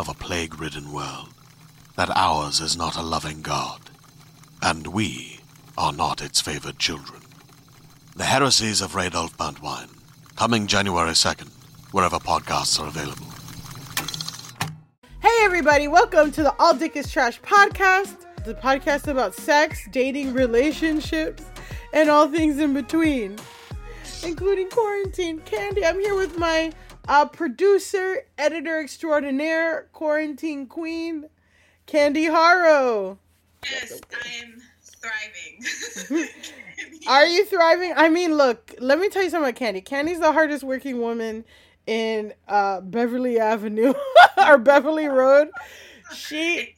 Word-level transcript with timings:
of 0.00 0.08
a 0.08 0.14
plague 0.14 0.58
ridden 0.58 0.90
world 0.94 1.28
that 1.94 2.08
ours 2.16 2.58
is 2.58 2.74
not 2.74 2.96
a 2.96 3.02
loving 3.02 3.42
God, 3.42 3.90
and 4.62 4.86
we 4.86 5.40
are 5.76 5.92
not 5.92 6.22
its 6.22 6.40
favored 6.40 6.78
children. 6.78 7.20
The 8.16 8.24
Heresies 8.24 8.80
of 8.80 8.92
Radolf 8.92 9.36
Burntwine, 9.36 9.90
coming 10.36 10.66
January 10.66 11.10
2nd, 11.10 11.50
wherever 11.92 12.16
podcasts 12.16 12.80
are 12.80 12.86
available. 12.86 13.26
Hey, 15.20 15.44
everybody, 15.44 15.86
welcome 15.86 16.32
to 16.32 16.44
the 16.44 16.54
All 16.58 16.72
Dick 16.72 16.96
is 16.96 17.12
Trash 17.12 17.38
podcast, 17.42 18.24
the 18.46 18.54
podcast 18.54 19.06
about 19.06 19.34
sex, 19.34 19.86
dating, 19.92 20.32
relationships, 20.32 21.44
and 21.92 22.08
all 22.08 22.26
things 22.26 22.58
in 22.58 22.72
between, 22.72 23.36
including 24.24 24.70
quarantine. 24.70 25.40
Candy, 25.40 25.84
I'm 25.84 26.00
here 26.00 26.14
with 26.14 26.38
my 26.38 26.72
uh, 27.08 27.26
producer, 27.26 28.24
editor 28.38 28.80
extraordinaire, 28.80 29.88
quarantine 29.92 30.66
queen, 30.66 31.28
Candy 31.86 32.24
Harrow. 32.24 33.18
Yes, 33.64 34.00
I 34.12 34.44
am 34.44 34.62
thriving. 34.82 36.28
Are 37.08 37.26
you 37.26 37.44
thriving? 37.44 37.92
I 37.96 38.08
mean, 38.08 38.36
look, 38.36 38.74
let 38.78 38.98
me 38.98 39.08
tell 39.08 39.22
you 39.22 39.30
something 39.30 39.48
about 39.48 39.58
Candy. 39.58 39.80
Candy's 39.80 40.20
the 40.20 40.32
hardest 40.32 40.64
working 40.64 41.00
woman 41.00 41.44
in 41.86 42.32
uh, 42.48 42.80
Beverly 42.80 43.38
Avenue 43.38 43.94
or 44.46 44.58
Beverly 44.58 45.06
Road. 45.06 45.48
She 46.14 46.58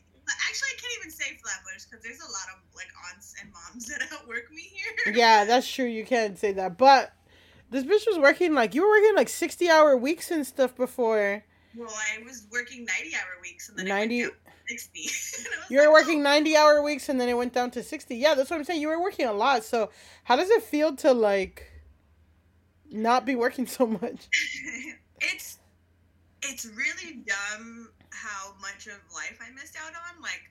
actually 0.49 0.69
I 0.69 0.81
can't 0.81 0.93
even 1.00 1.10
say 1.10 1.25
Flatbush 1.43 1.84
because 1.91 2.03
there's 2.03 2.21
a 2.21 2.31
lot 2.31 2.49
of 2.54 2.62
like 2.75 2.89
aunts 3.10 3.34
and 3.41 3.53
moms 3.53 3.87
that 3.87 4.00
outwork 4.12 4.50
me 4.53 4.62
here. 4.62 5.15
Yeah, 5.15 5.44
that's 5.44 5.71
true. 5.71 5.87
You 5.87 6.04
can't 6.04 6.39
say 6.39 6.53
that, 6.53 6.78
but 6.78 7.12
this 7.72 7.84
bitch 7.84 8.06
was 8.06 8.19
working 8.19 8.55
like 8.55 8.75
you 8.75 8.83
were 8.83 8.88
working 8.88 9.16
like 9.16 9.28
sixty 9.28 9.69
hour 9.69 9.97
weeks 9.97 10.31
and 10.31 10.47
stuff 10.47 10.77
before. 10.77 11.43
Well, 11.75 11.88
I 11.88 12.22
was 12.22 12.47
working 12.53 12.84
ninety 12.84 13.16
hour 13.16 13.41
weeks 13.41 13.71
and 13.71 13.78
then 13.78 13.88
90... 13.88 14.27
sixty. 14.69 15.09
you 15.71 15.78
were 15.78 15.84
like, 15.84 15.93
working 15.93 16.21
oh. 16.21 16.22
ninety 16.22 16.55
hour 16.55 16.83
weeks 16.83 17.09
and 17.09 17.19
then 17.19 17.31
it 17.31 17.37
went 17.37 17.55
down 17.55 17.71
to 17.72 17.83
sixty. 17.83 18.16
Yeah, 18.16 18.34
that's 18.34 18.50
what 18.50 18.59
I'm 18.59 18.65
saying. 18.65 18.83
You 18.83 18.88
were 18.88 19.00
working 19.00 19.27
a 19.27 19.33
lot. 19.33 19.65
So 19.65 19.91
how 20.25 20.37
does 20.37 20.50
it 20.50 20.62
feel 20.62 20.94
to 20.97 21.12
like 21.12 21.66
not 22.91 23.25
be 23.25 23.34
working 23.34 23.66
so 23.66 23.87
much? 23.87 24.28
it's 25.21 25.59
it's 26.43 26.66
really 26.66 27.22
dumb 27.27 27.89
how 28.10 28.53
much 28.60 28.87
of 28.87 29.00
life 29.15 29.39
I 29.41 29.50
missed 29.54 29.77
out 29.77 29.93
on. 29.93 30.22
Like 30.22 30.43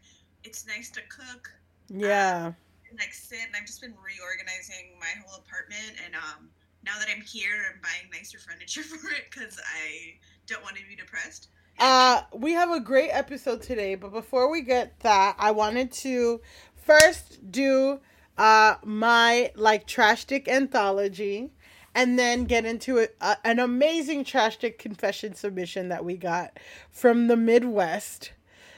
it's 0.44 0.66
nice 0.66 0.90
to 0.90 1.02
cook. 1.02 1.52
Yeah. 1.88 2.48
Um, 2.48 2.56
and, 2.90 3.00
like 3.00 3.14
sit 3.14 3.40
and 3.46 3.56
I've 3.56 3.68
just 3.68 3.80
been 3.80 3.94
reorganizing 3.94 4.98
my 5.00 5.14
whole 5.24 5.40
apartment 5.40 6.02
and 6.04 6.16
um 6.16 6.50
now 6.86 6.94
that 7.00 7.08
I'm 7.14 7.22
here, 7.22 7.74
I'm 7.74 7.82
buying 7.82 8.10
nicer 8.12 8.40
furniture 8.40 8.84
for 8.84 9.10
it 9.12 9.26
because 9.30 9.60
I 9.60 10.16
don't 10.48 10.64
want 10.64 10.76
to 10.78 10.84
be 10.88 10.96
depressed. 10.96 11.50
Uh, 11.80 12.22
we 12.34 12.52
have 12.54 12.72
a 12.72 12.80
great 12.80 13.10
episode 13.10 13.62
today, 13.62 13.96
but 13.96 14.12
before 14.12 14.52
we 14.52 14.62
get 14.62 15.00
that, 15.00 15.36
I 15.40 15.52
wanted 15.52 15.92
to 15.94 16.42
first 16.76 17.52
do 17.52 18.00
uh 18.38 18.76
my 18.84 19.52
like 19.56 19.86
trash 19.86 20.22
stick 20.22 20.48
anthology 20.48 21.52
and 21.94 22.18
then 22.18 22.46
get 22.46 22.66
into 22.66 23.00
a, 23.00 23.08
a, 23.20 23.38
an 23.44 23.60
amazing 23.60 24.24
trash 24.24 24.56
stick 24.56 24.80
confession 24.80 25.34
submission 25.34 25.90
that 25.90 26.06
we 26.06 26.16
got 26.16 26.58
from 26.90 27.28
the 27.28 27.36
Midwest. 27.36 28.32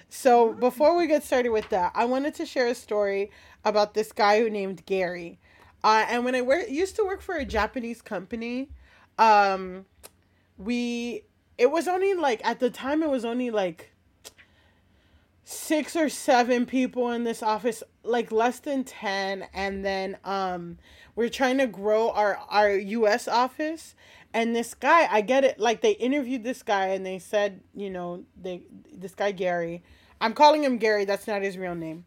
So 0.10 0.54
before 0.54 0.96
we 0.96 1.08
get 1.08 1.24
started 1.24 1.50
with 1.50 1.70
that, 1.70 1.92
I 1.96 2.06
wanted 2.06 2.36
to 2.36 2.46
share 2.46 2.68
a 2.68 2.76
story 2.76 3.32
about 3.66 3.94
this 3.94 4.12
guy 4.12 4.40
who 4.40 4.50
named 4.50 4.86
Gary. 4.86 5.40
Uh, 5.84 6.06
and 6.08 6.24
when 6.24 6.36
I 6.36 6.42
work, 6.42 6.70
used 6.70 6.96
to 6.96 7.04
work 7.04 7.22
for 7.22 7.36
a 7.36 7.46
Japanese 7.46 8.02
company, 8.02 8.70
um, 9.18 9.86
we 10.58 11.24
it 11.58 11.72
was 11.72 11.88
only 11.88 12.14
like 12.14 12.46
at 12.46 12.60
the 12.60 12.70
time 12.70 13.04
it 13.04 13.10
was 13.10 13.26
only 13.26 13.52
like 13.52 13.92
six 15.44 15.96
or 15.96 16.10
seven 16.10 16.66
people 16.66 17.12
in 17.12 17.24
this 17.24 17.44
office, 17.44 17.84
like 18.04 18.32
less 18.32 18.60
than 18.60 18.84
ten, 18.84 19.46
and 19.54 19.84
then 19.84 20.18
um, 20.24 20.78
we're 21.16 21.30
trying 21.30 21.58
to 21.58 21.68
grow 21.68 22.10
our 22.12 22.38
our 22.50 22.72
U.S. 22.72 23.28
office. 23.28 23.96
And 24.36 24.56
this 24.56 24.74
guy, 24.74 25.08
I 25.12 25.22
get 25.22 25.44
it. 25.44 25.60
Like 25.60 25.82
they 25.82 25.92
interviewed 25.92 26.44
this 26.44 26.64
guy, 26.64 26.88
and 26.88 27.06
they 27.06 27.20
said, 27.20 27.62
you 27.76 27.90
know, 27.90 28.24
they 28.42 28.64
this 28.92 29.14
guy 29.14 29.32
Gary. 29.32 29.84
I'm 30.22 30.34
calling 30.34 30.64
him 30.64 30.78
Gary. 30.78 31.06
That's 31.06 31.28
not 31.28 31.42
his 31.42 31.58
real 31.58 31.76
name. 31.76 32.06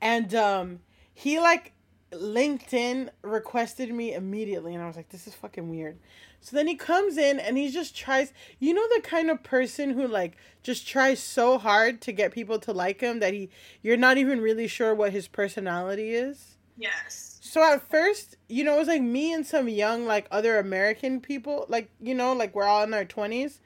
And 0.00 0.32
um, 0.34 0.80
he 1.12 1.40
like 1.40 1.72
LinkedIn 2.12 3.10
requested 3.22 3.92
me 3.92 4.14
immediately, 4.14 4.74
and 4.74 4.82
I 4.82 4.86
was 4.86 4.96
like, 4.96 5.10
this 5.10 5.26
is 5.26 5.34
fucking 5.34 5.68
weird. 5.68 5.98
So 6.40 6.56
then 6.56 6.66
he 6.66 6.76
comes 6.76 7.18
in 7.18 7.40
and 7.40 7.58
he 7.58 7.70
just 7.70 7.96
tries, 7.96 8.32
you 8.58 8.72
know, 8.72 8.86
the 8.94 9.02
kind 9.02 9.30
of 9.30 9.42
person 9.42 9.90
who 9.90 10.06
like 10.06 10.36
just 10.62 10.86
tries 10.86 11.20
so 11.20 11.58
hard 11.58 12.00
to 12.02 12.12
get 12.12 12.32
people 12.32 12.58
to 12.60 12.72
like 12.72 13.00
him 13.00 13.20
that 13.20 13.34
he, 13.34 13.50
you're 13.82 13.96
not 13.96 14.18
even 14.18 14.40
really 14.40 14.68
sure 14.68 14.94
what 14.94 15.12
his 15.12 15.28
personality 15.28 16.14
is. 16.14 16.56
Yes. 16.76 17.38
So 17.42 17.62
at 17.62 17.82
first, 17.82 18.36
you 18.48 18.62
know, 18.62 18.76
it 18.76 18.78
was 18.78 18.88
like 18.88 19.02
me 19.02 19.32
and 19.32 19.44
some 19.44 19.68
young, 19.68 20.06
like 20.06 20.28
other 20.30 20.58
American 20.58 21.20
people, 21.20 21.66
like, 21.68 21.90
you 22.00 22.14
know, 22.14 22.32
like 22.32 22.54
we're 22.54 22.64
all 22.64 22.84
in 22.84 22.94
our 22.94 23.04
20s. 23.04 23.58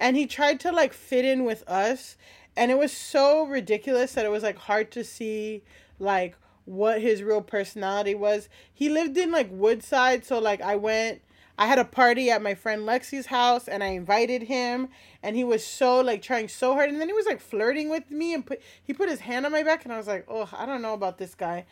And 0.00 0.16
he 0.16 0.26
tried 0.26 0.58
to 0.60 0.72
like 0.72 0.92
fit 0.92 1.24
in 1.24 1.44
with 1.44 1.62
us. 1.68 2.16
And 2.56 2.70
it 2.70 2.78
was 2.78 2.92
so 2.92 3.46
ridiculous 3.46 4.12
that 4.14 4.24
it 4.24 4.30
was 4.30 4.42
like 4.42 4.58
hard 4.58 4.90
to 4.92 5.04
see, 5.04 5.62
like, 5.98 6.36
what 6.66 7.00
his 7.00 7.22
real 7.22 7.40
personality 7.40 8.14
was. 8.14 8.48
He 8.72 8.88
lived 8.88 9.16
in 9.16 9.32
like 9.32 9.48
Woodside, 9.50 10.24
so 10.24 10.38
like 10.38 10.60
I 10.60 10.76
went 10.76 11.22
I 11.58 11.66
had 11.66 11.78
a 11.78 11.84
party 11.84 12.30
at 12.30 12.42
my 12.42 12.54
friend 12.54 12.82
Lexi's 12.82 13.26
house 13.26 13.66
and 13.66 13.82
I 13.82 13.88
invited 13.88 14.42
him 14.42 14.88
and 15.22 15.36
he 15.36 15.44
was 15.44 15.64
so 15.64 16.00
like 16.00 16.20
trying 16.20 16.48
so 16.48 16.74
hard 16.74 16.90
and 16.90 17.00
then 17.00 17.08
he 17.08 17.14
was 17.14 17.26
like 17.26 17.40
flirting 17.40 17.88
with 17.88 18.10
me 18.10 18.34
and 18.34 18.44
put 18.44 18.60
he 18.82 18.92
put 18.92 19.08
his 19.08 19.20
hand 19.20 19.46
on 19.46 19.52
my 19.52 19.62
back 19.62 19.84
and 19.84 19.92
I 19.92 19.96
was 19.96 20.06
like, 20.06 20.26
"Oh, 20.28 20.48
I 20.52 20.66
don't 20.66 20.82
know 20.82 20.92
about 20.92 21.18
this 21.18 21.34
guy." 21.34 21.64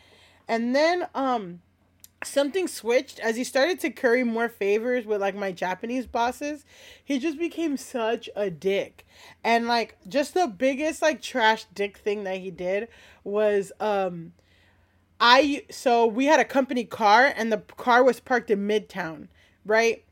And 0.47 0.75
then 0.75 1.07
um 1.13 1.61
something 2.23 2.67
switched 2.67 3.19
as 3.19 3.35
he 3.35 3.43
started 3.43 3.79
to 3.81 3.91
curry 3.91 4.23
more 4.23 4.49
favors 4.49 5.05
with 5.05 5.21
like 5.21 5.35
my 5.35 5.51
Japanese 5.51 6.07
bosses. 6.07 6.65
He 7.03 7.19
just 7.19 7.37
became 7.37 7.77
such 7.77 8.27
a 8.35 8.49
dick. 8.49 9.05
And 9.43 9.67
like 9.67 9.97
just 10.07 10.33
the 10.33 10.47
biggest 10.47 11.03
like 11.03 11.21
trash 11.21 11.65
dick 11.75 11.97
thing 11.97 12.23
that 12.23 12.37
he 12.37 12.49
did 12.49 12.87
was 13.23 13.71
um 13.79 14.33
I 15.19 15.63
so 15.69 16.05
we 16.05 16.25
had 16.25 16.39
a 16.39 16.45
company 16.45 16.83
car 16.83 17.33
and 17.35 17.51
the 17.51 17.59
car 17.77 18.03
was 18.03 18.19
parked 18.19 18.51
in 18.51 18.67
Midtown, 18.67 19.27
right? 19.65 20.03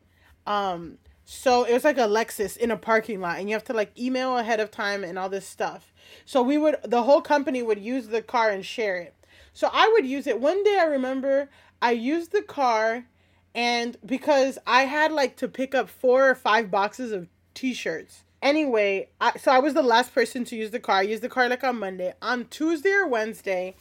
Um 0.47 0.97
so 1.25 1.63
it 1.63 1.73
was 1.73 1.83
like 1.83 1.97
a 1.97 2.01
Lexus 2.01 2.57
in 2.57 2.71
a 2.71 2.77
parking 2.77 3.21
lot 3.21 3.39
and 3.39 3.49
you 3.49 3.55
have 3.55 3.63
to 3.65 3.73
like 3.73 3.97
email 3.97 4.37
ahead 4.37 4.59
of 4.59 4.71
time 4.71 5.03
and 5.03 5.17
all 5.17 5.29
this 5.29 5.47
stuff. 5.47 5.93
So 6.25 6.41
we 6.41 6.57
would 6.57 6.77
the 6.83 7.03
whole 7.03 7.21
company 7.21 7.61
would 7.61 7.79
use 7.79 8.07
the 8.07 8.21
car 8.21 8.49
and 8.49 8.65
share 8.65 8.97
it. 8.97 9.13
So 9.53 9.69
I 9.71 9.89
would 9.93 10.05
use 10.05 10.27
it. 10.27 10.39
One 10.39 10.63
day 10.63 10.77
I 10.79 10.85
remember 10.85 11.49
I 11.81 11.91
used 11.91 12.31
the 12.31 12.41
car 12.41 13.05
and 13.53 13.97
because 14.05 14.57
I 14.65 14.83
had 14.83 15.11
like 15.11 15.35
to 15.37 15.47
pick 15.47 15.75
up 15.75 15.89
four 15.89 16.29
or 16.29 16.35
five 16.35 16.71
boxes 16.71 17.11
of 17.11 17.27
t-shirts. 17.53 18.23
Anyway, 18.41 19.09
I, 19.21 19.37
so 19.37 19.51
I 19.51 19.59
was 19.59 19.73
the 19.73 19.83
last 19.83 20.13
person 20.13 20.43
to 20.45 20.55
use 20.55 20.71
the 20.71 20.79
car. 20.79 20.97
I 20.97 21.03
used 21.03 21.23
the 21.23 21.29
car 21.29 21.47
like 21.47 21.63
on 21.63 21.79
Monday. 21.79 22.13
On 22.21 22.45
Tuesday 22.45 22.91
or 22.91 23.07
Wednesday, 23.07 23.75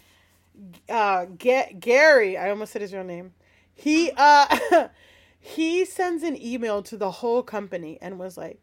uh 0.88 1.26
get 1.38 1.80
Gary, 1.80 2.36
I 2.36 2.50
almost 2.50 2.72
said 2.72 2.82
his 2.82 2.92
real 2.92 3.04
name. 3.04 3.32
He 3.74 4.10
uh 4.16 4.88
he 5.38 5.84
sends 5.84 6.22
an 6.22 6.40
email 6.40 6.82
to 6.84 6.96
the 6.96 7.10
whole 7.10 7.42
company 7.42 7.98
and 8.00 8.18
was 8.18 8.36
like 8.36 8.60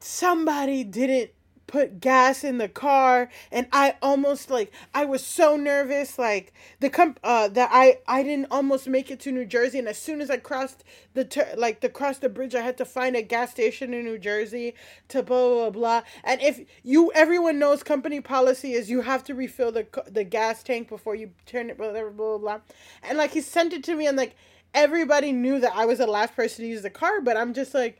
somebody 0.00 0.84
didn't 0.84 1.30
put 1.68 2.00
gas 2.00 2.42
in 2.42 2.58
the 2.58 2.68
car 2.68 3.30
and 3.52 3.68
I 3.72 3.94
almost 4.02 4.50
like 4.50 4.72
I 4.94 5.04
was 5.04 5.24
so 5.24 5.56
nervous 5.56 6.18
like 6.18 6.52
the 6.80 6.90
comp 6.90 7.20
uh 7.22 7.48
that 7.48 7.70
I 7.72 7.98
I 8.08 8.24
didn't 8.24 8.48
almost 8.50 8.88
make 8.88 9.10
it 9.12 9.20
to 9.20 9.32
New 9.32 9.44
Jersey 9.44 9.78
and 9.78 9.86
as 9.86 9.98
soon 9.98 10.20
as 10.20 10.30
I 10.30 10.38
crossed 10.38 10.82
the 11.14 11.24
ter- 11.24 11.54
like 11.56 11.80
the 11.80 11.90
cross 11.90 12.18
the 12.18 12.28
bridge 12.30 12.56
I 12.56 12.62
had 12.62 12.78
to 12.78 12.86
find 12.86 13.14
a 13.14 13.22
gas 13.22 13.52
station 13.52 13.94
in 13.94 14.06
New 14.06 14.18
Jersey 14.18 14.74
to 15.08 15.22
blah 15.22 15.48
blah 15.48 15.70
blah 15.70 16.02
and 16.24 16.42
if 16.42 16.60
you 16.82 17.12
everyone 17.14 17.60
knows 17.60 17.84
company 17.84 18.20
policy 18.20 18.72
is 18.72 18.90
you 18.90 19.02
have 19.02 19.22
to 19.24 19.34
refill 19.34 19.70
the 19.70 19.86
the 20.10 20.24
gas 20.24 20.62
tank 20.64 20.88
before 20.88 21.14
you 21.14 21.30
turn 21.46 21.70
it 21.70 21.78
blah 21.78 21.92
blah 21.92 22.10
blah 22.10 22.38
blah. 22.38 22.60
And 23.02 23.18
like 23.18 23.32
he 23.32 23.42
sent 23.42 23.72
it 23.74 23.84
to 23.84 23.94
me 23.94 24.06
and 24.06 24.16
like 24.16 24.34
everybody 24.74 25.32
knew 25.32 25.60
that 25.60 25.76
I 25.76 25.86
was 25.86 25.98
the 25.98 26.06
last 26.06 26.34
person 26.34 26.64
to 26.64 26.68
use 26.68 26.82
the 26.82 26.90
car 26.90 27.20
but 27.20 27.36
I'm 27.36 27.54
just 27.54 27.74
like 27.74 27.98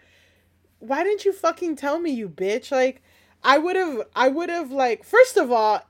why 0.80 1.02
didn't 1.04 1.24
you 1.24 1.32
fucking 1.32 1.76
tell 1.76 1.98
me 1.98 2.10
you 2.10 2.28
bitch? 2.28 2.70
Like 2.70 3.02
I 3.42 3.58
would 3.58 3.76
have 3.76 4.02
I 4.14 4.28
would 4.28 4.48
have 4.48 4.70
like 4.70 5.04
first 5.04 5.36
of 5.36 5.50
all, 5.50 5.82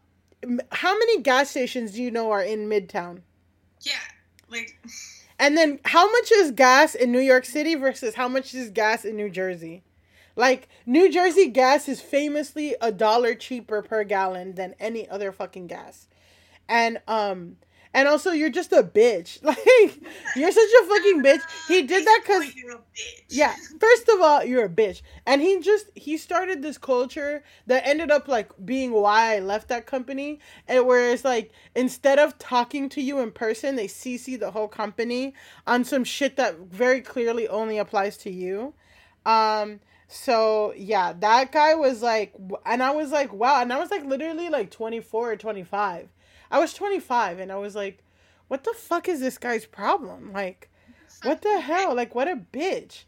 how 0.73 0.99
many 0.99 1.23
gas 1.23 1.51
stations 1.51 1.93
do 1.93 2.03
you 2.03 2.11
know 2.11 2.31
are 2.31 2.43
in 2.43 2.69
Midtown? 2.69 3.23
Yeah, 3.83 3.95
like. 4.51 4.79
And 5.41 5.57
then 5.57 5.79
how 5.85 6.11
much 6.11 6.33
is 6.33 6.51
gas 6.51 6.97
in 6.97 7.13
New 7.13 7.21
York 7.21 7.45
City 7.45 7.77
versus 7.77 8.17
how 8.17 8.27
much 8.27 8.53
is 8.55 8.71
gas 8.71 9.05
in 9.05 9.15
New 9.15 9.31
Jersey? 9.31 9.85
Like 10.35 10.69
New 10.85 11.09
Jersey 11.13 11.47
gas 11.47 11.89
is 11.89 12.01
famously 12.01 12.75
a 12.81 12.91
dollar 12.91 13.37
cheaper 13.37 13.81
per 13.81 14.03
gallon 14.03 14.57
than 14.57 14.75
any 14.81 15.09
other 15.09 15.31
fucking 15.31 15.69
gas. 15.69 16.09
And 16.69 17.01
um 17.07 17.59
and 17.99 18.07
also, 18.07 18.31
you're 18.31 18.49
just 18.49 18.73
a 18.73 18.85
bitch. 18.85 19.43
Like, 19.49 19.59
you're 20.37 20.53
such 20.53 20.71
a 20.83 20.87
fucking 20.87 21.21
bitch. 21.21 21.41
He 21.67 21.83
did 21.83 22.07
that 22.07 22.21
because. 22.23 22.45
Yeah. 23.29 23.57
First 23.81 24.09
of 24.09 24.21
all, 24.21 24.45
you're 24.45 24.67
a 24.67 24.69
bitch. 24.69 25.03
And 25.27 25.43
he 25.43 25.59
just, 25.59 25.87
he 25.97 26.17
started 26.17 26.63
this 26.63 26.79
culture 26.79 27.43
that 27.67 27.85
ended 27.85 28.13
up, 28.13 28.29
like, 28.29 28.53
being 28.65 28.93
why 28.93 29.35
I 29.35 29.41
left 29.41 29.67
that 29.71 29.87
company. 29.87 30.39
And 30.69 30.87
whereas, 30.87 31.25
like, 31.25 31.51
instead 31.75 32.21
of 32.21 32.39
talking 32.39 32.89
to 32.91 33.03
you 33.03 33.19
in 33.19 33.33
person, 33.33 33.75
they 33.75 33.89
CC 33.89 34.39
the 34.39 34.53
whole 34.53 34.69
company 34.69 35.35
on 35.67 35.83
some 35.85 36.05
shit 36.05 36.37
that 36.37 36.57
very 36.59 37.01
clearly 37.01 37.49
only 37.49 37.79
applies 37.79 38.17
to 38.19 38.31
you. 38.31 38.75
Um, 39.27 39.81
so 40.07 40.73
yeah, 40.77 41.15
that 41.15 41.51
guy 41.51 41.75
was 41.75 42.01
like, 42.01 42.33
and 42.65 42.81
I 42.81 42.93
was 42.93 43.11
like, 43.11 43.33
wow, 43.33 43.61
and 43.61 43.73
I 43.73 43.79
was 43.79 43.91
like 43.91 44.05
literally 44.05 44.49
like 44.51 44.71
24 44.71 45.33
or 45.33 45.37
25 45.37 46.09
I 46.51 46.59
was 46.59 46.75
25 46.75 47.39
and 47.39 47.53
I 47.53 47.57
was 47.57 47.75
like, 47.75 48.03
what 48.49 48.65
the 48.65 48.75
fuck 48.77 49.09
is 49.09 49.21
this 49.21 49.39
guy's 49.39 49.67
problem? 49.67 50.33
Like, 50.33 50.71
what 51.23 51.43
the 51.43 51.61
hell? 51.61 51.95
Like, 51.95 52.15
what 52.15 52.29
a 52.29 52.37
bitch. 52.37 53.05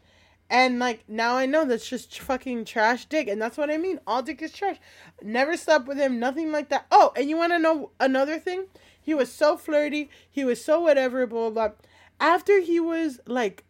And 0.51 0.79
like 0.79 1.05
now 1.07 1.37
I 1.37 1.45
know 1.45 1.63
that's 1.63 1.87
just 1.87 2.19
fucking 2.19 2.65
trash 2.65 3.05
dick, 3.05 3.29
and 3.29 3.41
that's 3.41 3.57
what 3.57 3.71
I 3.71 3.77
mean. 3.77 4.01
All 4.05 4.21
dick 4.21 4.41
is 4.41 4.51
trash. 4.51 4.75
Never 5.21 5.55
slept 5.55 5.87
with 5.87 5.97
him, 5.97 6.19
nothing 6.19 6.51
like 6.51 6.67
that. 6.69 6.87
Oh, 6.91 7.13
and 7.15 7.29
you 7.29 7.37
want 7.37 7.53
to 7.53 7.59
know 7.59 7.91
another 8.01 8.37
thing? 8.37 8.65
He 9.01 9.13
was 9.13 9.31
so 9.31 9.55
flirty. 9.55 10.09
He 10.29 10.43
was 10.43 10.63
so 10.63 10.81
whatever. 10.81 11.25
Blah 11.25 11.51
blah. 11.51 11.69
After 12.19 12.59
he 12.59 12.81
was 12.81 13.21
like, 13.25 13.63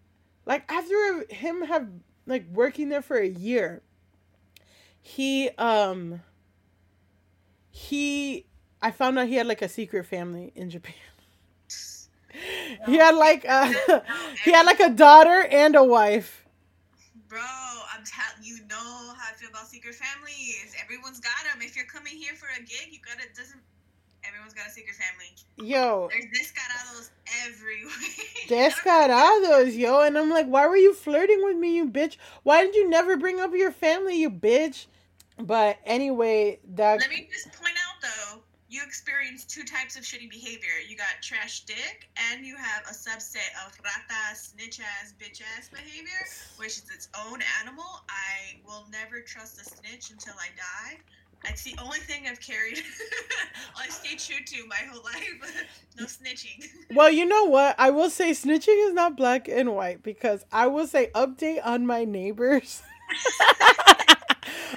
like 0.48 0.70
after 0.72 1.24
him 1.30 1.62
have 1.66 1.88
like 2.26 2.48
working 2.52 2.90
there 2.90 3.04
for 3.04 3.18
a 3.18 3.30
year, 3.30 3.84
he 5.00 5.52
um. 5.60 6.22
He 7.70 8.48
I 8.82 8.92
found 8.92 9.20
out 9.20 9.28
he 9.28 9.36
had 9.36 9.48
like 9.48 9.62
a 9.62 9.70
secret 9.70 10.06
family 10.06 10.52
in 10.56 10.70
Japan. 10.70 10.96
No. 11.68 12.86
He 12.88 12.96
had 12.96 13.16
like 13.16 13.44
a, 13.44 13.76
no, 13.90 14.02
he 14.46 14.52
had 14.54 14.66
like 14.66 14.80
a 14.80 14.90
daughter 14.90 15.46
and 15.52 15.76
a 15.76 15.84
wife. 15.84 16.46
Bro, 17.28 17.42
I'm 17.42 18.04
telling 18.06 18.42
you 18.42 18.60
know 18.70 18.76
how 18.78 19.30
I 19.30 19.34
feel 19.36 19.50
about 19.50 19.68
secret 19.68 19.96
families. 19.96 20.74
Everyone's 20.82 21.20
got 21.20 21.34
them. 21.44 21.62
If 21.62 21.76
you're 21.76 21.86
coming 21.86 22.16
here 22.16 22.34
for 22.36 22.48
a 22.58 22.60
gig, 22.60 22.88
you 22.92 23.00
gotta 23.06 23.28
doesn't. 23.36 23.60
Everyone's 24.26 24.54
got 24.54 24.68
a 24.68 24.72
secret 24.72 24.96
family. 24.96 25.70
Yo. 25.70 26.10
There's 26.12 26.26
descarados 26.26 27.10
everywhere. 27.46 27.92
descarados, 28.48 29.78
yo. 29.78 30.02
And 30.02 30.18
I'm 30.18 30.30
like, 30.30 30.48
why 30.48 30.68
were 30.68 30.78
you 30.78 30.94
flirting 30.94 31.44
with 31.44 31.58
me, 31.58 31.76
you 31.76 31.90
bitch? 31.90 32.16
Why 32.44 32.64
did 32.64 32.76
you 32.76 32.90
never 32.90 33.18
bring 33.18 33.42
up 33.42 33.54
your 33.54 33.72
family, 33.72 34.16
you 34.16 34.30
bitch? 34.30 34.86
But 35.38 35.80
anyway, 35.86 36.60
that. 36.76 37.00
Let 37.00 37.10
me 37.10 37.28
just 37.32 37.52
point 37.52 37.76
out 37.76 38.02
though 38.02 38.41
you 38.72 38.82
experience 38.82 39.44
two 39.44 39.64
types 39.64 39.98
of 39.98 40.04
shitty 40.04 40.30
behavior. 40.30 40.80
You 40.88 40.96
got 40.96 41.22
trash 41.22 41.66
dick, 41.66 42.08
and 42.32 42.46
you 42.46 42.56
have 42.56 42.84
a 42.90 42.94
subset 42.94 43.52
of 43.68 43.78
rata, 43.84 44.34
snitch 44.34 44.80
ass, 44.80 45.14
bitch 45.20 45.42
ass 45.58 45.68
behavior, 45.68 46.24
which 46.56 46.78
is 46.78 46.86
its 46.96 47.10
own 47.28 47.42
animal. 47.60 47.84
I 48.10 48.62
will 48.66 48.88
never 48.90 49.20
trust 49.20 49.60
a 49.60 49.66
snitch 49.66 50.12
until 50.12 50.36
I 50.40 50.48
die. 50.56 51.00
That's 51.44 51.64
the 51.64 51.76
only 51.84 52.00
thing 52.00 52.28
I've 52.30 52.40
carried. 52.40 52.80
I 53.78 53.90
stay 53.90 54.16
true 54.16 54.42
to 54.46 54.68
my 54.68 54.78
whole 54.90 55.04
life. 55.04 55.68
no 56.00 56.06
snitching. 56.06 56.66
well, 56.96 57.12
you 57.12 57.26
know 57.26 57.46
what? 57.46 57.76
I 57.78 57.90
will 57.90 58.10
say 58.10 58.32
snitching 58.32 58.88
is 58.88 58.94
not 58.94 59.18
black 59.18 59.50
and 59.50 59.76
white 59.76 60.02
because 60.02 60.46
I 60.50 60.68
will 60.68 60.88
say 60.88 61.10
update 61.14 61.60
on 61.66 61.86
my 61.86 62.06
neighbors. 62.06 62.82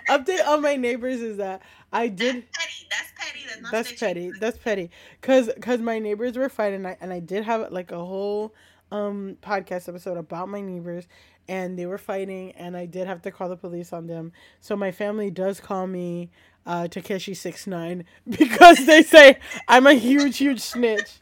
update 0.09 0.45
on 0.45 0.63
my 0.63 0.75
neighbors 0.75 1.21
is 1.21 1.37
that 1.37 1.63
I 1.95 2.09
did. 2.09 2.45
That's 2.45 2.47
petty. 2.53 2.89
That's 2.91 3.13
petty. 3.17 3.61
That's, 3.61 3.71
that's 3.71 3.93
petty. 4.01 4.33
That's 4.41 4.59
petty. 4.59 4.91
Cause, 5.23 5.51
cause 5.61 5.81
my 5.81 5.99
neighbors 5.99 6.37
were 6.37 6.49
fighting, 6.49 6.81
and 6.81 6.89
I, 6.89 6.97
and 7.01 7.13
I 7.13 7.21
did 7.21 7.45
have 7.45 7.71
like 7.73 7.93
a 7.93 8.05
whole 8.05 8.55
um 8.91 9.39
podcast 9.43 9.89
episode 9.89 10.19
about 10.19 10.49
my 10.49 10.61
neighbors, 10.61 11.07
and 11.49 11.79
they 11.79 11.87
were 11.87 11.99
fighting, 11.99 12.53
and 12.53 12.77
I 12.77 12.87
did 12.87 13.07
have 13.07 13.23
to 13.23 13.31
call 13.31 13.49
the 13.49 13.57
police 13.57 13.93
on 13.93 14.07
them. 14.07 14.33
So 14.61 14.77
my 14.77 14.91
family 14.93 15.31
does 15.31 15.61
call 15.61 15.87
me 15.87 16.31
uh 16.67 16.89
Tekashi 16.91 17.37
six 17.37 17.67
nine 17.67 18.05
because 18.29 18.85
they 18.87 19.03
say 19.03 19.39
I'm 19.69 19.87
a 19.87 19.95
huge, 19.95 20.39
huge 20.39 20.61
snitch. 20.61 21.21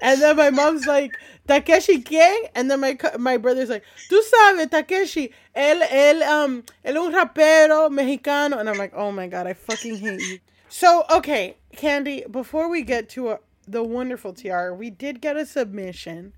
And 0.00 0.20
then 0.20 0.36
my 0.36 0.50
mom's 0.50 0.86
like, 0.86 1.16
Tekashi, 1.48 2.04
¿quién? 2.04 2.48
And 2.54 2.70
then 2.70 2.80
my 2.80 2.96
my 3.18 3.36
brother's 3.36 3.68
like, 3.68 3.84
tú 4.08 4.20
sabes, 4.22 4.66
Tekashi, 4.68 5.32
él, 5.54 5.82
él, 5.82 6.22
um, 6.22 6.62
él 6.84 6.96
un 6.96 7.12
rapero 7.12 7.90
mexicano. 7.90 8.58
And 8.58 8.68
I'm 8.68 8.78
like, 8.78 8.92
oh 8.94 9.12
my 9.12 9.26
God, 9.26 9.46
I 9.46 9.54
fucking 9.54 9.96
hate 9.96 10.20
you. 10.20 10.38
So, 10.68 11.04
okay, 11.10 11.56
Candy, 11.74 12.24
before 12.30 12.70
we 12.70 12.82
get 12.82 13.08
to 13.10 13.30
a, 13.30 13.40
the 13.66 13.82
wonderful 13.82 14.32
TR, 14.32 14.72
we 14.72 14.88
did 14.88 15.20
get 15.20 15.36
a 15.36 15.44
submission, 15.44 16.32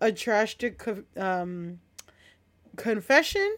a 0.00 0.10
trash 0.10 0.56
to 0.58 1.04
um, 1.18 1.80
confession 2.76 3.56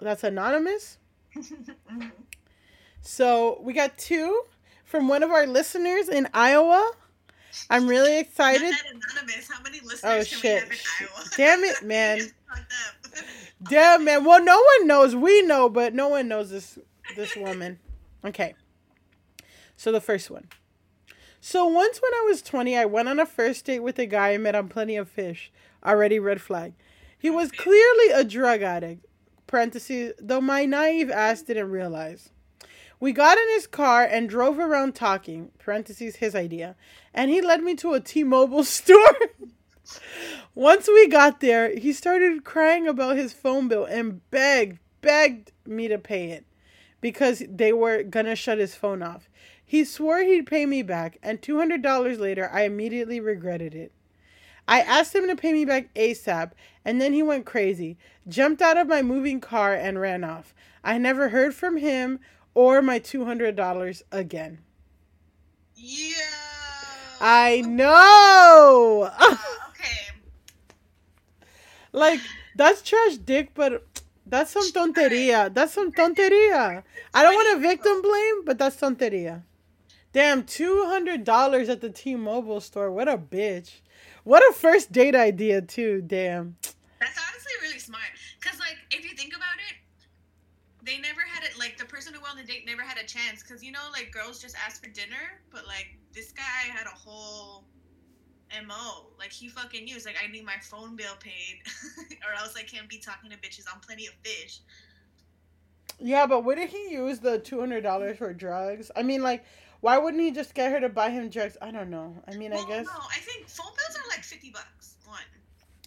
that's 0.00 0.24
anonymous. 0.24 0.96
so, 3.02 3.60
we 3.60 3.74
got 3.74 3.98
two 3.98 4.44
from 4.84 5.06
one 5.06 5.22
of 5.22 5.30
our 5.30 5.46
listeners 5.46 6.08
in 6.08 6.28
Iowa. 6.32 6.92
I'm 7.70 7.86
really 7.86 8.18
excited. 8.18 8.72
How 9.48 9.62
many 9.62 9.80
listeners 9.80 10.02
oh, 10.04 10.22
shit. 10.22 10.64
Damn 11.36 11.64
it, 11.64 11.82
man. 11.84 12.20
Damn 13.68 14.04
man. 14.04 14.24
Well, 14.24 14.42
no 14.42 14.56
one 14.56 14.86
knows. 14.86 15.14
We 15.14 15.42
know, 15.42 15.68
but 15.68 15.94
no 15.94 16.08
one 16.08 16.28
knows 16.28 16.50
this 16.50 16.78
this 17.16 17.36
woman. 17.36 17.78
Okay. 18.24 18.54
So 19.76 19.92
the 19.92 20.00
first 20.00 20.30
one. 20.30 20.48
So 21.40 21.66
once 21.66 22.00
when 22.02 22.12
I 22.12 22.24
was 22.26 22.42
20, 22.42 22.76
I 22.76 22.84
went 22.84 23.08
on 23.08 23.20
a 23.20 23.26
first 23.26 23.64
date 23.64 23.80
with 23.80 23.98
a 23.98 24.06
guy 24.06 24.32
I 24.32 24.38
met 24.38 24.54
on 24.54 24.68
Plenty 24.68 24.96
of 24.96 25.08
Fish. 25.08 25.52
Already 25.84 26.18
red 26.18 26.40
flag. 26.40 26.74
He 27.16 27.30
was 27.30 27.52
clearly 27.52 28.10
a 28.12 28.24
drug 28.24 28.62
addict. 28.62 29.04
Parentheses, 29.46 30.12
though 30.18 30.40
my 30.40 30.66
naive 30.66 31.10
ass 31.10 31.42
didn't 31.42 31.70
realize. 31.70 32.30
We 33.00 33.12
got 33.12 33.38
in 33.38 33.48
his 33.50 33.66
car 33.66 34.04
and 34.04 34.28
drove 34.28 34.58
around 34.58 34.94
talking, 34.94 35.52
parentheses, 35.58 36.16
his 36.16 36.34
idea, 36.34 36.74
and 37.14 37.30
he 37.30 37.40
led 37.40 37.62
me 37.62 37.74
to 37.76 37.94
a 37.94 38.00
T 38.00 38.24
Mobile 38.24 38.64
store. 38.64 39.16
Once 40.54 40.88
we 40.88 41.08
got 41.08 41.40
there, 41.40 41.76
he 41.76 41.92
started 41.92 42.44
crying 42.44 42.88
about 42.88 43.16
his 43.16 43.32
phone 43.32 43.68
bill 43.68 43.84
and 43.84 44.28
begged, 44.30 44.78
begged 45.00 45.52
me 45.64 45.86
to 45.88 45.98
pay 45.98 46.30
it 46.30 46.44
because 47.00 47.42
they 47.48 47.72
were 47.72 48.02
gonna 48.02 48.34
shut 48.34 48.58
his 48.58 48.74
phone 48.74 49.02
off. 49.02 49.28
He 49.64 49.84
swore 49.84 50.20
he'd 50.22 50.46
pay 50.46 50.66
me 50.66 50.82
back, 50.82 51.18
and 51.22 51.40
$200 51.40 52.18
later, 52.18 52.50
I 52.52 52.62
immediately 52.62 53.20
regretted 53.20 53.74
it. 53.74 53.92
I 54.66 54.80
asked 54.80 55.14
him 55.14 55.26
to 55.28 55.36
pay 55.36 55.52
me 55.52 55.64
back 55.64 55.92
ASAP, 55.94 56.52
and 56.84 57.00
then 57.00 57.12
he 57.12 57.22
went 57.22 57.46
crazy, 57.46 57.96
jumped 58.26 58.60
out 58.60 58.76
of 58.76 58.88
my 58.88 59.02
moving 59.02 59.40
car, 59.40 59.74
and 59.74 60.00
ran 60.00 60.24
off. 60.24 60.54
I 60.82 60.98
never 60.98 61.28
heard 61.28 61.54
from 61.54 61.76
him 61.76 62.18
or 62.58 62.82
my 62.82 62.98
$200 62.98 64.02
again. 64.10 64.58
Yeah. 65.76 66.16
I 67.20 67.60
know! 67.60 69.08
Uh, 69.20 69.36
okay. 69.70 70.08
like, 71.92 72.18
that's 72.56 72.82
trash 72.82 73.16
dick, 73.18 73.52
but 73.54 73.86
that's 74.26 74.50
some 74.50 74.72
tonteria. 74.72 75.54
That's 75.54 75.72
some 75.72 75.92
tonteria. 75.92 76.82
I 77.14 77.22
don't 77.22 77.34
want 77.34 77.62
to 77.62 77.68
victim 77.68 78.02
blame, 78.02 78.44
but 78.44 78.58
that's 78.58 78.74
tonteria. 78.74 79.44
Damn, 80.12 80.42
$200 80.42 81.68
at 81.68 81.80
the 81.80 81.90
T 81.90 82.16
Mobile 82.16 82.60
store. 82.60 82.90
What 82.90 83.08
a 83.08 83.16
bitch. 83.16 83.82
What 84.24 84.42
a 84.50 84.52
first 84.52 84.90
date 84.90 85.14
idea, 85.14 85.62
too. 85.62 86.02
Damn. 86.04 86.56
That's 86.98 87.16
honestly 87.16 87.52
really 87.62 87.78
smart. 87.78 88.02
Cause 88.40 88.58
like 88.58 88.76
if 88.90 89.04
you 89.04 89.16
think 89.16 89.34
about 89.36 89.58
it, 89.67 89.67
they 90.88 90.98
never 90.98 91.20
had 91.20 91.44
it 91.44 91.58
like 91.58 91.76
the 91.76 91.84
person 91.84 92.14
who 92.14 92.20
went 92.20 92.32
on 92.32 92.40
the 92.40 92.50
date 92.50 92.64
never 92.64 92.80
had 92.80 92.96
a 92.96 93.04
chance. 93.04 93.42
Cause 93.42 93.62
you 93.62 93.70
know, 93.70 93.92
like 93.92 94.10
girls 94.10 94.40
just 94.40 94.56
ask 94.56 94.82
for 94.82 94.88
dinner, 94.88 95.42
but 95.52 95.66
like 95.66 95.88
this 96.14 96.32
guy 96.32 96.72
had 96.72 96.86
a 96.86 96.96
whole 96.96 97.64
MO. 98.66 99.10
Like 99.18 99.30
he 99.30 99.48
fucking 99.48 99.84
knew. 99.84 99.96
It's 99.96 100.06
like 100.06 100.16
I 100.22 100.30
need 100.32 100.46
my 100.46 100.56
phone 100.62 100.96
bill 100.96 101.14
paid 101.20 101.60
or 102.26 102.40
else 102.40 102.54
I 102.56 102.62
can't 102.62 102.88
be 102.88 102.96
talking 102.96 103.30
to 103.30 103.36
bitches 103.36 103.64
on 103.72 103.80
plenty 103.80 104.06
of 104.06 104.14
fish. 104.24 104.60
Yeah, 106.00 106.26
but 106.26 106.44
wouldn't 106.44 106.70
he 106.70 106.92
use 106.92 107.18
the 107.18 107.38
$200 107.40 108.16
for 108.16 108.32
drugs? 108.32 108.90
I 108.94 109.02
mean, 109.02 109.22
like, 109.22 109.44
why 109.80 109.98
wouldn't 109.98 110.22
he 110.22 110.30
just 110.30 110.54
get 110.54 110.70
her 110.70 110.80
to 110.80 110.88
buy 110.88 111.10
him 111.10 111.28
drugs? 111.28 111.56
I 111.60 111.70
don't 111.70 111.90
know. 111.90 112.16
I 112.26 112.36
mean, 112.36 112.52
well, 112.52 112.64
I 112.64 112.68
guess. 112.68 112.86
no, 112.86 112.92
I 112.92 113.18
think 113.18 113.48
phone 113.48 113.66
bills 113.66 113.98
are 113.98 114.08
like 114.08 114.24
fifty 114.24 114.50
bucks 114.50 114.96
one. 115.04 115.18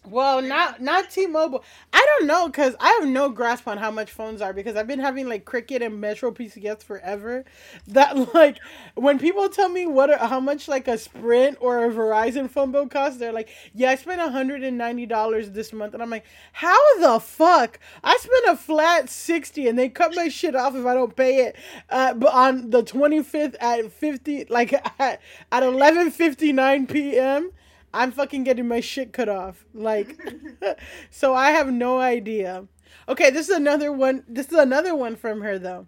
Well, 0.10 0.42
not 0.42 0.82
not 0.82 1.12
T-Mobile. 1.12 1.64
I 1.94 2.04
don't 2.08 2.26
know 2.26 2.48
because 2.48 2.76
I 2.80 2.98
have 3.00 3.08
no 3.08 3.30
grasp 3.30 3.68
on 3.68 3.78
how 3.78 3.92
much 3.92 4.10
phones 4.12 4.42
are 4.42 4.52
because 4.52 4.76
I've 4.76 4.88
been 4.88 5.00
having 5.00 5.30
like 5.30 5.46
Cricket 5.46 5.84
and 5.84 6.02
Metro 6.02 6.32
PCS 6.32 6.82
forever. 6.84 7.46
That 7.88 8.34
like 8.34 8.58
when 8.96 9.20
people 9.20 9.48
tell 9.48 9.70
me 9.70 9.86
what 9.86 10.10
are, 10.10 10.18
how 10.28 10.40
much 10.40 10.68
like 10.68 10.88
a 10.88 10.98
Sprint 10.98 11.58
or 11.62 11.86
a 11.86 11.92
Verizon 11.92 12.50
phone 12.50 12.72
bill 12.72 12.88
costs, 12.88 13.20
they're 13.20 13.32
like, 13.32 13.50
"Yeah, 13.76 13.92
I 13.92 13.96
spent 13.96 14.20
hundred 14.22 14.64
and 14.64 14.76
ninety 14.76 15.06
dollars 15.06 15.52
this 15.52 15.72
month," 15.72 15.94
and 15.94 16.02
I'm 16.02 16.10
like, 16.10 16.26
"How 16.54 16.80
the 17.00 17.20
fuck? 17.20 17.80
I 18.04 18.18
spent 18.18 18.46
a 18.48 18.58
flat 18.58 19.08
sixty, 19.08 19.68
and 19.68 19.78
they 19.78 19.88
cut 19.88 20.16
my 20.16 20.30
shit 20.30 20.56
off 20.56 20.76
if 20.76 20.84
I 20.84 20.96
don't 20.96 21.16
pay 21.16 21.46
it." 21.46 21.56
Uh, 21.92 22.16
but 22.16 22.34
on 22.34 22.72
the 22.72 22.82
twenty 22.82 23.22
fifth 23.22 23.56
at 23.62 23.92
fifty, 23.92 24.46
like 24.46 24.74
at 25.00 25.22
at 25.52 25.62
eleven 25.64 26.10
fifty 26.10 26.52
nine 26.52 26.88
p.m. 26.88 27.52
I'm 27.94 28.12
fucking 28.12 28.44
getting 28.44 28.68
my 28.68 28.80
shit 28.80 29.14
cut 29.14 29.30
off. 29.30 29.66
Like, 29.74 30.20
so 31.10 31.34
I 31.34 31.52
have 31.52 31.72
no 31.72 32.00
idea. 32.00 32.68
Okay, 33.08 33.30
this 33.30 33.50
is 33.50 33.56
another 33.56 33.92
one. 33.92 34.24
This 34.28 34.48
is 34.48 34.58
another 34.58 34.96
one 34.96 35.16
from 35.16 35.42
her, 35.42 35.58
though. 35.58 35.88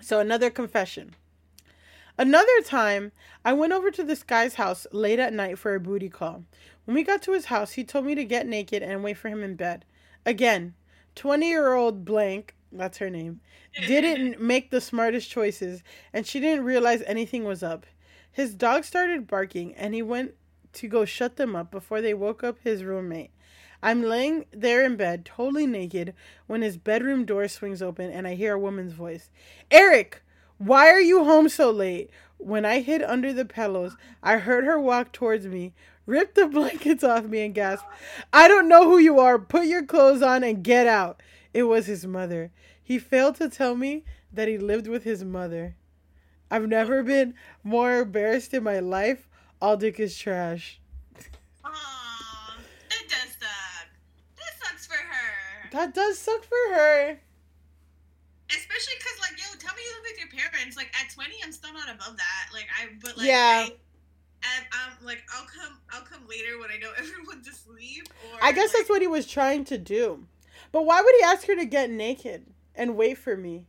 So, 0.00 0.18
another 0.20 0.50
confession. 0.50 1.14
Another 2.20 2.60
time, 2.64 3.12
I 3.44 3.52
went 3.52 3.72
over 3.72 3.92
to 3.92 4.02
this 4.02 4.24
guy's 4.24 4.54
house 4.54 4.88
late 4.90 5.20
at 5.20 5.32
night 5.32 5.56
for 5.56 5.74
a 5.74 5.80
booty 5.80 6.08
call. 6.08 6.44
When 6.84 6.96
we 6.96 7.04
got 7.04 7.22
to 7.22 7.32
his 7.32 7.44
house, 7.44 7.72
he 7.72 7.84
told 7.84 8.06
me 8.06 8.16
to 8.16 8.24
get 8.24 8.46
naked 8.46 8.82
and 8.82 9.04
wait 9.04 9.18
for 9.18 9.28
him 9.28 9.44
in 9.44 9.54
bed. 9.54 9.84
Again, 10.26 10.74
20 11.14 11.48
year 11.48 11.74
old 11.74 12.04
blank, 12.04 12.56
that's 12.72 12.98
her 12.98 13.10
name, 13.10 13.40
didn't 13.86 14.40
make 14.42 14.70
the 14.70 14.80
smartest 14.80 15.30
choices 15.30 15.82
and 16.12 16.26
she 16.26 16.40
didn't 16.40 16.64
realize 16.64 17.02
anything 17.02 17.44
was 17.44 17.62
up. 17.62 17.86
His 18.32 18.54
dog 18.54 18.84
started 18.84 19.26
barking 19.26 19.74
and 19.74 19.94
he 19.94 20.02
went 20.02 20.34
to 20.74 20.88
go 20.88 21.04
shut 21.04 21.36
them 21.36 21.56
up 21.56 21.70
before 21.70 22.00
they 22.00 22.14
woke 22.14 22.44
up 22.44 22.58
his 22.62 22.84
roommate. 22.84 23.30
I'm 23.82 24.02
laying 24.02 24.46
there 24.50 24.84
in 24.84 24.96
bed, 24.96 25.24
totally 25.24 25.66
naked, 25.66 26.14
when 26.46 26.62
his 26.62 26.76
bedroom 26.76 27.24
door 27.24 27.46
swings 27.48 27.80
open 27.80 28.10
and 28.10 28.26
I 28.26 28.34
hear 28.34 28.54
a 28.54 28.58
woman's 28.58 28.92
voice 28.92 29.30
Eric, 29.70 30.22
why 30.58 30.88
are 30.88 31.00
you 31.00 31.24
home 31.24 31.48
so 31.48 31.70
late? 31.70 32.10
When 32.38 32.64
I 32.64 32.80
hid 32.80 33.02
under 33.02 33.32
the 33.32 33.44
pillows, 33.44 33.96
I 34.22 34.38
heard 34.38 34.64
her 34.64 34.80
walk 34.80 35.12
towards 35.12 35.46
me, 35.46 35.74
rip 36.06 36.34
the 36.34 36.46
blankets 36.48 37.04
off 37.04 37.24
me, 37.24 37.40
and 37.40 37.54
gasp, 37.54 37.84
I 38.32 38.48
don't 38.48 38.68
know 38.68 38.84
who 38.84 38.98
you 38.98 39.20
are. 39.20 39.38
Put 39.38 39.66
your 39.66 39.84
clothes 39.84 40.22
on 40.22 40.42
and 40.42 40.64
get 40.64 40.86
out. 40.86 41.20
It 41.54 41.64
was 41.64 41.86
his 41.86 42.06
mother. 42.06 42.50
He 42.82 42.98
failed 42.98 43.36
to 43.36 43.48
tell 43.48 43.76
me 43.76 44.04
that 44.32 44.48
he 44.48 44.58
lived 44.58 44.88
with 44.88 45.04
his 45.04 45.24
mother. 45.24 45.76
I've 46.50 46.66
never 46.66 47.02
been 47.02 47.34
more 47.62 48.00
embarrassed 48.00 48.54
in 48.54 48.62
my 48.62 48.80
life. 48.80 49.27
All 49.60 49.76
dick 49.76 49.98
is 49.98 50.16
trash. 50.16 50.80
Aw, 51.64 52.56
that 52.90 53.08
does 53.08 53.30
suck. 53.40 53.88
That 54.36 54.66
sucks 54.68 54.86
for 54.86 54.94
her. 54.94 55.70
That 55.72 55.94
does 55.94 56.18
suck 56.18 56.44
for 56.44 56.74
her. 56.74 57.18
Especially 58.50 58.94
because, 58.98 59.20
like, 59.20 59.38
yo, 59.38 59.58
tell 59.58 59.74
me 59.74 59.82
you 59.82 59.92
live 59.96 60.04
with 60.12 60.18
your 60.20 60.50
parents. 60.50 60.76
Like, 60.76 60.90
at 60.98 61.12
20, 61.12 61.34
I'm 61.44 61.52
still 61.52 61.72
not 61.72 61.88
above 61.88 62.16
that. 62.16 62.48
Like, 62.52 62.66
I, 62.80 62.88
but, 63.02 63.18
like, 63.18 63.26
Yeah. 63.26 63.66
I, 63.66 63.72
and 64.56 64.66
I'm 64.72 65.04
like, 65.04 65.22
I'll 65.34 65.46
come, 65.46 65.78
I'll 65.92 66.02
come 66.02 66.26
later 66.28 66.58
when 66.60 66.70
I 66.70 66.78
know 66.78 66.92
everyone's 66.98 67.48
asleep. 67.48 68.08
Or 68.32 68.38
I 68.42 68.52
guess 68.52 68.68
like, 68.72 68.78
that's 68.78 68.88
what 68.90 69.02
he 69.02 69.08
was 69.08 69.26
trying 69.26 69.64
to 69.66 69.78
do. 69.78 70.24
But 70.70 70.86
why 70.86 71.02
would 71.02 71.14
he 71.18 71.24
ask 71.24 71.46
her 71.48 71.56
to 71.56 71.64
get 71.64 71.90
naked 71.90 72.46
and 72.74 72.96
wait 72.96 73.18
for 73.18 73.36
me? 73.36 73.66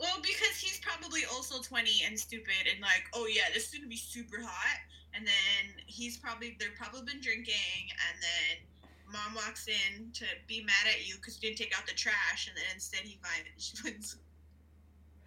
Well, 0.00 0.16
because 0.22 0.56
he's 0.56 0.80
probably 0.80 1.22
also 1.30 1.60
20 1.60 2.04
and 2.06 2.18
stupid 2.18 2.64
and 2.72 2.80
like, 2.80 3.04
oh 3.14 3.26
yeah, 3.28 3.52
this 3.52 3.68
is 3.68 3.74
gonna 3.78 3.88
be 3.88 3.96
super 4.00 4.40
hot. 4.42 4.78
And 5.14 5.26
then 5.26 5.82
he's 5.86 6.16
probably 6.16 6.56
they're 6.58 6.74
probably 6.78 7.02
been 7.02 7.20
drinking, 7.20 7.82
and 8.08 8.16
then 8.22 8.64
mom 9.12 9.34
walks 9.34 9.66
in 9.68 10.10
to 10.14 10.24
be 10.46 10.62
mad 10.62 10.86
at 10.88 11.06
you 11.06 11.16
because 11.16 11.36
you 11.42 11.48
didn't 11.50 11.58
take 11.58 11.76
out 11.76 11.84
the 11.86 11.92
trash, 11.94 12.46
and 12.48 12.56
then 12.56 12.64
instead 12.74 13.00
he 13.02 13.18
finds 13.20 13.44
she 13.58 13.76
finds 13.76 14.16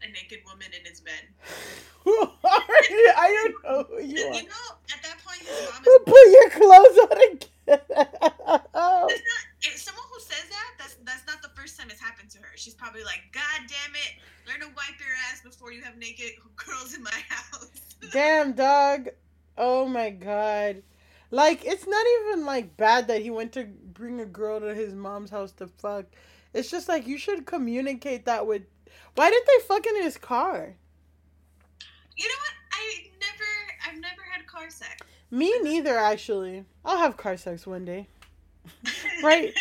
a 0.02 0.08
naked 0.08 0.40
woman 0.48 0.68
in 0.78 0.84
his 0.90 1.02
bed. 1.02 1.28
Who 2.04 2.12
are 2.18 2.84
you? 2.90 3.12
I 3.16 3.30
don't 3.44 3.64
know 3.64 3.84
who 3.90 4.02
you 4.04 4.18
You 4.18 4.26
are. 4.28 4.32
know, 4.32 4.68
at 4.96 5.04
that 5.04 5.18
point, 5.24 5.40
his 5.40 5.70
mom 5.70 5.84
Who 5.84 5.92
is. 5.92 6.04
put 6.08 6.26
your 6.32 6.50
clothes 6.50 6.98
on 6.98 7.18
again? 7.36 7.50
It's 7.68 9.24
not, 9.24 9.44
if 9.62 9.78
someone 9.78 10.04
who 10.12 10.20
says 10.20 10.48
that, 10.50 10.72
that's 10.78 10.96
that's 11.04 11.26
not 11.28 11.42
the 11.42 11.50
first 11.56 11.78
time 11.80 11.90
it's 11.90 12.02
happened 12.02 12.30
to 12.32 12.38
her. 12.40 12.52
She's 12.56 12.74
probably 12.74 13.04
like, 13.04 13.22
God 13.32 13.68
damn 13.68 13.96
it, 13.96 14.20
learn 14.48 14.60
to 14.62 14.68
wipe 14.76 15.00
your 15.00 15.16
ass 15.32 15.42
before 15.44 15.72
you 15.72 15.82
have 15.84 15.98
naked 15.98 16.32
girls 16.56 16.94
in 16.94 17.04
my 17.04 17.20
house. 17.30 17.70
Damn, 18.12 18.54
dog. 18.54 19.10
Oh 19.58 19.86
my 19.88 20.10
god. 20.10 20.82
Like, 21.34 21.66
it's 21.66 21.88
not 21.88 22.06
even 22.22 22.46
like 22.46 22.78
bad 22.78 23.08
that 23.08 23.24
he 23.24 23.32
went 23.32 23.54
to 23.54 23.64
bring 23.66 24.22
a 24.22 24.26
girl 24.26 24.60
to 24.60 24.76
his 24.76 24.94
mom's 24.94 25.32
house 25.32 25.52
to 25.54 25.66
fuck. 25.66 26.06
It's 26.54 26.70
just 26.70 26.88
like 26.88 27.08
you 27.08 27.18
should 27.18 27.48
communicate 27.48 28.26
that 28.26 28.46
with. 28.46 28.62
Why 29.16 29.32
did 29.32 29.42
they 29.48 29.66
fuck 29.66 29.84
in 29.88 29.96
his 30.04 30.16
car? 30.16 30.76
You 32.16 32.28
know 32.28 32.36
what? 32.38 32.54
I 32.72 33.10
never, 33.20 33.50
I've 33.88 34.00
never 34.00 34.22
had 34.32 34.46
car 34.46 34.70
sex. 34.70 35.02
Me 35.32 35.52
neither, 35.64 35.98
actually. 35.98 36.66
I'll 36.86 37.00
have 37.00 37.18
car 37.18 37.36
sex 37.36 37.66
one 37.66 37.84
day. 37.84 38.08
Right. 39.24 39.54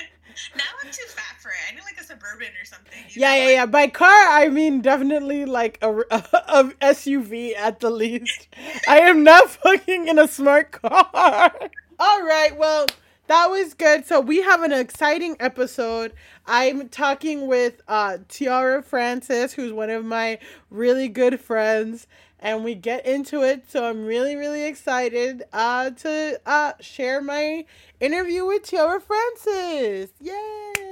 now 0.55 0.65
I'm 0.83 0.91
too 0.91 1.07
fat 1.09 1.41
for 1.41 1.49
it. 1.49 1.55
I 1.71 1.75
need 1.75 1.81
like 1.81 1.82
a 1.82 1.82
suburban 2.23 2.53
or 2.61 2.65
something. 2.65 2.99
Yeah, 3.11 3.31
know? 3.31 3.37
yeah, 3.37 3.49
yeah. 3.49 3.67
By 3.67 3.89
car, 3.89 4.09
I 4.09 4.49
mean 4.49 4.81
definitely 4.81 5.45
like 5.45 5.79
a, 5.83 5.91
a, 5.91 6.65
SUV 6.83 7.57
at 7.57 7.81
the 7.81 7.91
least. 7.91 8.49
I 8.89 9.01
am 9.01 9.23
not 9.23 9.51
fucking 9.63 10.09
in 10.09 10.19
a 10.19 10.29
smart 10.29 10.73
car. 10.73 11.53
All 11.99 12.23
right, 12.23 12.57
well, 12.57 12.87
that 13.29 13.47
was 13.47 13.75
good. 13.75 14.07
So 14.07 14.21
we 14.21 14.43
have 14.43 14.63
an 14.63 14.73
exciting 14.73 15.37
episode. 15.39 16.13
I'm 16.47 16.89
talking 16.89 17.47
with 17.47 17.81
uh, 17.87 18.19
Tiara 18.29 18.83
Francis, 18.83 19.53
who's 19.53 19.73
one 19.73 19.91
of 19.91 20.05
my 20.05 20.39
really 20.71 21.09
good 21.09 21.39
friends, 21.39 22.09
and 22.41 22.65
we 22.65 22.75
get 22.75 23.07
into 23.07 23.43
it. 23.43 23.71
So 23.71 23.85
I'm 23.85 24.05
really, 24.05 24.35
really 24.35 24.65
excited 24.65 25.45
uh, 25.53 25.91
to 25.91 26.41
uh, 26.45 26.73
share 26.81 27.23
my 27.23 27.65
interview 28.01 28.45
with 28.45 28.65
Tiara 28.65 29.01
Francis. 29.01 30.11
Yay! 30.21 30.92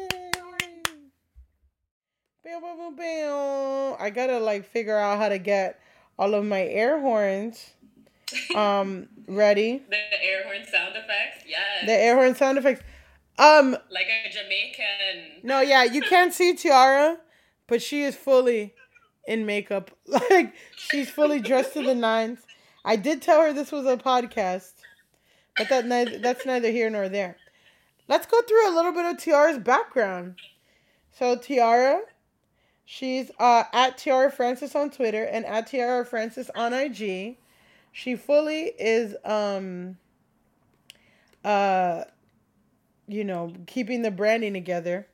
I 4.01 4.11
gotta 4.13 4.39
like 4.39 4.65
figure 4.67 4.97
out 4.97 5.19
how 5.19 5.29
to 5.29 5.39
get 5.39 5.79
all 6.19 6.35
of 6.35 6.45
my 6.45 6.63
air 6.63 7.01
horns 7.01 7.71
um 8.55 9.09
ready. 9.27 9.83
The 9.89 9.97
air 9.97 10.45
horn 10.45 10.65
sound 10.65 10.97
effects, 10.97 11.45
yes. 11.47 11.87
The 11.87 11.93
air 11.93 12.17
horn 12.17 12.35
sound 12.35 12.59
effects. 12.59 12.83
Um 13.39 13.77
like 13.91 14.07
a 14.07 14.31
Jamaican. 14.31 15.43
no, 15.43 15.61
yeah, 15.61 15.85
you 15.85 16.03
can't 16.03 16.33
see 16.33 16.55
Tiara, 16.55 17.19
but 17.67 17.83
she 17.83 18.03
is 18.03 18.17
fully 18.17 18.75
in 19.27 19.47
makeup. 19.47 19.91
Like 20.31 20.55
she's 20.77 21.09
fully 21.11 21.41
dressed 21.41 21.75
to 21.75 21.83
the 21.83 21.95
nines. 21.95 22.41
I 22.85 22.97
did 22.97 23.23
tell 23.23 23.43
her 23.43 23.53
this 23.53 23.71
was 23.71 23.87
a 23.87 23.97
podcast, 23.97 24.73
But 25.57 25.69
that 25.69 25.87
neither, 25.87 26.19
that's 26.19 26.47
neither 26.47 26.71
here 26.71 26.91
nor 26.91 27.09
there. 27.09 27.37
Let's 28.09 28.27
go 28.27 28.41
through 28.43 28.71
a 28.71 28.75
little 28.75 28.93
bit 28.93 29.05
of 29.07 29.19
Tiara's 29.19 29.59
background. 29.59 30.37
So 31.13 31.37
Tiara, 31.37 32.01
she's 32.91 33.31
uh, 33.39 33.63
at 33.73 33.97
Tiara 33.99 34.33
Francis 34.33 34.75
on 34.75 34.91
Twitter 34.91 35.23
and 35.23 35.47
at 35.47 35.69
Tiara 35.69 36.05
Francis 36.05 36.51
on 36.57 36.73
IG. 36.75 37.37
She 37.93 38.17
fully 38.17 38.73
is 38.79 39.15
um 39.25 39.97
uh 41.45 42.03
you 43.07 43.25
know, 43.25 43.53
keeping 43.67 44.03
the 44.03 44.11
branding 44.11 44.53
together. 44.53 45.07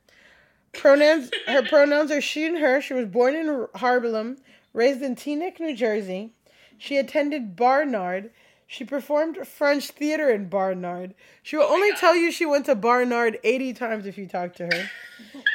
Pronouns 0.73 1.29
her 1.45 1.61
pronouns 1.69 2.09
are 2.11 2.21
she 2.21 2.47
and 2.47 2.57
her. 2.57 2.81
She 2.81 2.95
was 2.95 3.05
born 3.05 3.35
in 3.35 3.67
Harlem, 3.75 4.37
raised 4.73 5.03
in 5.03 5.15
Teaneck, 5.15 5.59
New 5.59 5.75
Jersey. 5.75 6.31
She 6.79 6.97
attended 6.97 7.55
Barnard. 7.55 8.31
She 8.69 8.83
performed 8.83 9.47
French 9.47 9.87
theater 9.91 10.29
in 10.29 10.49
Barnard. 10.49 11.15
She 11.41 11.55
will 11.55 11.63
oh 11.63 11.73
only 11.73 11.93
tell 11.93 12.15
you 12.15 12.33
she 12.33 12.45
went 12.45 12.65
to 12.65 12.75
Barnard 12.75 13.39
80 13.41 13.73
times 13.73 14.05
if 14.05 14.17
you 14.17 14.27
talk 14.27 14.53
to 14.55 14.65
her. 14.65 14.89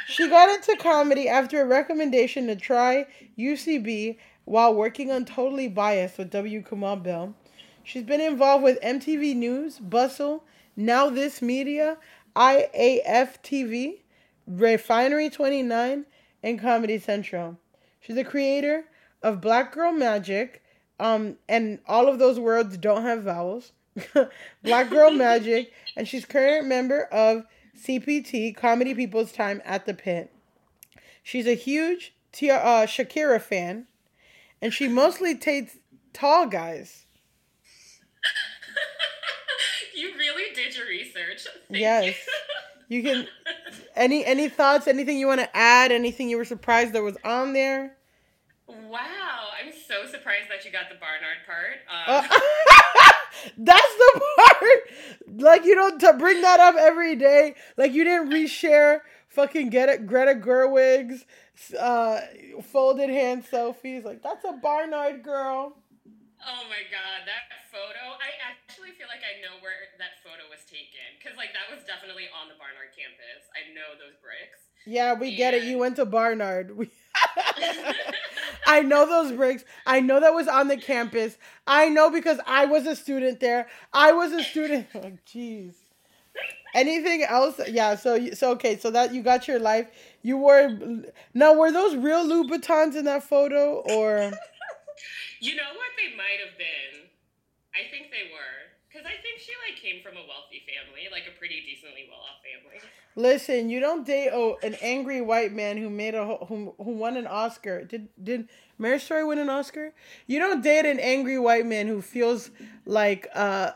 she 0.07 0.27
got 0.27 0.49
into 0.49 0.75
comedy 0.81 1.29
after 1.29 1.61
a 1.61 1.65
recommendation 1.65 2.47
to 2.47 2.55
try 2.55 3.05
UCB 3.37 4.17
while 4.45 4.73
working 4.73 5.11
on 5.11 5.25
Totally 5.25 5.67
Biased 5.67 6.17
with 6.17 6.31
W. 6.31 6.63
Kamau 6.63 7.01
Bell. 7.01 7.35
She's 7.83 8.03
been 8.03 8.19
involved 8.19 8.63
with 8.63 8.81
MTV 8.81 9.35
News, 9.35 9.77
Bustle, 9.77 10.43
Now 10.75 11.11
This 11.11 11.39
Media, 11.39 11.97
IAF 12.35 13.43
TV, 13.43 13.99
Refinery 14.47 15.29
29, 15.29 16.05
and 16.41 16.59
Comedy 16.59 16.97
Central. 16.97 17.59
She's 17.99 18.17
a 18.17 18.23
creator 18.23 18.85
of 19.21 19.39
Black 19.39 19.71
Girl 19.71 19.91
Magic, 19.91 20.62
um, 20.99 21.37
and 21.47 21.79
all 21.87 22.07
of 22.07 22.19
those 22.19 22.39
words 22.39 22.77
don't 22.77 23.03
have 23.03 23.23
vowels. 23.23 23.71
Black 24.63 24.89
Girl 24.89 25.11
Magic, 25.11 25.71
and 25.95 26.07
she's 26.07 26.25
current 26.25 26.67
member 26.67 27.03
of 27.05 27.45
CPT 27.77 28.55
Comedy 28.55 28.93
People's 28.93 29.31
Time 29.31 29.61
at 29.65 29.85
the 29.85 29.93
Pit. 29.93 30.31
She's 31.21 31.47
a 31.47 31.55
huge 31.55 32.13
Tia, 32.31 32.57
uh, 32.57 32.85
Shakira 32.85 33.41
fan, 33.41 33.87
and 34.61 34.73
she 34.73 34.87
mostly 34.87 35.33
dates 35.33 35.77
tall 36.11 36.47
guys. 36.47 37.05
you 39.95 40.13
really 40.17 40.53
did 40.53 40.75
your 40.75 40.87
research. 40.87 41.47
Thank 41.69 41.79
yes. 41.79 42.15
You. 42.87 42.97
you 42.97 43.03
can 43.03 43.27
any 43.95 44.25
any 44.25 44.49
thoughts, 44.49 44.87
anything 44.87 45.17
you 45.17 45.27
want 45.27 45.41
to 45.41 45.55
add, 45.55 45.91
anything 45.91 46.29
you 46.29 46.37
were 46.37 46.45
surprised 46.45 46.93
that 46.93 47.03
was 47.03 47.17
on 47.23 47.53
there? 47.53 47.95
Wow, 48.67 49.49
I'm 49.59 49.71
so 49.73 50.05
surprised 50.09 50.49
that 50.49 50.63
you 50.65 50.71
got 50.71 50.85
the 50.89 50.95
Barnard 50.95 51.43
part. 51.45 51.83
Uh, 51.91 52.21
Um, 52.23 52.39
that's 53.57 53.95
the 53.95 54.21
part. 54.37 54.79
Like 55.35 55.65
you 55.65 55.75
don't 55.75 55.99
to 55.99 56.13
bring 56.13 56.41
that 56.41 56.59
up 56.59 56.75
every 56.79 57.15
day. 57.15 57.55
Like 57.77 57.93
you 57.93 58.03
didn't 58.03 58.29
reshare 58.29 59.01
fucking 59.29 59.69
get 59.69 59.89
it 59.89 60.05
Greta 60.07 60.35
Gerwig's 60.35 61.25
uh 61.77 62.21
folded 62.71 63.09
hand 63.09 63.43
selfies. 63.45 64.05
Like 64.05 64.23
that's 64.23 64.45
a 64.45 64.53
Barnard 64.53 65.23
girl. 65.23 65.75
oh 66.47 66.63
my 66.69 66.83
god, 66.89 67.27
that 67.27 67.43
photo. 67.71 68.15
I 68.15 68.31
actually 68.47 68.91
feel 68.95 69.07
like 69.11 69.21
I 69.27 69.41
know 69.43 69.59
where 69.61 69.73
that 69.99 70.23
photo 70.23 70.47
was 70.49 70.63
taken 70.69 71.03
because 71.19 71.35
like 71.37 71.49
that 71.51 71.67
was 71.73 71.83
definitely 71.85 72.25
on 72.31 72.47
the 72.47 72.55
Barnard 72.55 72.95
campus. 72.95 73.43
I 73.51 73.73
know 73.75 73.99
those 73.99 74.15
bricks. 74.23 74.59
Yeah, 74.85 75.13
we 75.15 75.35
get 75.35 75.53
it. 75.53 75.63
You 75.63 75.77
went 75.79 75.95
to 75.97 76.05
Barnard. 76.05 76.75
We- 76.77 76.89
I 78.65 78.81
know 78.81 79.05
those 79.05 79.31
bricks. 79.31 79.63
I 79.85 79.99
know 79.99 80.19
that 80.19 80.33
was 80.33 80.47
on 80.47 80.67
the 80.67 80.77
campus. 80.77 81.37
I 81.67 81.89
know 81.89 82.09
because 82.09 82.39
I 82.47 82.65
was 82.65 82.85
a 82.85 82.95
student 82.95 83.39
there. 83.39 83.67
I 83.91 84.11
was 84.11 84.31
a 84.31 84.43
student. 84.43 84.87
Oh, 84.95 85.11
Jeez. 85.27 85.73
Anything 86.75 87.23
else? 87.23 87.59
Yeah. 87.67 87.95
So 87.95 88.31
so 88.31 88.51
okay. 88.51 88.77
So 88.77 88.89
that 88.91 89.13
you 89.13 89.21
got 89.21 89.47
your 89.47 89.59
life. 89.59 89.87
You 90.23 90.37
wore 90.37 90.77
now. 91.33 91.53
Were 91.53 91.71
those 91.71 91.95
real 91.95 92.25
Louboutins 92.25 92.95
in 92.95 93.05
that 93.05 93.23
photo 93.23 93.83
or? 93.85 94.31
You 95.39 95.57
know 95.57 95.75
what 95.75 95.91
they 95.99 96.15
might 96.15 96.39
have 96.39 96.57
been? 96.57 97.09
I 97.75 97.91
think 97.91 98.11
they 98.11 98.31
were. 98.31 98.72
Because 99.03 99.17
I 99.19 99.21
think 99.21 99.39
she 99.39 99.51
like 99.67 99.81
came 99.81 100.01
from 100.01 100.15
a 100.15 100.25
wealthy 100.27 100.63
family, 100.63 101.09
like 101.11 101.23
a 101.27 101.37
pretty 101.37 101.61
decently 101.65 102.05
well 102.09 102.19
off 102.19 102.39
family. 102.39 102.79
Listen, 103.15 103.69
you 103.69 103.81
don't 103.81 104.05
date 104.05 104.29
oh, 104.31 104.57
an 104.63 104.75
angry 104.81 105.19
white 105.19 105.51
man 105.51 105.77
who 105.77 105.89
made 105.89 106.15
a 106.15 106.37
who 106.45 106.73
who 106.77 106.91
won 106.91 107.17
an 107.17 107.27
Oscar. 107.27 107.83
Did 107.83 108.07
did 108.23 108.47
Marriage 108.77 109.03
Story 109.03 109.25
win 109.25 109.39
an 109.39 109.49
Oscar? 109.49 109.91
You 110.25 110.39
don't 110.39 110.61
date 110.61 110.85
an 110.85 110.99
angry 110.99 111.37
white 111.37 111.65
man 111.65 111.87
who 111.87 112.01
feels 112.01 112.49
like 112.85 113.27
uh 113.35 113.71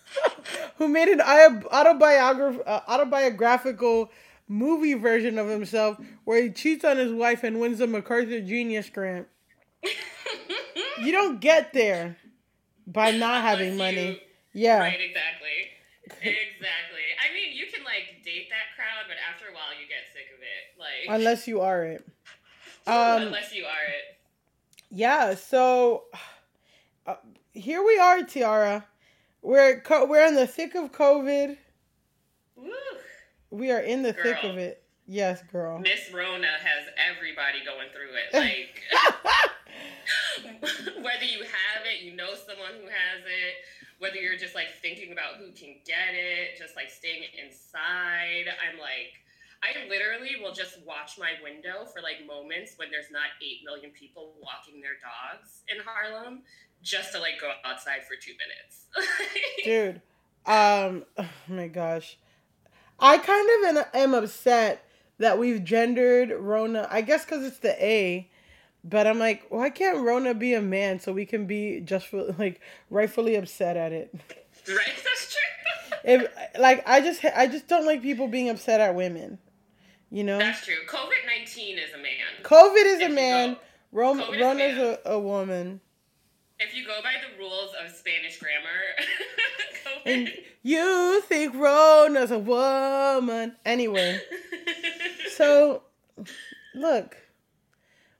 who 0.76 0.88
made 0.88 1.08
an 1.08 1.20
autobiograph 1.20 2.58
uh, 2.66 2.80
autobiographical 2.88 4.10
movie 4.48 4.94
version 4.94 5.38
of 5.38 5.48
himself 5.48 5.98
where 6.24 6.42
he 6.42 6.48
cheats 6.48 6.82
on 6.84 6.96
his 6.96 7.12
wife 7.12 7.44
and 7.44 7.60
wins 7.60 7.78
the 7.78 7.86
MacArthur 7.86 8.40
Genius 8.40 8.88
Grant. 8.88 9.28
You 10.98 11.12
don't 11.12 11.40
get 11.40 11.74
there 11.74 12.16
by 12.86 13.10
not 13.10 13.42
having 13.42 13.76
money. 13.76 14.22
Yeah. 14.56 14.78
Right, 14.78 14.98
exactly. 15.00 15.68
Exactly. 16.06 17.06
I 17.20 17.34
mean, 17.34 17.54
you 17.54 17.66
can 17.72 17.84
like 17.84 18.24
date 18.24 18.48
that 18.48 18.72
crowd, 18.74 19.04
but 19.06 19.16
after 19.30 19.50
a 19.50 19.52
while 19.54 19.74
you 19.78 19.86
get 19.86 20.06
sick 20.12 20.26
of 20.34 20.40
it. 20.40 20.78
Like 20.80 21.14
Unless 21.14 21.46
you 21.46 21.60
are 21.60 21.84
it. 21.84 22.06
Um 22.88 23.22
unless 23.22 23.52
you 23.52 23.64
are 23.64 23.84
it. 23.88 24.16
Yeah, 24.90 25.34
so 25.34 26.04
uh, 27.04 27.16
here 27.52 27.84
we 27.84 27.98
are, 27.98 28.22
Tiara. 28.22 28.86
We're 29.42 29.80
co- 29.80 30.06
we're 30.06 30.24
in 30.24 30.36
the 30.36 30.46
thick 30.46 30.76
of 30.76 30.92
COVID. 30.92 31.56
Woo. 32.54 32.70
We 33.50 33.72
are 33.72 33.80
in 33.80 34.02
the 34.02 34.12
thick 34.12 34.44
of 34.44 34.56
it. 34.56 34.84
Yes, 35.08 35.42
girl. 35.50 35.80
Miss 35.80 36.12
Rona 36.12 36.46
has 36.46 36.86
everybody 37.10 37.64
going 37.64 37.88
through 37.92 38.14
it. 38.14 38.32
Like 40.42 40.62
whether 41.02 41.24
you 41.24 41.40
have 41.42 41.82
it, 41.86 42.02
you 42.04 42.14
know 42.14 42.34
someone 42.34 42.72
who 42.80 42.86
has 42.86 43.22
it, 43.26 43.54
whether 43.98 44.16
you're 44.16 44.36
just 44.36 44.54
like 44.54 44.68
thinking 44.82 45.12
about 45.12 45.36
who 45.38 45.52
can 45.52 45.76
get 45.84 46.12
it, 46.12 46.58
just 46.58 46.76
like 46.76 46.90
staying 46.90 47.22
inside. 47.38 48.46
I'm 48.48 48.78
like 48.78 49.16
I 49.62 49.88
literally 49.88 50.36
will 50.40 50.52
just 50.52 50.78
watch 50.86 51.18
my 51.18 51.32
window 51.42 51.86
for 51.86 52.02
like 52.02 52.26
moments 52.26 52.74
when 52.76 52.90
there's 52.90 53.10
not 53.10 53.28
8 53.42 53.64
million 53.64 53.90
people 53.90 54.34
walking 54.40 54.80
their 54.80 54.96
dogs 55.00 55.62
in 55.68 55.82
Harlem 55.84 56.42
just 56.82 57.12
to 57.12 57.18
like 57.18 57.40
go 57.40 57.50
outside 57.64 58.00
for 58.06 58.16
2 58.20 58.32
minutes. 58.36 58.86
Dude, 59.64 60.02
um, 60.46 61.04
oh 61.18 61.28
my 61.48 61.68
gosh, 61.68 62.18
I 63.00 63.18
kind 63.18 63.76
of 63.76 63.86
am 63.94 64.14
upset 64.14 64.84
that 65.18 65.38
we've 65.38 65.64
gendered 65.64 66.30
Rona. 66.30 66.86
I 66.90 67.00
guess 67.00 67.24
because 67.24 67.44
it's 67.44 67.58
the 67.58 67.82
A, 67.84 68.28
but 68.88 69.06
I'm 69.06 69.18
like, 69.18 69.46
why 69.50 69.70
can't 69.70 69.98
Rona 69.98 70.34
be 70.34 70.54
a 70.54 70.62
man 70.62 71.00
so 71.00 71.12
we 71.12 71.26
can 71.26 71.46
be 71.46 71.80
just 71.80 72.12
like 72.12 72.60
rightfully 72.90 73.34
upset 73.36 73.76
at 73.76 73.92
it? 73.92 74.14
right? 74.68 74.78
That's 75.04 75.32
true. 75.34 75.98
If 76.04 76.58
like 76.58 76.86
I 76.86 77.00
just 77.00 77.24
I 77.24 77.46
just 77.46 77.66
don't 77.68 77.84
like 77.86 78.02
people 78.02 78.28
being 78.28 78.48
upset 78.48 78.80
at 78.80 78.94
women. 78.94 79.38
You 80.10 80.22
know, 80.24 80.38
That's 80.38 80.64
true. 80.64 80.74
COVID 80.88 81.26
19 81.40 81.78
is 81.78 81.92
a 81.92 81.98
man. 81.98 82.42
COVID 82.42 82.84
is 82.94 83.00
If 83.00 83.10
a 83.10 83.12
man. 83.12 83.56
COVID 83.92 84.34
is 84.34 84.40
Rona's 84.40 84.76
man. 84.76 84.98
a, 85.04 85.10
a 85.10 85.18
woman. 85.18 85.80
If 86.58 86.74
you 86.74 86.86
go 86.86 87.00
by 87.02 87.14
the 87.20 87.38
rules 87.38 87.70
of 87.84 87.90
Spanish 87.94 88.38
grammar, 88.38 88.70
And 90.06 90.32
you 90.62 91.20
think 91.22 91.54
Rona's 91.54 92.30
a 92.30 92.38
woman. 92.38 93.56
Anyway, 93.64 94.20
so 95.36 95.82
look, 96.74 97.16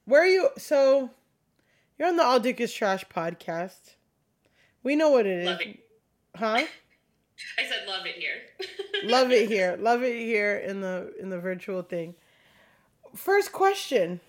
where 0.07 0.23
are 0.23 0.27
you? 0.27 0.49
So 0.57 1.11
you're 1.99 2.09
on 2.09 2.17
the 2.17 2.25
All 2.25 2.41
Dick 2.41 2.61
is 2.61 2.73
Trash 2.73 3.05
podcast. 3.15 3.95
We 4.83 4.97
know 4.97 5.11
what 5.11 5.27
it 5.27 5.41
is, 5.41 5.47
Love 5.47 5.61
it. 5.61 5.79
huh? 6.35 6.65
I 7.59 7.65
said 7.65 7.87
love 7.87 8.07
it 8.07 8.15
here. 8.15 8.41
Love 9.05 9.31
it 9.31 9.47
here. 9.49 9.77
Love 9.79 10.03
it 10.03 10.17
here 10.19 10.57
in 10.57 10.81
the 10.81 11.13
in 11.21 11.29
the 11.29 11.39
virtual 11.39 11.83
thing. 11.83 12.15
First 13.15 13.53
question: 13.53 14.21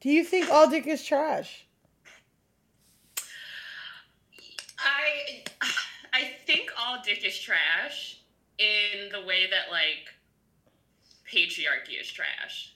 Do 0.00 0.08
you 0.08 0.22
think 0.22 0.48
All 0.50 0.70
Dick 0.70 0.86
is 0.86 1.02
trash? 1.04 1.66
I 4.78 5.42
I 6.12 6.30
think 6.46 6.70
all 6.78 6.98
dick 7.04 7.24
is 7.24 7.38
trash 7.38 8.18
in 8.58 9.10
the 9.10 9.24
way 9.26 9.46
that 9.50 9.70
like 9.70 10.14
patriarchy 11.30 12.00
is 12.00 12.10
trash. 12.10 12.74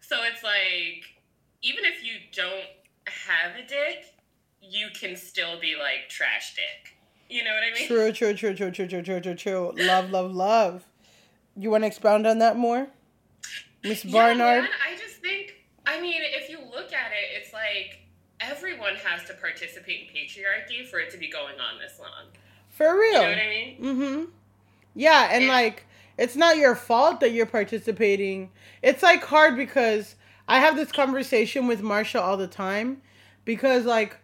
So 0.00 0.18
it's 0.22 0.42
like 0.44 1.04
even 1.62 1.84
if 1.84 2.04
you 2.04 2.14
don't 2.32 2.64
have 3.06 3.56
a 3.56 3.66
dick, 3.66 4.14
you 4.60 4.88
can 4.98 5.16
still 5.16 5.60
be 5.60 5.76
like 5.78 6.08
trash 6.08 6.54
dick. 6.54 6.96
You 7.28 7.44
know 7.44 7.50
what 7.50 7.62
I 7.62 7.74
mean? 7.74 7.86
True, 7.88 8.12
true, 8.12 8.34
true, 8.34 8.54
true, 8.54 8.70
true, 8.70 8.86
true, 8.86 9.02
true, 9.02 9.20
true, 9.20 9.34
true. 9.34 9.72
Love, 9.76 10.10
love, 10.10 10.32
love. 10.32 10.84
You 11.56 11.70
want 11.70 11.82
to 11.84 11.88
expound 11.88 12.26
on 12.26 12.38
that 12.38 12.56
more, 12.56 12.88
Miss 13.82 14.04
Yeah, 14.04 14.12
Barnard? 14.12 14.62
man, 14.64 14.68
I 14.86 14.96
just 14.96 15.16
think, 15.16 15.54
I 15.86 16.00
mean, 16.00 16.20
if 16.22 16.50
you 16.50 16.58
look 16.58 16.92
at 16.92 17.12
it, 17.12 17.40
it's 17.40 17.52
like 17.52 18.00
everyone 18.40 18.94
has 18.96 19.24
to 19.28 19.34
participate 19.34 20.08
in 20.08 20.14
patriarchy 20.14 20.86
for 20.86 20.98
it 20.98 21.10
to 21.10 21.18
be 21.18 21.28
going 21.30 21.58
on 21.58 21.78
this 21.80 21.98
long. 21.98 22.28
For 22.68 22.94
real. 22.94 23.12
You 23.12 23.20
know 23.20 23.28
what 23.28 23.38
I 23.38 23.48
mean? 23.48 23.76
Mm-hmm. 23.80 24.24
Yeah, 24.94 25.28
and 25.32 25.44
Yeah. 25.44 25.52
like 25.52 25.86
it's 26.18 26.36
not 26.36 26.56
your 26.58 26.74
fault 26.74 27.20
that 27.20 27.32
you're 27.32 27.46
participating. 27.46 28.50
It's 28.82 29.02
like 29.02 29.24
hard 29.24 29.56
because 29.56 30.14
I 30.48 30.60
have 30.60 30.76
this 30.76 30.92
conversation 30.92 31.66
with 31.66 31.82
Marsha 31.82 32.20
all 32.20 32.36
the 32.36 32.46
time 32.46 33.02
because 33.44 33.84
like 33.84 34.16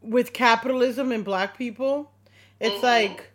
with 0.00 0.32
capitalism 0.32 1.10
and 1.12 1.24
black 1.24 1.56
people, 1.58 2.10
it's 2.60 2.78
Mhm. 2.78 2.82
like 2.82 3.30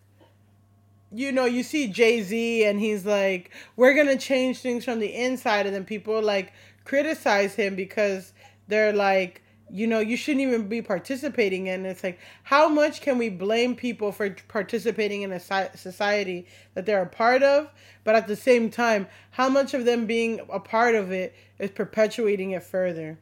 you 1.11 1.31
know, 1.31 1.45
you 1.45 1.63
see 1.63 1.87
Jay-Z 1.87 2.65
and 2.65 2.79
he's 2.79 3.05
like, 3.05 3.49
We're 3.75 3.95
gonna 3.95 4.17
change 4.17 4.59
things 4.59 4.85
from 4.85 4.99
the 4.99 5.13
inside 5.13 5.65
and 5.65 5.75
then 5.75 5.83
people 5.85 6.21
like 6.21 6.53
criticize 6.85 7.55
him 7.55 7.75
because 7.75 8.33
they're 8.67 8.93
like 8.93 9.41
you 9.71 9.87
know, 9.87 9.99
you 9.99 10.17
shouldn't 10.17 10.41
even 10.41 10.67
be 10.67 10.81
participating 10.81 11.67
in. 11.67 11.85
It's 11.85 12.03
like, 12.03 12.19
how 12.43 12.67
much 12.69 13.01
can 13.01 13.17
we 13.17 13.29
blame 13.29 13.75
people 13.75 14.11
for 14.11 14.29
participating 14.47 15.21
in 15.21 15.31
a 15.31 15.39
society 15.39 16.47
that 16.73 16.85
they're 16.85 17.01
a 17.01 17.07
part 17.07 17.43
of? 17.43 17.69
But 18.03 18.15
at 18.15 18.27
the 18.27 18.35
same 18.35 18.69
time, 18.69 19.07
how 19.31 19.49
much 19.49 19.73
of 19.73 19.85
them 19.85 20.05
being 20.05 20.41
a 20.49 20.59
part 20.59 20.95
of 20.95 21.11
it 21.11 21.35
is 21.59 21.71
perpetuating 21.71 22.51
it 22.51 22.63
further? 22.63 23.19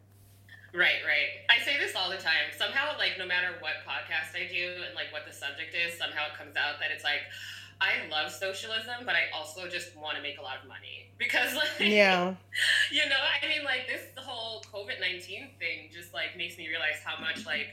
Right, 0.74 1.02
right. 1.06 1.42
I 1.50 1.64
say 1.66 1.78
this 1.80 1.96
all 1.96 2.10
the 2.10 2.18
time. 2.18 2.54
Somehow, 2.58 2.98
like, 2.98 3.18
no 3.18 3.26
matter 3.26 3.48
what 3.60 3.74
podcast 3.88 4.36
I 4.36 4.52
do 4.52 4.84
and 4.86 4.94
like 4.96 5.12
what 5.12 5.26
the 5.26 5.34
subject 5.34 5.74
is, 5.74 5.98
somehow 5.98 6.28
it 6.32 6.38
comes 6.38 6.56
out 6.56 6.80
that 6.80 6.92
it's 6.92 7.04
like, 7.04 7.22
I 7.80 8.08
love 8.10 8.32
socialism, 8.32 9.06
but 9.06 9.16
I 9.16 9.26
also 9.36 9.68
just 9.68 9.96
want 9.96 10.16
to 10.18 10.22
make 10.24 10.40
a 10.40 10.42
lot 10.42 10.56
of 10.62 10.68
money 10.68 11.12
because, 11.18 11.54
like, 11.54 11.68
Yeah. 11.80 12.34
you 12.92 13.08
know, 13.08 13.16
I 13.44 13.48
mean, 13.48 13.64
like 13.64 13.88
this 13.88 14.02
whole 14.18 14.62
COVID 14.74 15.00
nineteen 15.00 15.50
thing 15.60 15.90
just 15.94 16.14
like 16.14 16.36
makes 16.38 16.58
me 16.58 16.68
realize 16.68 16.98
how 17.04 17.20
much 17.22 17.46
like 17.46 17.68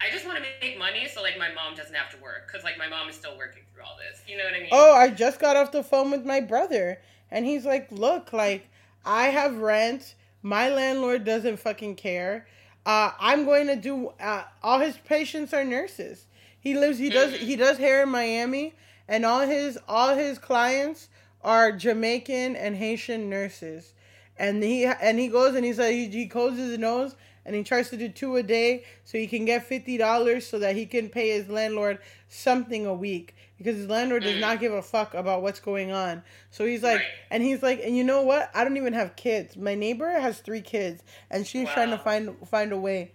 I 0.00 0.10
just 0.10 0.24
want 0.26 0.38
to 0.38 0.44
make 0.60 0.78
money 0.78 1.08
so 1.12 1.22
like 1.22 1.38
my 1.38 1.52
mom 1.52 1.74
doesn't 1.74 1.94
have 1.94 2.10
to 2.14 2.22
work 2.22 2.46
because 2.46 2.62
like 2.64 2.78
my 2.78 2.88
mom 2.88 3.08
is 3.08 3.16
still 3.16 3.36
working 3.36 3.62
through 3.74 3.82
all 3.82 3.96
this. 3.98 4.20
You 4.28 4.36
know 4.36 4.44
what 4.44 4.54
I 4.54 4.60
mean? 4.60 4.68
Oh, 4.70 4.94
I 4.94 5.10
just 5.10 5.40
got 5.40 5.56
off 5.56 5.72
the 5.72 5.82
phone 5.82 6.10
with 6.10 6.24
my 6.24 6.40
brother, 6.40 7.00
and 7.30 7.44
he's 7.44 7.64
like, 7.64 7.90
"Look, 7.90 8.32
like 8.32 8.68
I 9.04 9.28
have 9.28 9.56
rent. 9.58 10.14
My 10.42 10.68
landlord 10.68 11.24
doesn't 11.24 11.56
fucking 11.58 11.96
care. 11.96 12.46
Uh, 12.86 13.10
I'm 13.18 13.44
going 13.44 13.66
to 13.66 13.76
do. 13.76 14.12
Uh, 14.20 14.44
all 14.62 14.78
his 14.78 14.96
patients 14.98 15.52
are 15.52 15.64
nurses. 15.64 16.26
He 16.60 16.74
lives. 16.74 16.98
He 16.98 17.10
does. 17.10 17.32
Mhm. 17.32 17.38
He 17.38 17.56
does 17.56 17.78
hair 17.78 18.02
in 18.04 18.08
Miami, 18.10 18.74
and 19.08 19.24
all 19.24 19.40
his 19.40 19.78
all 19.88 20.14
his 20.14 20.38
clients 20.38 21.08
are 21.42 21.72
Jamaican 21.72 22.56
and 22.56 22.76
Haitian 22.76 23.30
nurses. 23.30 23.94
And 24.38 24.62
he 24.62 24.84
and 24.84 25.18
he 25.18 25.28
goes 25.28 25.54
and 25.54 25.64
he 25.64 25.72
like 25.72 25.92
he, 25.92 26.08
he 26.08 26.26
closes 26.26 26.70
his 26.70 26.78
nose 26.78 27.16
and 27.44 27.56
he 27.56 27.64
tries 27.64 27.90
to 27.90 27.96
do 27.96 28.08
two 28.08 28.36
a 28.36 28.42
day 28.42 28.84
so 29.04 29.18
he 29.18 29.26
can 29.26 29.44
get 29.44 29.66
fifty 29.66 29.96
dollars 29.96 30.46
so 30.46 30.58
that 30.58 30.76
he 30.76 30.86
can 30.86 31.08
pay 31.08 31.30
his 31.30 31.48
landlord 31.48 31.98
something 32.28 32.86
a 32.86 32.94
week 32.94 33.34
because 33.56 33.76
his 33.76 33.88
landlord 33.88 34.22
does 34.22 34.40
not 34.40 34.60
give 34.60 34.72
a 34.72 34.82
fuck 34.82 35.14
about 35.14 35.42
what's 35.42 35.58
going 35.58 35.90
on. 35.90 36.22
So 36.50 36.64
he's 36.64 36.82
like, 36.82 37.02
and 37.30 37.42
he's 37.42 37.62
like, 37.62 37.80
and 37.82 37.96
you 37.96 38.04
know 38.04 38.22
what? 38.22 38.50
I 38.54 38.62
don't 38.62 38.76
even 38.76 38.92
have 38.92 39.16
kids. 39.16 39.56
My 39.56 39.74
neighbor 39.74 40.08
has 40.08 40.38
three 40.38 40.60
kids, 40.60 41.02
and 41.30 41.44
she's 41.46 41.68
trying 41.70 41.90
to 41.90 41.98
find 41.98 42.36
find 42.48 42.72
a 42.72 42.78
way. 42.78 43.12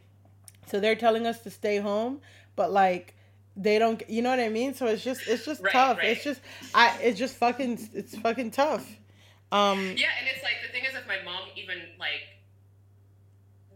So 0.67 0.79
they're 0.79 0.95
telling 0.95 1.25
us 1.25 1.39
to 1.41 1.49
stay 1.49 1.77
home, 1.77 2.19
but 2.55 2.71
like 2.71 3.15
they 3.55 3.77
don't. 3.79 4.01
You 4.09 4.21
know 4.21 4.29
what 4.29 4.39
I 4.39 4.49
mean? 4.49 4.73
So 4.73 4.87
it's 4.87 5.03
just 5.03 5.27
it's 5.27 5.45
just 5.45 5.61
Right, 5.61 5.71
tough. 5.73 5.97
right. 5.97 6.07
It's 6.09 6.23
just 6.23 6.41
I. 6.73 6.97
It's 7.01 7.19
just 7.19 7.35
fucking. 7.37 7.89
It's 7.93 8.15
fucking 8.17 8.51
tough. 8.51 8.85
Um. 9.51 9.79
Yeah, 9.97 10.09
and 10.19 10.27
it's 10.33 10.43
like 10.43 10.55
the 10.65 10.71
thing 10.71 10.83
is, 10.85 10.95
if 10.95 11.07
my 11.07 11.17
mom 11.23 11.41
even 11.55 11.77
like, 11.99 12.21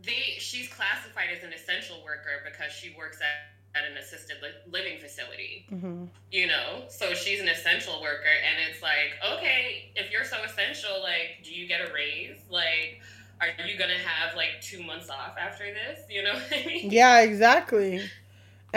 they 0.03 0.35
she's 0.39 0.67
classified 0.69 1.27
as 1.35 1.43
an 1.43 1.53
essential 1.53 1.97
worker 2.03 2.41
because 2.45 2.71
she 2.71 2.93
works 2.97 3.19
at, 3.21 3.79
at 3.83 3.89
an 3.91 3.97
assisted 3.97 4.37
li- 4.41 4.71
living 4.71 4.99
facility. 4.99 5.65
mhm. 5.71 6.07
You 6.31 6.47
know, 6.47 6.83
so 6.89 7.13
she's 7.13 7.39
an 7.39 7.47
essential 7.47 8.01
worker, 8.01 8.23
and 8.47 8.71
it's 8.71 8.81
like, 8.81 9.13
okay, 9.37 9.91
if 9.95 10.11
you're 10.11 10.23
so 10.25 10.37
essential, 10.43 11.01
like, 11.03 11.43
do 11.43 11.53
you 11.53 11.67
get 11.67 11.81
a 11.81 11.93
raise? 11.93 12.37
Like, 12.49 13.01
are 13.41 13.49
you 13.67 13.77
gonna 13.77 13.93
have 13.97 14.35
like 14.35 14.61
two 14.61 14.81
months 14.83 15.09
off 15.09 15.35
after 15.39 15.65
this? 15.65 15.99
You 16.09 16.23
know 16.23 16.33
what 16.33 16.47
I 16.51 16.65
mean? 16.65 16.91
Yeah, 16.91 17.21
exactly. 17.21 18.01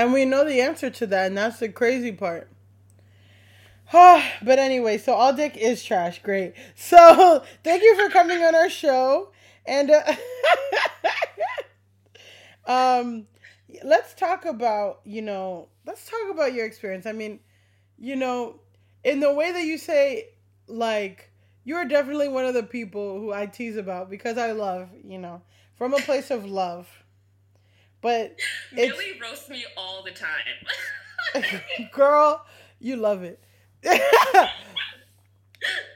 And 0.01 0.15
we 0.15 0.25
know 0.25 0.47
the 0.47 0.63
answer 0.63 0.89
to 0.89 1.07
that, 1.09 1.27
and 1.27 1.37
that's 1.37 1.59
the 1.59 1.69
crazy 1.69 2.11
part. 2.11 2.51
but 3.93 4.59
anyway, 4.59 4.97
so 4.97 5.13
all 5.13 5.35
dick 5.35 5.59
is 5.59 5.85
trash. 5.85 6.23
Great. 6.23 6.55
So 6.75 7.45
thank 7.65 7.83
you 7.83 7.95
for 7.97 8.11
coming 8.11 8.43
on 8.43 8.55
our 8.55 8.71
show, 8.71 9.31
and 9.67 9.91
uh, 9.91 10.15
um, 12.67 13.27
let's 13.85 14.15
talk 14.15 14.47
about 14.47 15.01
you 15.05 15.21
know, 15.21 15.69
let's 15.85 16.09
talk 16.09 16.31
about 16.31 16.55
your 16.55 16.65
experience. 16.65 17.05
I 17.05 17.13
mean, 17.13 17.39
you 17.99 18.17
know, 18.17 18.59
in 19.05 19.21
the 19.21 19.35
way 19.35 19.53
that 19.53 19.65
you 19.65 19.77
say, 19.77 20.31
like, 20.67 21.31
you're 21.65 21.85
definitely 21.85 22.29
one 22.29 22.47
of 22.47 22.55
the 22.55 22.63
people 22.63 23.21
who 23.21 23.35
I 23.35 23.45
tease 23.45 23.77
about 23.77 24.09
because 24.09 24.39
I 24.39 24.53
love, 24.53 24.89
you 25.05 25.19
know, 25.19 25.43
from 25.77 25.93
a 25.93 25.99
place 25.99 26.31
of 26.31 26.47
love. 26.47 26.89
But 28.01 28.37
it's- 28.77 28.91
Millie 28.91 29.19
roasts 29.21 29.49
me 29.49 29.65
all 29.77 30.03
the 30.03 30.11
time. 30.13 31.61
girl, 31.93 32.45
you 32.79 32.97
love 32.97 33.23
it. 33.23 33.39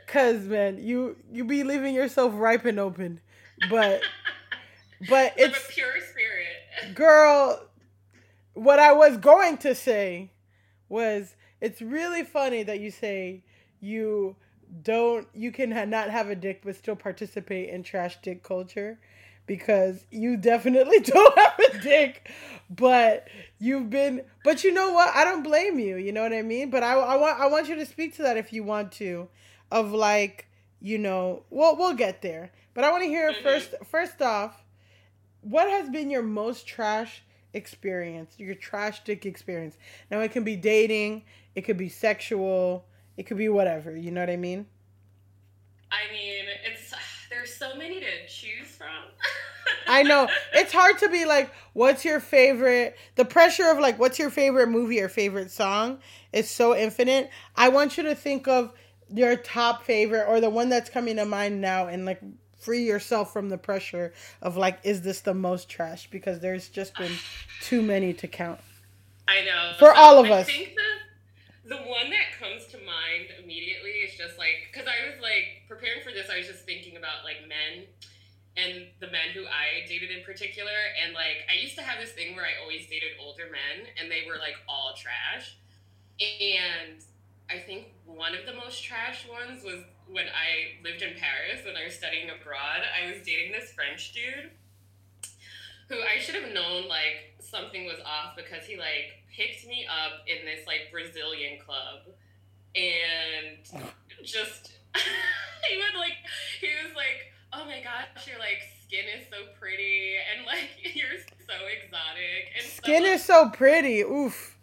Cause 0.07 0.43
man, 0.43 0.79
you 0.81 1.17
you 1.33 1.45
be 1.45 1.65
leaving 1.65 1.95
yourself 1.95 2.33
ripe 2.37 2.65
and 2.67 2.79
open. 2.79 3.21
But 3.69 4.03
but 5.09 5.33
I'm 5.33 5.39
a 5.39 5.45
it's 5.49 5.67
pure 5.75 5.93
spirit. 6.01 6.95
girl 6.95 7.61
what 8.53 8.79
I 8.79 8.93
was 8.93 9.17
going 9.17 9.57
to 9.59 9.75
say 9.75 10.31
was 10.89 11.35
it's 11.61 11.83
really 11.83 12.23
funny 12.23 12.63
that 12.63 12.79
you 12.81 12.91
say 12.93 13.43
you 13.81 14.37
don't 14.83 15.27
you 15.35 15.51
can 15.51 15.73
ha- 15.73 15.85
not 15.85 16.11
have 16.11 16.29
a 16.31 16.37
dick 16.37 16.61
but 16.65 16.77
still 16.77 16.97
participate 16.97 17.71
in 17.71 17.83
trash 17.83 18.17
dick 18.23 18.43
culture 18.45 18.99
because 19.47 20.05
you 20.11 20.37
definitely 20.37 21.01
don't 21.01 21.39
have 21.39 21.59
a 21.73 21.79
dick 21.79 22.31
but 22.71 23.29
you've 23.59 23.91
been 23.91 24.23
but 24.43 24.65
you 24.65 24.73
know 24.73 24.93
what? 24.93 25.15
I 25.15 25.25
don't 25.25 25.43
blame 25.43 25.79
you 25.79 25.97
you 25.97 26.13
know 26.13 26.23
what 26.23 26.33
I 26.33 26.43
mean? 26.43 26.71
But 26.71 26.83
I, 26.83 26.95
I 26.95 27.17
want 27.17 27.41
I 27.41 27.47
want 27.47 27.69
you 27.69 27.77
to 27.77 27.87
speak 27.87 28.17
to 28.17 28.23
that 28.23 28.37
if 28.37 28.53
you 28.53 28.65
want 28.65 28.93
to 28.93 29.29
of 29.71 29.93
like 29.93 30.49
you 30.81 30.99
know 30.99 31.45
well 31.51 31.77
we'll 31.77 31.95
get 31.95 32.23
there. 32.23 32.53
But 32.73 32.85
I 32.85 32.91
want 32.91 33.03
to 33.03 33.09
hear 33.09 33.33
Mhm. 33.33 33.43
first 33.43 33.75
first 33.85 34.23
off 34.23 34.65
what 35.43 35.69
has 35.69 35.91
been 35.91 36.11
your 36.11 36.23
most 36.23 36.67
trash 36.67 37.23
experience 37.53 38.35
your 38.39 38.55
trash 38.55 39.05
dick 39.05 39.27
experience? 39.27 39.77
Now 40.11 40.21
it 40.21 40.33
can 40.33 40.43
be 40.45 40.57
dating 40.57 41.25
it 41.55 41.63
could 41.63 41.77
be 41.77 41.89
sexual 41.89 42.87
it 43.17 43.25
could 43.25 43.37
be 43.37 43.49
whatever 43.49 43.95
you 43.97 44.11
know 44.11 44.21
what 44.23 44.31
i 44.31 44.37
mean? 44.37 44.67
I 45.93 46.11
mean, 46.13 46.45
it's 46.65 46.93
there's 47.31 47.55
so 47.55 47.77
many 47.77 48.01
to 48.01 48.27
choose 48.29 48.69
from. 48.77 48.89
I 49.87 50.03
know. 50.03 50.29
It's 50.53 50.73
hard 50.73 50.99
to 50.99 51.09
be 51.09 51.25
like 51.25 51.53
what's 51.73 52.05
your 52.05 52.21
favorite 52.21 52.97
the 53.17 53.25
pressure 53.25 53.69
of 53.71 53.79
like 53.79 53.99
what's 53.99 54.19
your 54.19 54.31
favorite 54.31 54.69
movie 54.69 55.01
or 55.01 55.09
favorite 55.09 55.51
song 55.51 55.99
is 56.33 56.51
so 56.51 56.77
infinite. 56.77 57.31
I 57.57 57.69
want 57.69 57.97
you 57.97 58.05
to 58.05 58.15
think 58.15 58.49
of 58.49 58.73
your 59.13 59.37
top 59.37 59.85
favorite 59.85 60.27
or 60.29 60.41
the 60.41 60.51
one 60.51 60.69
that's 60.69 60.91
coming 60.91 61.17
to 61.17 61.25
mind 61.25 61.61
now 61.61 61.87
and 61.87 62.05
like 62.05 62.21
free 62.59 62.85
yourself 62.85 63.33
from 63.33 63.51
the 63.51 63.59
pressure 63.59 64.13
of 64.41 64.57
like 64.57 64.81
is 64.83 65.03
this 65.03 65.21
the 65.21 65.35
most 65.35 65.69
trash? 65.69 66.09
Because 66.11 66.41
there's 66.41 66.69
just 66.69 66.97
been 66.97 67.13
too 67.61 67.83
many 67.83 68.13
to 68.15 68.27
count. 68.27 68.61
I 69.29 69.45
know. 69.45 69.73
For 69.79 69.93
all 69.93 70.19
of 70.19 70.27
I 70.27 70.41
us. 70.41 70.47
think 70.47 70.75
the, 70.75 71.77
the 71.77 71.83
one 71.83 72.11
that 72.11 72.39
comes 72.39 72.67
to 72.67 72.79
mind 72.79 73.29
immediately 73.43 73.91
is 74.05 74.15
just 74.17 74.39
like, 74.39 74.69
because 74.73 74.87
I 74.87 75.11
was 75.11 75.21
like 75.23 75.65
preparing 75.69 76.03
for 76.03 76.13
this, 76.13 76.29
I 76.31 76.39
was 76.39 76.47
just 76.47 76.65
thinking 76.65 76.97
about 76.97 77.25
like 77.25 77.49
men 77.49 77.87
and 78.57 78.87
the 79.01 79.09
men 79.09 79.35
who 79.35 79.47
I 79.47 79.87
dated 79.89 80.11
in 80.11 80.23
particular. 80.23 80.75
And 81.03 81.15
like, 81.15 81.43
I 81.51 81.61
used 81.61 81.75
to 81.77 81.83
have 81.83 81.99
this 82.01 82.13
thing 82.13 82.37
where 82.37 82.45
I 82.45 82.61
always 82.63 82.87
dated 82.87 83.19
older 83.21 83.51
men 83.51 83.91
and 84.01 84.11
they 84.11 84.23
were 84.27 84.39
like 84.39 84.55
all 84.69 84.95
trash. 84.95 85.57
And 86.21 87.03
I 87.51 87.59
think 87.59 87.89
one 88.07 88.35
of 88.35 88.47
the 88.47 88.55
most 88.55 88.83
trash 88.83 89.27
ones 89.29 89.65
was 89.65 89.83
when 90.09 90.27
I 90.27 90.79
lived 90.87 91.03
in 91.03 91.19
Paris, 91.19 91.65
when 91.67 91.77
I 91.77 91.85
was 91.85 91.95
studying 91.95 92.31
abroad. 92.31 92.87
I 92.87 93.11
was 93.11 93.27
dating 93.27 93.53
this 93.53 93.73
French 93.73 94.13
dude 94.13 94.51
who 95.89 95.97
I 96.01 96.19
should 96.19 96.35
have 96.37 96.53
known 96.53 96.89
like 96.89 97.35
something 97.41 97.85
was 97.85 98.01
off 98.07 98.37
because 98.37 98.65
he 98.65 98.77
like 98.77 99.21
picked 99.37 99.67
me 99.67 99.87
up 99.87 100.25
in 100.27 100.45
this 100.47 100.67
like 100.67 100.89
Brazilian 100.91 101.59
club 101.61 102.09
and 102.75 103.59
just 104.25 104.73
he 105.69 105.77
would 105.77 105.99
like 105.99 106.17
he 106.61 106.69
was 106.83 106.95
like 106.97 107.34
oh 107.57 107.65
my 107.67 107.81
gosh 107.83 108.27
your 108.27 108.39
like 108.39 108.59
skin 108.87 109.05
is 109.19 109.27
so 109.31 109.37
pretty 109.61 110.15
and 110.35 110.47
like 110.47 110.69
you're 110.95 111.19
so 111.47 111.55
exotic 111.67 112.49
and 112.57 112.65
Skin 112.67 113.03
so, 113.03 113.09
is 113.09 113.25
so 113.25 113.51
pretty. 113.51 114.01
Oof. 114.01 114.57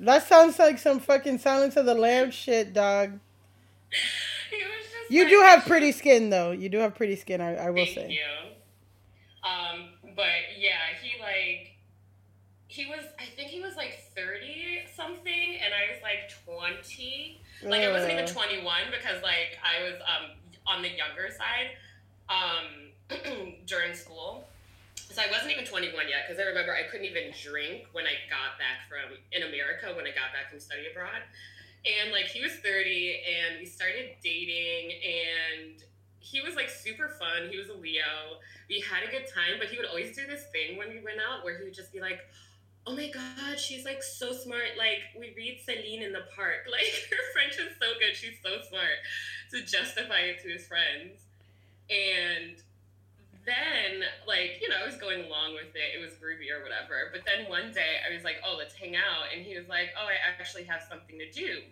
That 0.00 0.26
sounds 0.28 0.58
like 0.58 0.78
some 0.78 1.00
fucking 1.00 1.38
Silence 1.38 1.76
of 1.76 1.86
the 1.86 1.94
Lambs 1.94 2.34
shit, 2.34 2.74
dog. 2.74 3.18
he 4.50 4.56
was 4.58 4.84
just 4.84 5.10
You 5.10 5.22
like- 5.22 5.30
do 5.30 5.40
have 5.40 5.64
pretty 5.66 5.92
skin, 5.92 6.28
though. 6.30 6.50
You 6.50 6.68
do 6.68 6.78
have 6.78 6.94
pretty 6.94 7.16
skin, 7.16 7.40
I, 7.40 7.54
I 7.56 7.70
will 7.70 7.84
Thank 7.86 7.94
say. 7.96 8.10
you. 8.10 9.48
Um, 9.48 9.90
but 10.14 10.26
yeah, 10.58 10.74
he 11.02 11.20
like 11.22 11.72
he 12.66 12.84
was 12.86 13.04
I 13.18 13.24
think 13.36 13.48
he 13.50 13.60
was 13.60 13.76
like 13.76 14.02
thirty 14.14 14.80
something, 14.94 15.58
and 15.64 15.72
I 15.72 15.92
was 15.94 16.02
like 16.02 16.30
20. 16.44 17.40
Like 17.62 17.82
I 17.82 17.90
wasn't 17.92 18.12
even 18.12 18.26
21 18.26 18.64
because 18.90 19.22
like 19.22 19.56
I 19.64 19.82
was 19.84 19.94
um 20.02 20.30
on 20.66 20.82
the 20.82 20.88
younger 20.88 21.30
side 21.30 21.70
um 22.28 22.92
during 23.66 23.94
school. 23.94 24.48
So 24.96 25.22
I 25.22 25.30
wasn't 25.30 25.52
even 25.52 25.64
21 25.64 25.94
yet 26.08 26.26
because 26.26 26.42
I 26.42 26.46
remember 26.46 26.74
I 26.74 26.90
couldn't 26.90 27.06
even 27.06 27.32
drink 27.32 27.86
when 27.92 28.04
I 28.04 28.20
got 28.28 28.58
back 28.58 28.84
from 28.90 29.16
in 29.32 29.48
America 29.48 29.94
when 29.94 30.04
I 30.04 30.12
got 30.12 30.34
back 30.34 30.50
from 30.50 30.60
study 30.60 30.90
abroad. 30.90 31.22
And 31.86 32.10
like 32.10 32.26
he 32.26 32.42
was 32.42 32.52
30 32.58 33.22
and 33.22 33.60
we 33.60 33.66
started 33.66 34.18
dating 34.22 34.92
and 35.00 35.84
he 36.18 36.40
was 36.40 36.56
like 36.56 36.68
super 36.68 37.08
fun. 37.20 37.48
He 37.48 37.56
was 37.56 37.68
a 37.68 37.74
Leo. 37.78 38.42
We 38.68 38.82
had 38.82 39.06
a 39.06 39.10
good 39.10 39.30
time, 39.30 39.62
but 39.62 39.68
he 39.68 39.78
would 39.78 39.86
always 39.86 40.16
do 40.16 40.26
this 40.26 40.50
thing 40.50 40.76
when 40.76 40.90
we 40.90 40.98
went 40.98 41.22
out 41.22 41.44
where 41.44 41.56
he 41.56 41.64
would 41.64 41.74
just 41.74 41.92
be 41.92 42.00
like, 42.00 42.20
Oh 42.86 42.94
my 42.94 43.10
god, 43.10 43.58
she's 43.58 43.84
like 43.84 44.02
so 44.02 44.32
smart. 44.32 44.74
Like 44.76 45.14
we 45.18 45.34
read 45.36 45.62
Celine 45.64 46.02
in 46.02 46.12
the 46.12 46.26
park. 46.34 46.66
Like 46.70 46.90
her 47.10 47.24
French 47.32 47.54
is 47.54 47.74
so 47.78 47.94
good. 47.98 48.14
She's 48.14 48.38
so 48.42 48.58
smart 48.68 48.98
to 49.52 49.62
justify 49.62 50.34
it 50.34 50.42
to 50.42 50.48
his 50.50 50.66
friends. 50.66 51.25
And 51.90 52.56
then, 53.46 54.02
like, 54.26 54.58
you 54.60 54.68
know, 54.68 54.76
I 54.82 54.86
was 54.86 54.96
going 54.96 55.24
along 55.24 55.54
with 55.54 55.74
it. 55.74 55.94
It 55.94 56.02
was 56.02 56.14
groovy 56.14 56.50
or 56.50 56.62
whatever. 56.62 57.10
But 57.12 57.22
then 57.24 57.48
one 57.48 57.72
day 57.72 58.02
I 58.02 58.12
was 58.12 58.24
like, 58.24 58.36
oh, 58.46 58.56
let's 58.58 58.74
hang 58.74 58.96
out. 58.96 59.30
And 59.34 59.46
he 59.46 59.56
was 59.56 59.68
like, 59.68 59.90
oh, 59.96 60.06
I 60.06 60.18
actually 60.26 60.64
have 60.64 60.82
something 60.88 61.18
to 61.18 61.30
do. 61.30 61.62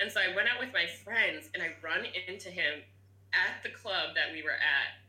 And 0.00 0.12
so 0.12 0.20
I 0.20 0.34
went 0.34 0.48
out 0.48 0.60
with 0.60 0.72
my 0.72 0.86
friends 1.04 1.48
and 1.54 1.62
I 1.62 1.72
run 1.82 2.04
into 2.28 2.50
him 2.50 2.82
at 3.32 3.62
the 3.62 3.70
club 3.70 4.14
that 4.14 4.32
we 4.32 4.42
were 4.42 4.50
at. 4.50 5.00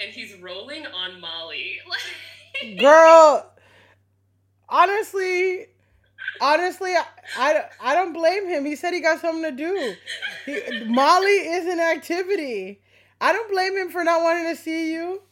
And 0.00 0.12
he's 0.12 0.34
rolling 0.40 0.86
on 0.86 1.20
Molly. 1.20 1.78
Girl, 2.78 3.50
honestly, 4.68 5.66
honestly, 6.40 6.92
I, 6.94 7.04
I, 7.38 7.64
I 7.80 7.94
don't 7.94 8.12
blame 8.12 8.48
him. 8.48 8.64
He 8.64 8.76
said 8.76 8.92
he 8.92 9.00
got 9.00 9.20
something 9.20 9.42
to 9.42 9.52
do. 9.52 9.94
He, 10.46 10.84
Molly 10.84 11.30
is 11.30 11.66
an 11.66 11.80
activity. 11.80 12.80
I 13.20 13.32
don't 13.32 13.50
blame 13.50 13.76
him 13.76 13.90
for 13.90 14.04
not 14.04 14.22
wanting 14.22 14.54
to 14.54 14.56
see 14.60 14.92
you. 14.92 15.22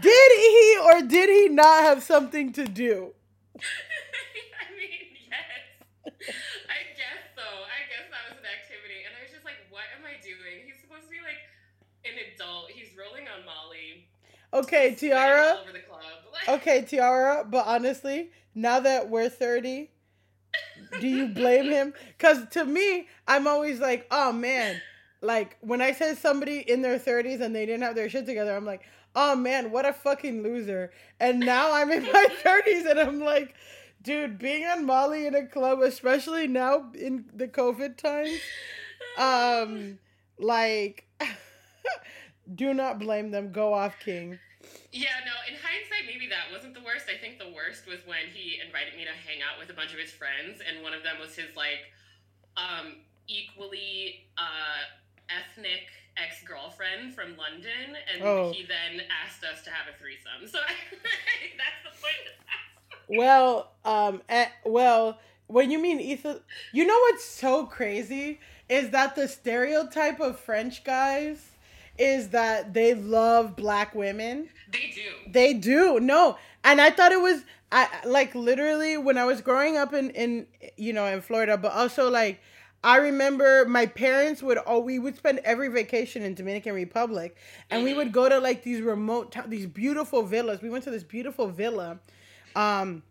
Did 0.00 0.32
he 0.36 0.78
or 0.84 1.02
did 1.02 1.30
he 1.30 1.48
not 1.48 1.82
have 1.82 2.02
something 2.02 2.52
to 2.52 2.66
do? 2.66 3.14
I 3.56 4.68
mean, 4.76 5.16
yes. 5.30 6.24
I 6.68 6.80
guess 6.96 7.22
so. 7.34 7.42
I 7.42 7.88
guess 7.88 8.06
that 8.10 8.28
was 8.28 8.38
an 8.38 8.44
activity. 8.44 9.06
And 9.06 9.14
I 9.18 9.22
was 9.24 9.32
just 9.32 9.44
like, 9.44 9.56
what 9.70 9.84
am 9.96 10.04
I 10.04 10.20
doing? 10.20 10.66
He's 10.66 10.80
supposed 10.80 11.04
to 11.04 11.10
be 11.10 11.22
like 11.24 11.40
an 12.04 12.20
adult. 12.34 12.70
He's 12.70 12.88
rolling 12.98 13.24
on 13.28 13.46
Molly. 13.46 14.08
Okay, 14.52 14.94
Tiara. 14.94 15.52
All 15.56 15.62
over 15.62 15.72
the 15.72 15.80
club. 15.80 16.02
Okay, 16.48 16.82
Tiara, 16.82 17.44
but 17.46 17.66
honestly, 17.66 18.30
now 18.54 18.80
that 18.80 19.10
we're 19.10 19.28
30, 19.28 19.90
do 20.98 21.06
you 21.06 21.26
blame 21.28 21.66
him? 21.70 21.92
Because 22.16 22.48
to 22.52 22.64
me, 22.64 23.06
I'm 23.26 23.46
always 23.46 23.80
like, 23.80 24.06
oh 24.10 24.32
man, 24.32 24.80
like 25.20 25.56
when 25.60 25.80
I 25.80 25.92
said 25.92 26.18
somebody 26.18 26.58
in 26.58 26.82
their 26.82 26.98
30s 26.98 27.40
and 27.40 27.54
they 27.54 27.66
didn't 27.66 27.82
have 27.82 27.94
their 27.94 28.08
shit 28.08 28.26
together, 28.26 28.56
I'm 28.56 28.64
like, 28.64 28.82
oh 29.14 29.34
man, 29.34 29.70
what 29.70 29.86
a 29.86 29.92
fucking 29.92 30.42
loser. 30.42 30.92
And 31.18 31.40
now 31.40 31.72
I'm 31.72 31.90
in 31.90 32.04
my 32.04 32.26
30s 32.44 32.90
and 32.90 33.00
I'm 33.00 33.20
like, 33.20 33.54
dude, 34.02 34.38
being 34.38 34.64
on 34.64 34.86
Molly 34.86 35.26
in 35.26 35.34
a 35.34 35.46
club, 35.46 35.80
especially 35.80 36.46
now 36.46 36.90
in 36.94 37.24
the 37.34 37.48
COVID 37.48 37.96
times, 37.96 38.38
um, 39.18 39.98
like, 40.38 41.06
do 42.54 42.72
not 42.74 42.98
blame 42.98 43.30
them. 43.30 43.50
Go 43.52 43.74
off, 43.74 43.96
King. 44.04 44.38
Yeah, 44.92 45.08
no, 45.26 45.32
in 45.48 45.58
hindsight, 45.60 46.06
maybe 46.06 46.28
that 46.28 46.52
wasn't 46.52 46.74
the 46.74 46.80
worst. 46.80 47.06
I 47.12 47.18
think 47.20 47.38
the 47.38 47.52
worst 47.52 47.86
was 47.86 47.98
when 48.06 48.30
he 48.32 48.60
invited 48.64 48.96
me 48.96 49.04
to 49.04 49.12
hang 49.28 49.42
out 49.42 49.58
with 49.58 49.68
a 49.70 49.74
bunch 49.74 49.92
of 49.92 49.98
his 49.98 50.10
friends, 50.10 50.62
and 50.66 50.82
one 50.82 50.94
of 50.94 51.02
them 51.02 51.16
was 51.20 51.34
his, 51.36 51.54
like, 51.56 51.84
um, 52.56 53.04
equally 53.26 54.26
uh, 54.38 54.88
ethnic 55.30 55.86
ex 56.16 56.42
girlfriend 56.44 57.14
from 57.14 57.36
London, 57.36 57.96
and 58.12 58.22
Oh. 58.22 58.52
he 58.52 58.64
then 58.64 59.02
asked 59.24 59.44
us 59.44 59.62
to 59.64 59.70
have 59.70 59.92
a 59.92 59.96
threesome. 59.98 60.48
So 60.48 60.58
that's 61.56 61.82
the 61.84 62.00
point. 62.00 63.18
Well, 63.18 63.70
um, 63.84 64.22
eh, 64.28 64.48
well, 64.64 65.18
when 65.46 65.70
you 65.70 65.78
mean 65.78 66.00
Ethan, 66.00 66.40
you 66.72 66.86
know 66.86 66.98
what's 67.10 67.24
so 67.24 67.64
crazy 67.66 68.40
is 68.68 68.90
that 68.90 69.16
the 69.16 69.28
stereotype 69.28 70.20
of 70.20 70.38
French 70.38 70.84
guys 70.84 71.52
is 71.96 72.28
that 72.28 72.74
they 72.74 72.94
love 72.94 73.56
black 73.56 73.94
women. 73.94 74.48
They 74.70 74.92
do. 74.94 75.30
They 75.32 75.54
do. 75.54 76.00
No. 76.00 76.36
And 76.64 76.80
I 76.80 76.90
thought 76.90 77.12
it 77.12 77.20
was 77.20 77.42
I 77.72 77.88
like 78.04 78.34
literally 78.34 78.96
when 78.98 79.18
I 79.18 79.24
was 79.24 79.40
growing 79.40 79.76
up 79.76 79.92
in 79.94 80.10
in 80.10 80.46
you 80.76 80.92
know 80.92 81.06
in 81.06 81.20
Florida, 81.22 81.56
but 81.56 81.72
also 81.72 82.10
like 82.10 82.40
I 82.82 82.98
remember 82.98 83.64
my 83.64 83.86
parents 83.86 84.42
would 84.42 84.58
oh 84.66 84.78
we 84.78 84.98
would 84.98 85.16
spend 85.16 85.40
every 85.44 85.68
vacation 85.68 86.22
in 86.22 86.34
Dominican 86.34 86.74
Republic 86.74 87.36
and 87.70 87.82
we 87.82 87.92
would 87.92 88.12
go 88.12 88.28
to 88.28 88.38
like 88.38 88.62
these 88.62 88.80
remote 88.80 89.32
town 89.32 89.50
these 89.50 89.66
beautiful 89.66 90.22
villas. 90.22 90.62
We 90.62 90.70
went 90.70 90.84
to 90.84 90.90
this 90.90 91.02
beautiful 91.02 91.48
villa. 91.48 91.98
Um 92.54 93.02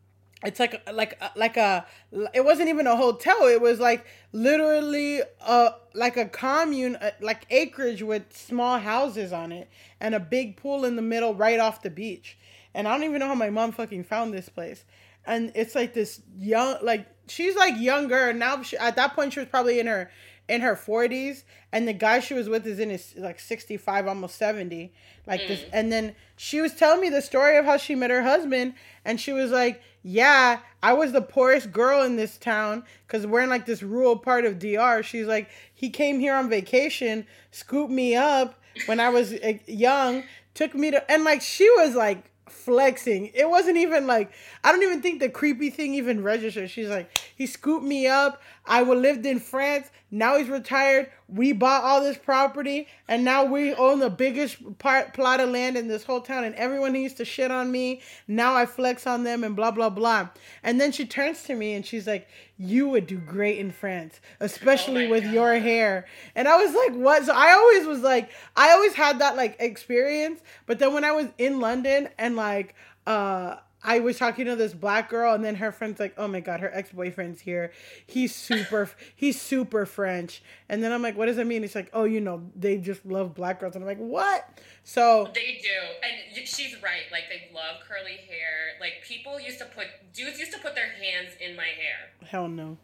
it's 0.44 0.60
like 0.60 0.88
like 0.92 1.20
like 1.36 1.58
a 1.58 1.86
it 2.34 2.46
wasn't 2.46 2.70
even 2.70 2.86
a 2.86 2.96
hotel 2.96 3.48
it 3.48 3.60
was 3.60 3.80
like 3.80 4.06
literally 4.32 5.22
a 5.48 5.72
like 5.94 6.16
a 6.16 6.26
commune 6.26 6.96
uh, 6.98 7.12
like 7.22 7.46
acreage 7.50 8.04
with 8.04 8.22
small 8.36 8.78
houses 8.78 9.34
on 9.34 9.52
it 9.52 9.68
and 10.00 10.14
a 10.14 10.20
big 10.20 10.56
pool 10.56 10.86
in 10.86 10.96
the 10.96 11.02
middle 11.02 11.34
right 11.34 11.60
off 11.60 11.82
the 11.82 11.90
beach 11.90 12.38
and 12.76 12.88
i 12.88 12.92
don't 12.92 13.04
even 13.04 13.20
know 13.20 13.28
how 13.28 13.36
my 13.36 13.50
mom 13.50 13.72
fucking 13.72 14.04
found 14.04 14.32
this 14.32 14.48
place 14.48 14.86
and 15.26 15.52
it's 15.56 15.74
like 15.74 15.96
this 15.96 16.22
young 16.38 16.78
like 16.84 17.08
she's 17.28 17.56
like 17.56 17.78
younger. 17.78 18.34
Now 18.34 18.62
she, 18.62 18.78
at 18.78 18.96
that 18.96 19.16
point 19.16 19.34
she 19.34 19.40
was 19.40 19.50
probably 19.50 19.80
in 19.80 19.88
her 19.88 20.10
in 20.48 20.62
her 20.62 20.76
40s 20.76 21.44
and 21.74 21.86
the 21.86 21.94
guy 21.94 22.22
she 22.22 22.34
was 22.34 22.48
with 22.48 22.66
is 22.66 22.80
in 22.80 22.90
his 22.90 23.14
like 23.18 23.38
65 23.38 24.08
almost 24.08 24.38
70 24.38 24.94
like 25.26 25.46
this 25.46 25.66
and 25.74 25.92
then 25.92 26.16
she 26.38 26.62
was 26.62 26.74
telling 26.74 27.02
me 27.02 27.10
the 27.10 27.22
story 27.22 27.58
of 27.58 27.66
how 27.66 27.76
she 27.76 27.96
met 27.96 28.12
her 28.12 28.24
husband. 28.24 28.74
And 29.04 29.20
she 29.20 29.34
was 29.34 29.52
like 29.52 29.82
yeah 30.04 30.60
i 30.82 30.94
was 30.94 31.12
the 31.12 31.22
poorest 31.22 31.70
girl 31.74 32.02
in 32.04 32.16
this 32.16 32.38
town 32.38 32.82
because 33.06 33.28
we're 33.28 33.42
in 33.42 33.50
like 33.50 33.66
this 33.66 33.84
rural 33.84 34.16
part 34.16 34.46
of 34.46 34.58
dr 34.58 35.04
she's 35.04 35.28
like 35.28 35.50
he 35.74 35.90
came 35.90 36.22
here 36.22 36.34
on 36.34 36.50
vacation 36.50 37.28
scooped 37.52 37.92
me 37.92 38.16
up 38.16 38.58
when 38.86 39.02
i 39.02 39.10
was 39.10 39.34
uh, 39.34 39.54
young 39.66 40.24
took 40.54 40.74
me 40.74 40.92
to 40.92 41.12
and 41.12 41.26
like 41.26 41.42
she 41.42 41.70
was 41.72 41.94
like 41.94 42.32
flexing. 42.52 43.32
It 43.34 43.50
wasn't 43.50 43.78
even 43.78 44.08
like 44.08 44.32
I 44.64 44.72
don't 44.72 44.84
even 44.84 45.02
think 45.02 45.20
the 45.20 45.30
creepy 45.30 45.70
thing 45.70 45.94
even 45.94 46.24
registered. 46.24 46.70
She's 46.70 46.90
like, 46.90 47.18
he 47.36 47.46
scooped 47.46 47.86
me 47.86 48.08
up. 48.08 48.42
I 48.66 48.82
lived 48.82 49.26
in 49.26 49.40
France. 49.40 49.90
Now 50.12 50.38
he's 50.38 50.50
retired. 50.50 51.10
We 51.28 51.52
bought 51.52 51.84
all 51.84 52.02
this 52.02 52.18
property, 52.18 52.88
and 53.08 53.26
now 53.26 53.44
we 53.44 53.74
own 53.74 54.00
the 54.00 54.10
biggest 54.10 54.78
part 54.80 55.14
plot 55.14 55.42
of 55.42 55.50
land 55.50 55.76
in 55.76 55.88
this 55.88 56.04
whole 56.04 56.22
town. 56.22 56.46
And 56.46 56.56
everyone 56.56 56.96
used 56.96 57.18
to 57.18 57.26
shit 57.26 57.52
on 57.52 57.72
me. 57.72 58.02
Now 58.28 58.56
I 58.56 58.66
flex 58.66 59.06
on 59.06 59.24
them, 59.24 59.44
and 59.44 59.56
blah 59.56 59.72
blah 59.72 59.90
blah. 59.90 60.30
And 60.64 60.80
then 60.80 60.92
she 60.92 61.06
turns 61.06 61.44
to 61.44 61.56
me 61.56 61.74
and 61.74 61.86
she's 61.86 62.08
like, 62.08 62.28
"You 62.58 62.90
would 62.90 63.08
do 63.08 63.18
great 63.18 63.60
in 63.60 63.72
France, 63.72 64.20
especially 64.40 65.06
my 65.06 65.12
with 65.12 65.24
God. 65.24 65.34
your 65.34 65.60
hair." 65.60 66.06
And 66.36 66.48
I 66.48 66.58
was 66.58 66.74
like, 66.74 66.94
"What?" 66.94 67.26
So 67.26 67.34
I 67.34 67.52
always 67.54 67.86
was 67.88 68.02
like, 68.02 68.30
I 68.56 68.72
always 68.72 68.94
had 68.94 69.20
that 69.20 69.36
like 69.36 69.58
experience. 69.60 70.42
But 70.66 70.80
then 70.80 70.94
when 70.94 71.04
I 71.04 71.12
was 71.12 71.28
in 71.38 71.60
London 71.60 72.10
and 72.18 72.36
like, 72.36 72.76
uh. 73.06 73.58
I 73.84 74.00
was 74.00 74.18
talking 74.18 74.46
to 74.46 74.56
this 74.56 74.74
black 74.74 75.10
girl, 75.10 75.34
and 75.34 75.44
then 75.44 75.56
her 75.56 75.72
friend's 75.72 76.00
like, 76.00 76.14
"Oh 76.18 76.28
my 76.28 76.40
god, 76.40 76.60
her 76.62 76.74
ex 76.74 76.92
boyfriend's 76.92 77.42
here. 77.42 77.72
He's 78.06 78.34
super, 78.36 78.90
he's 79.16 79.40
super 79.40 79.86
French." 79.86 80.42
And 80.68 80.84
then 80.84 80.92
I'm 80.92 81.02
like, 81.02 81.16
"What 81.16 81.28
does 81.28 81.36
that 81.38 81.46
mean?" 81.46 81.64
It's 81.64 81.76
like, 81.76 81.90
"Oh, 81.94 82.04
you 82.04 82.20
know, 82.20 82.50
they 82.56 82.78
just 82.78 83.06
love 83.06 83.36
black 83.36 83.60
girls." 83.60 83.76
And 83.76 83.84
I'm 83.84 83.88
like, 83.88 84.00
"What?" 84.00 84.60
So 84.84 85.30
They 85.34 85.60
do, 85.62 85.70
and 86.04 86.48
she's 86.48 86.82
right. 86.82 87.04
Like 87.12 87.26
they 87.30 87.54
love 87.54 87.82
curly 87.88 88.18
hair. 88.28 88.78
Like 88.80 89.04
people 89.04 89.40
used 89.40 89.60
to 89.60 89.66
put 89.66 89.88
dudes 90.14 90.40
used 90.40 90.54
to 90.54 90.60
put 90.60 90.76
their 90.76 90.90
hands 90.90 91.34
in 91.40 91.56
my 91.56 91.64
hair 91.64 92.10
hell 92.28 92.48
no. 92.48 92.78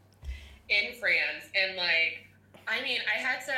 in 0.70 0.94
France, 1.00 1.46
and 1.56 1.76
like, 1.76 2.26
I 2.68 2.82
mean, 2.82 3.00
I 3.14 3.20
had 3.20 3.40
to. 3.46 3.54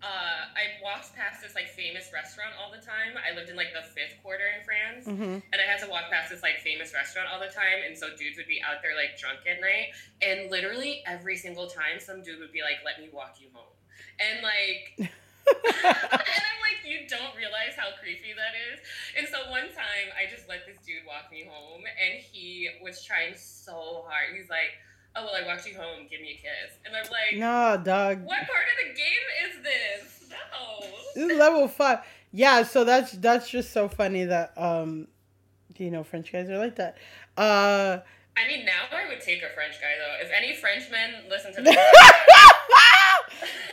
Uh, 0.00 0.48
I 0.56 0.80
walked 0.80 1.12
past 1.14 1.44
this 1.44 1.54
like 1.54 1.68
famous 1.68 2.08
restaurant 2.08 2.56
all 2.56 2.72
the 2.72 2.80
time. 2.80 3.20
I 3.20 3.36
lived 3.36 3.52
in 3.52 3.56
like 3.56 3.76
the 3.76 3.84
fifth 3.84 4.16
quarter 4.24 4.48
in 4.56 4.64
France, 4.64 5.04
hmm 5.04 5.44
and 5.52 5.58
I 5.60 5.66
had 5.68 5.76
to 5.84 5.88
walk 5.92 6.08
past 6.08 6.32
this 6.32 6.40
like 6.40 6.64
famous 6.64 6.94
restaurant 6.96 7.28
all 7.28 7.40
the 7.40 7.52
time. 7.52 7.84
And 7.84 7.92
so 7.92 8.16
dudes 8.16 8.40
would 8.40 8.48
be 8.48 8.64
out 8.64 8.80
there 8.80 8.96
like 8.96 9.20
drunk 9.20 9.44
at 9.44 9.60
night, 9.60 9.92
and 10.24 10.50
literally 10.50 11.04
every 11.04 11.36
single 11.36 11.68
time, 11.68 12.00
some 12.00 12.22
dude 12.24 12.40
would 12.40 12.52
be 12.52 12.64
like, 12.64 12.80
"Let 12.80 12.96
me 12.96 13.12
walk 13.12 13.36
you 13.44 13.52
home," 13.52 13.76
and 14.16 14.40
like 14.40 14.96
and 15.50 16.42
I'm 16.48 16.60
like, 16.64 16.80
you 16.84 17.08
don't 17.08 17.34
realize 17.36 17.74
how 17.76 17.92
creepy 18.00 18.32
that 18.36 18.54
is. 18.72 18.80
And 19.18 19.26
so 19.28 19.50
one 19.50 19.68
time, 19.74 20.08
I 20.16 20.30
just 20.30 20.48
let 20.48 20.66
this 20.66 20.78
dude 20.86 21.04
walk 21.06 21.30
me 21.32 21.44
home, 21.48 21.82
and 21.84 22.20
he 22.20 22.68
was 22.82 23.02
trying 23.04 23.34
so 23.36 24.04
hard. 24.06 24.36
He's 24.36 24.48
like, 24.48 24.78
"Oh 25.16 25.24
well, 25.24 25.34
I 25.42 25.46
walked 25.46 25.66
you 25.66 25.74
home. 25.74 26.06
Give 26.10 26.20
me 26.20 26.32
a 26.32 26.34
kiss." 26.34 26.76
And 26.84 26.94
I'm 26.96 27.10
like, 27.10 27.36
No, 27.38 27.82
dog. 27.82 28.24
"What 28.24 28.38
part 28.38 28.64
of 28.70 28.88
the 28.88 28.94
game 28.94 29.26
is 29.46 29.62
this? 29.62 30.30
No." 30.30 30.86
This 31.14 31.30
is 31.32 31.38
level 31.38 31.68
five. 31.68 32.00
Yeah, 32.32 32.62
so 32.62 32.84
that's 32.84 33.12
that's 33.12 33.48
just 33.48 33.72
so 33.72 33.88
funny 33.88 34.24
that 34.24 34.52
um, 34.56 35.08
you 35.76 35.90
know, 35.90 36.04
French 36.04 36.32
guys 36.32 36.48
are 36.48 36.58
like 36.58 36.76
that. 36.76 36.96
Uh, 37.36 37.98
I 38.36 38.46
mean, 38.46 38.64
now 38.64 38.82
I 38.92 39.08
would 39.08 39.20
take 39.20 39.42
a 39.42 39.48
French 39.54 39.80
guy 39.80 39.92
though. 39.98 40.24
If 40.24 40.30
any 40.36 40.54
Frenchmen 40.54 41.28
listen 41.28 41.54
to 41.54 41.62
this, 41.62 41.76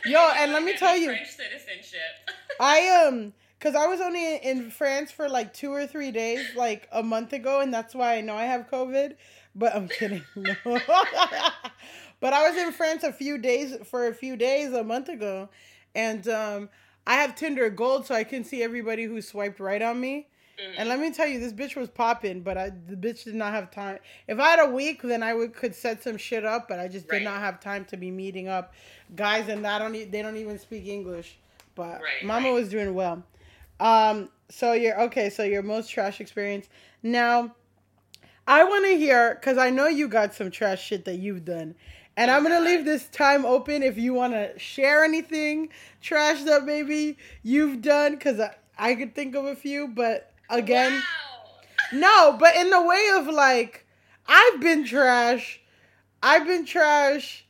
Yo, 0.06 0.30
and 0.36 0.52
let 0.52 0.62
me 0.62 0.76
tell 0.76 0.96
you, 0.96 1.06
French 1.06 1.28
citizenship. 1.28 2.00
I 2.60 3.06
um, 3.06 3.32
cause 3.60 3.74
I 3.74 3.86
was 3.86 4.00
only 4.00 4.36
in 4.36 4.70
France 4.70 5.12
for 5.12 5.28
like 5.28 5.52
two 5.54 5.72
or 5.72 5.86
three 5.86 6.10
days, 6.10 6.44
like 6.56 6.88
a 6.92 7.02
month 7.02 7.32
ago, 7.32 7.60
and 7.60 7.72
that's 7.72 7.94
why 7.94 8.16
I 8.16 8.20
know 8.20 8.34
I 8.34 8.44
have 8.44 8.68
COVID. 8.70 9.14
But 9.58 9.74
I'm 9.74 9.88
kidding. 9.88 10.22
No. 10.36 10.54
but 12.20 12.32
I 12.32 12.48
was 12.48 12.56
in 12.56 12.72
France 12.72 13.02
a 13.02 13.12
few 13.12 13.38
days 13.38 13.76
for 13.84 14.06
a 14.06 14.14
few 14.14 14.36
days 14.36 14.72
a 14.72 14.84
month 14.84 15.08
ago, 15.08 15.48
and 15.94 16.26
um, 16.28 16.68
I 17.06 17.14
have 17.14 17.34
Tinder 17.34 17.68
Gold, 17.70 18.06
so 18.06 18.14
I 18.14 18.24
can 18.24 18.44
see 18.44 18.62
everybody 18.62 19.04
who 19.04 19.20
swiped 19.20 19.60
right 19.60 19.82
on 19.82 20.00
me. 20.00 20.28
And 20.76 20.88
let 20.88 20.98
me 20.98 21.12
tell 21.12 21.26
you, 21.28 21.38
this 21.38 21.52
bitch 21.52 21.76
was 21.76 21.88
popping, 21.88 22.40
but 22.40 22.58
I 22.58 22.70
the 22.70 22.96
bitch 22.96 23.24
did 23.24 23.36
not 23.36 23.52
have 23.52 23.70
time. 23.70 23.98
If 24.26 24.40
I 24.40 24.48
had 24.50 24.60
a 24.60 24.70
week, 24.70 25.02
then 25.02 25.22
I 25.22 25.32
would 25.32 25.54
could 25.54 25.74
set 25.74 26.02
some 26.02 26.16
shit 26.16 26.44
up, 26.44 26.66
but 26.68 26.80
I 26.80 26.88
just 26.88 27.08
did 27.08 27.22
not 27.22 27.40
have 27.40 27.60
time 27.60 27.84
to 27.86 27.96
be 27.96 28.10
meeting 28.10 28.48
up 28.48 28.74
guys, 29.14 29.48
and 29.48 29.64
I 29.64 29.78
don't 29.78 29.92
they 29.92 30.22
don't 30.22 30.36
even 30.36 30.58
speak 30.58 30.86
English. 30.86 31.38
But 31.76 32.00
Right, 32.02 32.24
Mama 32.24 32.48
right. 32.48 32.54
was 32.54 32.68
doing 32.68 32.92
well. 32.94 33.22
Um, 33.78 34.30
so 34.48 34.72
you're 34.72 35.00
okay. 35.02 35.30
So 35.30 35.44
your 35.44 35.62
most 35.62 35.90
trash 35.90 36.20
experience. 36.20 36.68
Now, 37.04 37.54
I 38.48 38.64
want 38.64 38.86
to 38.86 38.96
hear 38.96 39.34
because 39.34 39.58
I 39.58 39.68
know 39.68 39.88
you 39.88 40.08
got 40.08 40.34
some 40.34 40.50
trash 40.50 40.82
shit 40.82 41.04
that 41.04 41.16
you've 41.16 41.44
done, 41.44 41.74
and 42.16 42.30
I'm 42.30 42.42
gonna 42.42 42.60
leave 42.62 42.86
this 42.86 43.06
time 43.08 43.44
open 43.44 43.82
if 43.82 43.98
you 43.98 44.14
want 44.14 44.32
to 44.32 44.58
share 44.58 45.04
anything 45.04 45.68
trash 46.00 46.42
that 46.44 46.64
maybe 46.64 47.18
you've 47.42 47.82
done 47.82 48.12
because 48.12 48.40
I, 48.40 48.54
I 48.78 48.94
could 48.94 49.14
think 49.14 49.34
of 49.34 49.44
a 49.44 49.54
few, 49.54 49.86
but 49.86 50.32
again. 50.48 50.92
Wow. 50.94 51.02
No, 51.92 52.36
but 52.40 52.56
in 52.56 52.70
the 52.70 52.80
way 52.82 53.10
of 53.16 53.26
like, 53.26 53.86
I've 54.26 54.60
been 54.60 54.84
trash. 54.84 55.60
I've 56.22 56.46
been 56.46 56.64
trash. 56.64 57.46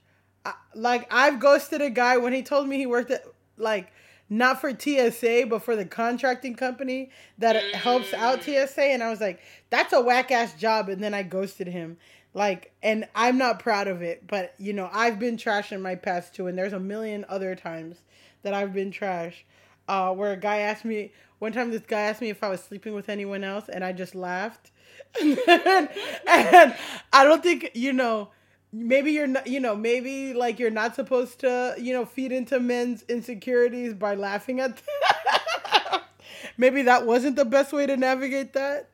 Like 0.75 1.07
I've 1.13 1.39
ghosted 1.39 1.81
a 1.81 1.91
guy 1.91 2.17
when 2.17 2.33
he 2.33 2.43
told 2.43 2.69
me 2.69 2.77
he 2.77 2.87
worked 2.87 3.13
at 3.13 3.25
like 3.57 3.93
not 4.31 4.61
for 4.61 4.73
TSA 4.79 5.47
but 5.49 5.63
for 5.63 5.77
the 5.77 5.85
contracting 5.85 6.55
company 6.55 7.11
that 7.39 7.57
helps 7.75 8.13
out 8.15 8.43
TSA, 8.43 8.83
and 8.83 9.03
I 9.03 9.11
was 9.11 9.21
like, 9.21 9.41
that's 9.71 9.93
a 9.93 10.01
whack 10.01 10.31
ass 10.31 10.55
job, 10.55 10.89
and 10.89 11.03
then 11.03 11.15
I 11.15 11.23
ghosted 11.23 11.69
him. 11.69 11.97
Like, 12.35 12.73
and 12.83 13.09
I'm 13.15 13.39
not 13.39 13.59
proud 13.59 13.89
of 13.89 14.03
it, 14.03 14.27
but 14.27 14.55
you 14.59 14.73
know, 14.73 14.89
I've 14.93 15.19
been 15.19 15.37
trash 15.37 15.73
in 15.73 15.81
my 15.83 15.95
past 15.95 16.35
too, 16.35 16.47
and 16.47 16.59
there's 16.59 16.73
a 16.73 16.81
million 16.81 17.25
other 17.29 17.55
times 17.55 17.97
that 18.43 18.55
I've 18.55 18.73
been 18.73 18.91
trash. 18.91 19.45
Uh, 19.89 20.13
where 20.13 20.33
a 20.33 20.37
guy 20.37 20.59
asked 20.59 20.85
me 20.85 21.13
one 21.39 21.53
time, 21.53 21.71
this 21.71 21.83
guy 21.87 22.01
asked 22.01 22.21
me 22.21 22.31
if 22.31 22.43
I 22.43 22.49
was 22.49 22.61
sleeping 22.61 22.95
with 22.95 23.09
anyone 23.09 23.45
else, 23.45 23.69
and 23.69 23.85
I 23.85 23.93
just 23.93 24.15
laughed. 24.15 24.71
and, 25.21 25.39
and 26.27 26.77
I 27.13 27.25
don't 27.25 27.43
think 27.43 27.71
you 27.75 27.93
know. 27.93 28.31
Maybe 28.73 29.13
you're 29.13 29.27
not, 29.27 29.47
you 29.47 29.61
know, 29.61 29.75
maybe 29.75 30.35
like 30.35 30.59
you're 30.59 30.71
not 30.71 30.95
supposed 30.95 31.41
to, 31.41 31.75
you 31.79 31.93
know, 31.93 32.05
feed 32.05 32.33
into 32.33 32.61
men's 32.61 33.03
insecurities 33.09 33.95
by 33.95 34.15
laughing 34.15 34.61
at. 34.61 34.77
them. 34.77 36.01
maybe 36.59 36.83
that 36.83 37.07
wasn't 37.07 37.37
the 37.37 37.45
best 37.45 37.73
way 37.73 37.87
to 37.87 37.97
navigate 37.97 38.53
that, 38.53 38.91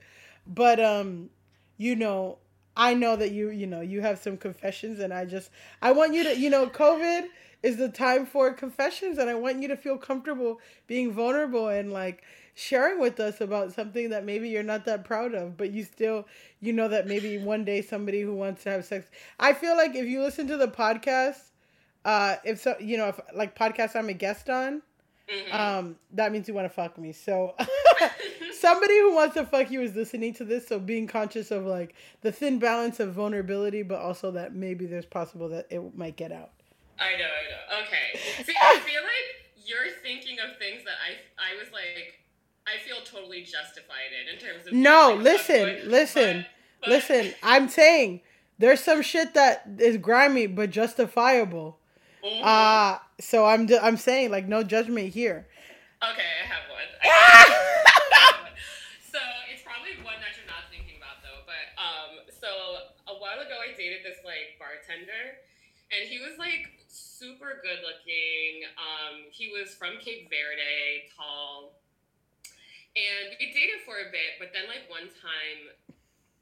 but 0.47 0.79
um, 0.79 1.31
you 1.77 1.97
know, 1.97 2.39
I 2.77 2.95
know 2.95 3.17
that 3.17 3.33
you, 3.33 3.51
you 3.51 3.67
know, 3.67 3.81
you 3.81 4.01
have 4.01 4.19
some 4.19 4.37
confessions, 4.37 5.01
and 5.01 5.13
I 5.13 5.25
just, 5.25 5.51
I 5.83 5.93
want 5.93 6.15
you 6.15 6.25
to, 6.25 6.39
you 6.39 6.51
know, 6.51 6.67
COVID 6.67 7.27
is 7.63 7.77
the 7.77 7.89
time 7.89 8.27
for 8.27 8.53
confessions, 8.53 9.19
and 9.19 9.31
I 9.31 9.35
want 9.35 9.63
you 9.63 9.69
to 9.69 9.77
feel 9.77 9.97
comfortable 9.97 10.61
being 10.87 11.13
vulnerable 11.13 11.69
and 11.69 11.93
like 11.93 12.23
sharing 12.55 13.01
with 13.01 13.19
us 13.21 13.41
about 13.41 13.73
something 13.73 14.11
that 14.11 14.25
maybe 14.25 14.49
you're 14.49 14.63
not 14.63 14.85
that 14.87 15.05
proud 15.05 15.35
of, 15.35 15.57
but 15.57 15.73
you 15.73 15.85
still, 15.85 16.27
you 16.61 16.73
know, 16.73 16.89
that 16.89 17.07
maybe 17.07 17.39
one 17.39 17.65
day 17.65 17.83
somebody 17.83 18.21
who 18.23 18.35
wants 18.35 18.63
to 18.65 18.71
have 18.71 18.85
sex. 18.85 19.07
I 19.41 19.53
feel 19.53 19.77
like 19.77 19.95
if 19.95 20.07
you 20.07 20.23
listen 20.23 20.47
to 20.49 20.57
the 20.57 20.69
podcast, 20.69 21.51
uh, 22.05 22.37
if 22.45 22.61
so, 22.61 22.75
you 22.81 22.97
know, 22.97 23.09
if 23.09 23.21
like 23.35 23.57
podcast 23.59 23.97
I'm 23.97 24.09
a 24.09 24.13
guest 24.13 24.49
on, 24.51 24.83
Mhm. 25.29 25.55
um, 25.55 25.97
that 26.13 26.33
means 26.33 26.47
you 26.49 26.55
want 26.55 26.67
to 26.67 26.75
fuck 26.75 26.99
me. 26.99 27.13
So 27.13 27.55
somebody 28.61 28.99
who 28.99 29.15
wants 29.15 29.35
to 29.35 29.47
fuck 29.47 29.71
you 29.71 29.81
is 29.81 29.95
listening 29.95 30.35
to 30.35 30.45
this. 30.45 30.67
So 30.69 30.79
being 30.79 31.07
conscious 31.07 31.51
of 31.51 31.65
like 31.65 31.95
the 32.21 32.31
thin 32.31 32.59
balance 32.59 33.01
of 33.01 33.13
vulnerability, 33.15 33.83
but 33.83 34.01
also 34.01 34.31
that 34.33 34.55
maybe 34.55 34.87
there's 34.87 35.07
possible 35.07 35.49
that 35.49 35.67
it 35.71 35.97
might 35.97 36.17
get 36.17 36.31
out. 36.31 36.51
I 36.99 37.13
know, 37.17 37.25
I 37.25 37.79
know. 37.79 37.85
Okay. 37.87 38.43
See, 38.45 38.55
I 38.61 38.79
feel 38.81 39.03
like 39.03 39.67
you're 39.67 39.91
thinking 40.03 40.39
of 40.41 40.59
things 40.59 40.85
that 40.85 40.95
I 41.03 41.53
I 41.53 41.57
was 41.59 41.73
like 41.73 42.21
I 42.67 42.79
feel 42.87 42.97
totally 43.05 43.43
justified 43.43 44.11
in 44.13 44.35
in 44.35 44.41
terms 44.41 44.67
of 44.67 44.73
No, 44.73 45.15
listen, 45.21 45.89
listen, 45.91 46.39
but- 46.39 46.47
but- 46.81 46.89
Listen, 46.91 47.35
I'm 47.43 47.69
saying 47.69 48.21
there's 48.59 48.81
some 48.81 49.01
shit 49.03 49.35
that 49.35 49.65
is 49.79 49.97
grimy 49.97 50.47
but 50.47 50.71
justifiable. 50.71 51.79
Uh 52.43 52.99
so 53.21 53.45
I'm 53.47 53.69
I'm 53.83 53.97
saying 53.97 54.31
like 54.31 54.47
no 54.49 54.63
judgment 54.63 55.13
here. 55.13 55.47
okay, 56.03 56.33
I 56.43 56.47
have 56.47 56.65
one. 56.71 56.89
I 57.03 57.07
have 57.09 58.41
one. 58.49 58.53
so 59.13 59.19
it's 59.53 59.61
probably 59.63 59.93
one 60.05 60.17
that 60.25 60.33
you're 60.37 60.49
not 60.49 60.65
thinking 60.73 60.97
about 60.97 61.21
though. 61.21 61.45
But 61.45 61.65
um, 61.77 62.25
so 62.33 62.49
a 63.13 63.17
while 63.21 63.41
ago 63.45 63.57
I 63.61 63.77
dated 63.77 64.01
this 64.05 64.19
like 64.25 64.57
bartender, 64.59 65.37
and 65.93 66.09
he 66.09 66.17
was 66.21 66.37
like 66.41 66.73
super 66.89 67.61
good 67.61 67.81
looking. 67.85 68.65
Um, 68.81 69.29
he 69.33 69.53
was 69.53 69.75
from 69.77 70.01
Cape 70.01 70.29
Verde, 70.33 71.09
tall, 71.17 71.77
and 72.95 73.35
we 73.39 73.51
dated 73.51 73.83
for 73.83 73.99
a 73.99 74.09
bit. 74.11 74.39
But 74.39 74.55
then 74.55 74.71
like 74.71 74.87
one 74.87 75.11
time, 75.11 75.59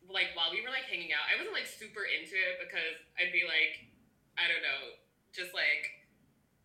like 0.09 0.37
while 0.37 0.53
we 0.53 0.61
were 0.61 0.73
like 0.73 0.88
hanging 0.88 1.12
out, 1.12 1.25
I 1.29 1.37
wasn't 1.41 1.57
like 1.57 1.69
super 1.69 2.05
into 2.05 2.37
it 2.37 2.61
because 2.61 2.97
I'd 3.17 3.33
be 3.33 3.45
like, 3.49 3.88
I 4.37 4.49
don't 4.49 4.65
know, 4.65 4.97
just 5.33 5.53
like 5.57 6.03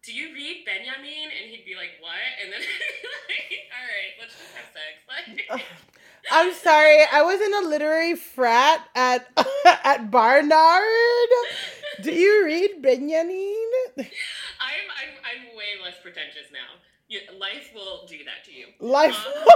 do 0.08 0.14
you 0.14 0.34
read 0.34 0.64
Benjamin? 0.64 1.28
And 1.36 1.52
he'd 1.52 1.66
be 1.66 1.76
like, 1.76 2.00
what? 2.00 2.16
And 2.42 2.48
then 2.48 2.62
I'd 2.62 2.64
be 3.04 3.08
like, 3.28 3.52
all 3.76 3.84
right, 3.84 4.14
let's 4.16 4.40
just 4.40 4.56
have 4.56 4.72
sex. 4.72 5.04
Like, 5.08 5.62
I'm 6.32 6.54
sorry, 6.54 7.04
I 7.12 7.22
was 7.24 7.40
in 7.40 7.54
a 7.54 7.70
literary 7.70 8.16
frat 8.16 8.88
at 8.96 9.28
at 9.84 10.12
Barnard. 10.12 11.32
Do 12.02 12.12
you 12.12 12.46
read 12.46 12.82
Benjamin? 12.82 13.56
I'm, 13.98 14.88
I'm, 14.92 15.14
I'm 15.24 15.56
way 15.56 15.80
less 15.84 15.96
pretentious 16.02 16.52
now. 16.52 16.80
You, 17.08 17.22
life 17.40 17.72
will 17.74 18.06
do 18.06 18.20
that 18.28 18.44
to 18.46 18.52
you. 18.52 18.68
Life 18.80 19.16
Um, 19.16 19.48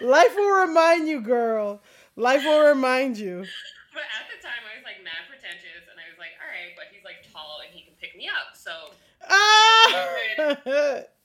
Life 0.08 0.34
will 0.36 0.66
remind 0.68 1.06
you, 1.08 1.20
girl. 1.20 1.80
Life 2.16 2.44
will 2.44 2.60
remind 2.60 3.16
you. 3.16 3.46
but 3.96 4.02
at 4.12 4.26
the 4.28 4.36
time, 4.42 4.60
I 4.68 4.76
was 4.76 4.84
like 4.84 5.00
mad 5.00 5.24
pretentious, 5.30 5.86
and 5.88 5.96
I 5.96 6.10
was 6.10 6.18
like, 6.18 6.34
all 6.42 6.50
right, 6.50 6.74
but 6.76 6.90
he's 6.92 7.04
like 7.06 7.24
tall 7.32 7.62
and 7.64 7.70
he 7.72 7.86
can 7.86 7.94
pick 8.02 8.12
me 8.18 8.26
up. 8.28 8.52
So 8.58 8.92
Ah! 9.30 10.58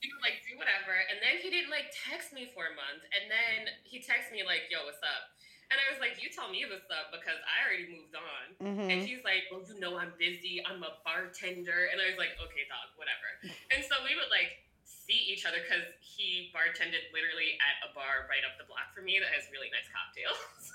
he 0.00 0.08
would 0.14 0.22
like 0.26 0.38
do 0.46 0.54
whatever. 0.56 0.94
And 1.10 1.18
then 1.18 1.42
he 1.42 1.50
didn't 1.50 1.74
like 1.74 1.90
text 1.90 2.30
me 2.32 2.46
for 2.54 2.70
a 2.70 2.74
month. 2.78 3.02
And 3.12 3.26
then 3.26 3.68
he 3.82 3.98
texted 3.98 4.30
me 4.32 4.46
like, 4.46 4.70
yo, 4.70 4.86
what's 4.86 5.02
up? 5.02 5.34
And 5.68 5.76
I 5.76 5.86
was 5.92 6.00
like, 6.00 6.16
you 6.16 6.32
tell 6.32 6.48
me 6.48 6.64
this 6.64 6.88
up 6.88 7.12
because 7.12 7.36
I 7.44 7.56
already 7.60 7.92
moved 7.92 8.16
on. 8.16 8.44
Mhm. 8.56 8.88
And 8.88 8.98
he's 9.04 9.20
like, 9.20 9.44
well, 9.52 9.60
you 9.60 9.76
know 9.76 10.00
I'm 10.00 10.16
busy. 10.16 10.64
I'm 10.64 10.80
a 10.80 10.96
bartender. 11.04 11.92
And 11.92 12.00
I 12.00 12.08
was 12.08 12.16
like, 12.16 12.32
okay, 12.40 12.64
dog, 12.72 12.88
whatever. 12.96 13.52
And 13.76 13.84
so 13.84 14.00
we 14.00 14.16
would 14.16 14.32
like 14.32 14.64
see 14.88 15.28
each 15.28 15.44
other 15.44 15.60
because 15.60 15.84
he 16.00 16.48
bartended 16.56 17.12
literally 17.12 17.60
at 17.60 17.84
a 17.84 17.92
bar 17.92 18.24
right 18.32 18.44
up 18.48 18.56
the 18.56 18.64
block 18.64 18.96
from 18.96 19.04
me 19.04 19.20
that 19.20 19.28
has 19.28 19.44
really 19.52 19.68
nice 19.68 19.88
cocktails. 19.92 20.36
so, 20.68 20.72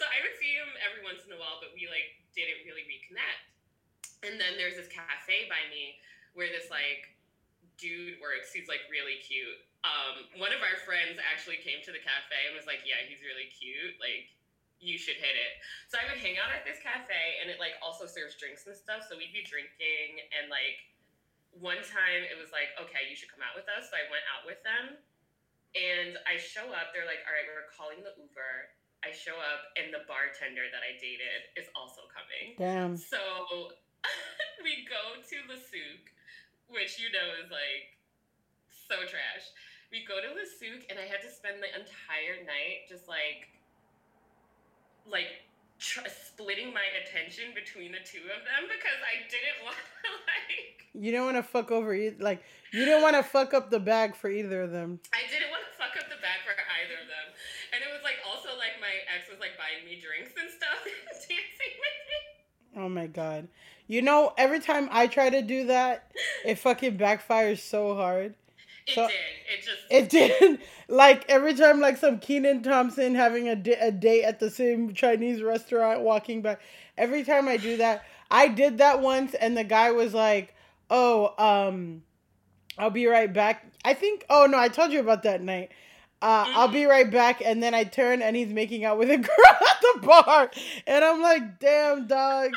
so 0.00 0.04
I 0.08 0.24
would 0.24 0.36
see 0.40 0.56
him 0.56 0.68
every 0.80 1.04
once 1.04 1.24
in 1.28 1.36
a 1.36 1.38
while, 1.40 1.60
but 1.60 1.76
we 1.76 1.88
like 1.92 2.16
didn't 2.32 2.64
really 2.64 2.88
reconnect. 2.88 3.44
And 4.24 4.40
then 4.40 4.56
there's 4.56 4.80
this 4.80 4.88
cafe 4.88 5.48
by 5.52 5.60
me 5.68 6.00
where 6.32 6.48
this 6.48 6.72
like 6.72 7.12
dude 7.76 8.20
works. 8.20 8.52
He's 8.52 8.68
like 8.68 8.84
really 8.88 9.20
cute. 9.24 9.60
Um, 9.86 10.26
one 10.42 10.50
of 10.50 10.60
our 10.64 10.76
friends 10.82 11.20
actually 11.22 11.62
came 11.62 11.78
to 11.86 11.92
the 11.94 12.02
cafe 12.02 12.38
and 12.48 12.58
was 12.58 12.66
like, 12.66 12.82
"Yeah, 12.82 12.98
he's 13.06 13.22
really 13.22 13.48
cute. 13.54 13.94
Like, 14.02 14.32
you 14.82 14.98
should 14.98 15.16
hit 15.16 15.36
it." 15.36 15.52
So 15.86 16.00
I 16.00 16.08
would 16.10 16.18
hang 16.18 16.40
out 16.40 16.50
at 16.50 16.66
this 16.66 16.82
cafe, 16.82 17.40
and 17.40 17.52
it 17.52 17.62
like 17.62 17.78
also 17.78 18.08
serves 18.08 18.34
drinks 18.34 18.66
and 18.66 18.74
stuff. 18.74 19.06
So 19.06 19.14
we'd 19.14 19.34
be 19.34 19.46
drinking, 19.46 20.26
and 20.34 20.50
like 20.50 20.82
one 21.54 21.80
time 21.86 22.26
it 22.26 22.34
was 22.34 22.50
like, 22.50 22.74
"Okay, 22.88 23.06
you 23.06 23.14
should 23.14 23.30
come 23.30 23.44
out 23.44 23.54
with 23.54 23.68
us." 23.70 23.88
So 23.88 23.94
I 23.94 24.04
went 24.10 24.26
out 24.32 24.42
with 24.42 24.60
them, 24.66 24.98
and 25.78 26.18
I 26.26 26.40
show 26.40 26.66
up. 26.74 26.90
They're 26.90 27.08
like, 27.08 27.22
"All 27.28 27.34
right, 27.36 27.46
we're 27.46 27.70
calling 27.72 28.02
the 28.02 28.16
Uber." 28.18 28.76
I 29.04 29.14
show 29.14 29.38
up, 29.38 29.70
and 29.78 29.94
the 29.94 30.02
bartender 30.10 30.66
that 30.72 30.82
I 30.82 30.98
dated 30.98 31.52
is 31.54 31.70
also 31.78 32.10
coming. 32.10 32.58
Damn. 32.58 32.98
So 32.98 33.70
we 34.66 34.82
go 34.88 35.20
to 35.20 35.36
the 35.46 35.54
Souk, 35.54 36.02
which 36.68 36.98
you 36.98 37.08
know 37.12 37.28
is 37.42 37.50
like 37.50 37.96
so 38.70 39.02
trash. 39.06 39.50
We 39.90 40.02
go 40.02 40.18
to 40.18 40.34
the 40.34 40.46
Souk, 40.46 40.82
and 40.90 40.98
I 40.98 41.06
had 41.06 41.22
to 41.22 41.30
spend 41.30 41.62
the 41.62 41.70
entire 41.70 42.42
night 42.42 42.90
just 42.90 43.06
like, 43.06 43.46
like, 45.06 45.46
tr- 45.78 46.10
splitting 46.10 46.74
my 46.74 46.82
attention 46.98 47.54
between 47.54 47.92
the 47.92 48.02
two 48.02 48.24
of 48.34 48.42
them 48.42 48.66
because 48.66 49.00
I 49.06 49.22
didn't 49.30 49.58
want 49.66 49.78
to 49.78 50.10
like. 50.26 50.90
You 50.96 51.12
don't 51.12 51.28
want 51.28 51.38
to 51.38 51.46
fuck 51.46 51.70
over 51.70 51.94
either. 51.94 52.16
Like 52.18 52.42
you 52.72 52.84
didn't 52.84 53.02
want 53.02 53.16
to 53.16 53.22
fuck 53.22 53.52
up 53.54 53.70
the 53.70 53.80
bag 53.80 54.16
for 54.16 54.30
either 54.30 54.62
of 54.62 54.72
them. 54.72 54.98
I 55.12 55.28
didn't 55.28 55.50
want 55.52 55.62
to 55.68 55.72
fuck 55.76 55.94
up 55.94 56.08
the 56.08 56.18
bag 56.24 56.40
for 56.42 56.56
either 56.56 56.96
of 56.98 57.06
them. 57.06 57.26
them. 57.30 57.76
And 57.76 57.78
it 57.84 57.90
was 57.92 58.02
like 58.02 58.16
also 58.24 58.56
like 58.56 58.80
my 58.80 58.92
ex 59.12 59.28
was 59.28 59.38
like 59.38 59.54
buying 59.60 59.84
me 59.84 60.00
drinks 60.00 60.32
and 60.40 60.48
stuff, 60.48 60.80
and 60.88 61.16
dancing 61.20 61.74
with 61.78 61.98
me. 62.08 62.18
Oh 62.80 62.88
my 62.88 63.06
god. 63.06 63.48
You 63.88 64.02
know, 64.02 64.32
every 64.36 64.60
time 64.60 64.88
I 64.90 65.06
try 65.06 65.30
to 65.30 65.42
do 65.42 65.66
that, 65.66 66.10
it 66.44 66.58
fucking 66.58 66.98
backfires 66.98 67.58
so 67.60 67.94
hard. 67.94 68.34
It 68.86 68.94
So- 68.94 69.06
did. 69.08 69.14
It 69.48 69.62
just. 69.64 69.76
It 69.90 70.08
did. 70.10 70.60
Like 70.88 71.24
every 71.28 71.54
time, 71.54 71.80
like 71.80 71.96
some 71.96 72.18
Kenan 72.18 72.62
Thompson 72.62 73.14
having 73.14 73.48
a, 73.48 73.56
di- 73.56 73.72
a 73.72 73.90
date 73.90 74.24
at 74.24 74.38
the 74.40 74.50
same 74.50 74.94
Chinese 74.94 75.42
restaurant, 75.42 76.00
walking 76.02 76.42
back. 76.42 76.60
Every 76.98 77.24
time 77.24 77.48
I 77.48 77.56
do 77.56 77.76
that, 77.78 78.04
I 78.30 78.48
did 78.48 78.78
that 78.78 79.00
once, 79.00 79.34
and 79.34 79.56
the 79.56 79.64
guy 79.64 79.90
was 79.92 80.14
like, 80.14 80.54
"Oh, 80.90 81.34
um, 81.38 82.02
I'll 82.78 82.90
be 82.90 83.06
right 83.06 83.32
back." 83.32 83.64
I 83.84 83.94
think. 83.94 84.24
Oh 84.30 84.46
no, 84.46 84.58
I 84.58 84.68
told 84.68 84.92
you 84.92 85.00
about 85.00 85.22
that 85.24 85.42
night. 85.42 85.70
Uh, 86.22 86.44
I'll 86.48 86.68
be 86.68 86.86
right 86.86 87.10
back, 87.10 87.42
and 87.44 87.62
then 87.62 87.74
I 87.74 87.84
turn, 87.84 88.22
and 88.22 88.34
he's 88.36 88.48
making 88.52 88.84
out 88.84 88.98
with 88.98 89.10
a 89.10 89.16
girl 89.18 89.28
at 89.50 89.80
the 89.80 90.06
bar, 90.06 90.50
and 90.86 91.04
I'm 91.04 91.20
like, 91.20 91.58
"Damn, 91.60 92.06
dog, 92.06 92.52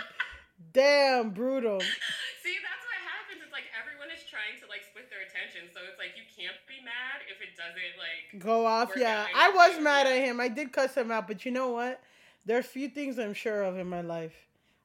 damn, 0.73 1.31
brutal." 1.31 1.79
See, 2.43 2.57
that's 2.61 2.83
what 2.85 2.99
happens. 3.05 3.41
It's 3.43 3.51
like 3.51 3.65
everyone 3.79 4.09
is 4.15 4.23
trying 4.29 4.59
to 4.61 4.67
like 4.69 4.83
split 4.89 5.09
their 5.09 5.21
attention, 5.21 5.69
so 5.73 5.79
it's 5.89 5.97
like 5.99 6.15
you 6.17 6.23
can't 6.35 6.57
be 6.67 6.83
mad 6.83 7.21
if 7.29 7.41
it 7.41 7.55
doesn't 7.57 7.95
like. 7.97 8.43
go 8.43 8.65
off. 8.65 8.91
Yeah, 8.95 9.25
I 9.35 9.49
was 9.49 9.79
mad 9.81 10.07
at 10.07 10.15
him. 10.23 10.39
I 10.39 10.47
did 10.47 10.71
cuss 10.71 10.95
him 10.95 11.11
out, 11.11 11.27
but 11.27 11.45
you 11.45 11.51
know 11.51 11.69
what? 11.69 12.01
There's 12.45 12.65
few 12.65 12.89
things 12.89 13.19
I'm 13.19 13.33
sure 13.33 13.63
of 13.63 13.77
in 13.77 13.87
my 13.87 14.01
life. 14.01 14.33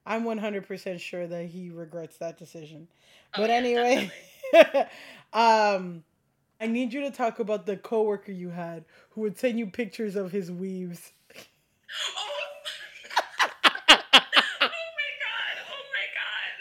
I'm 0.06 0.24
100% 0.24 1.00
sure 1.00 1.26
that 1.26 1.46
he 1.46 1.70
regrets 1.70 2.18
that 2.18 2.36
decision. 2.38 2.88
Oh, 3.34 3.40
But 3.40 3.48
yeah, 3.50 3.56
anyway, 3.56 4.12
um, 5.32 6.04
I 6.60 6.66
need 6.66 6.92
you 6.92 7.00
to 7.02 7.10
talk 7.10 7.38
about 7.38 7.64
the 7.64 7.76
coworker 7.78 8.32
you 8.32 8.50
had 8.50 8.84
who 9.10 9.22
would 9.22 9.38
send 9.38 9.58
you 9.58 9.66
pictures 9.66 10.14
of 10.16 10.30
his 10.30 10.50
weaves. 10.52 11.12
Oh 13.86 14.68
my 14.68 14.68
god! 14.68 15.56
Oh 15.70 15.82
my 15.92 16.06
god! 16.14 16.52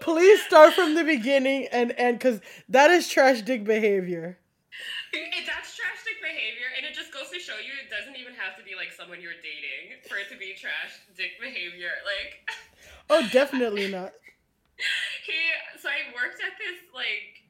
Please 0.00 0.42
start 0.42 0.74
from 0.74 0.94
the 0.94 1.04
beginning 1.04 1.66
and 1.72 1.92
and 1.98 2.18
because 2.18 2.40
that 2.68 2.90
is 2.90 3.08
trash 3.08 3.42
dick 3.42 3.64
behavior. 3.64 4.38
It, 5.12 5.48
that's 5.48 5.72
trash 5.74 6.04
dick 6.04 6.20
behavior, 6.20 6.68
and 6.76 6.84
it 6.84 6.92
just 6.92 7.10
goes 7.10 7.32
to 7.32 7.40
show 7.40 7.56
you 7.56 7.72
it 7.80 7.88
doesn't 7.88 8.14
even 8.20 8.36
have 8.36 8.54
to 8.60 8.62
be 8.62 8.76
like 8.76 8.92
someone 8.92 9.24
you're 9.24 9.40
dating 9.40 9.98
for 10.04 10.20
it 10.20 10.28
to 10.28 10.36
be 10.36 10.52
trash 10.52 11.00
dick 11.16 11.40
behavior. 11.40 11.96
Like, 12.04 12.44
Oh, 13.08 13.24
definitely 13.32 13.88
not. 13.88 14.12
he, 15.26 15.38
so 15.80 15.88
I 15.88 16.12
worked 16.12 16.44
at 16.44 16.54
this 16.60 16.78
like 16.92 17.48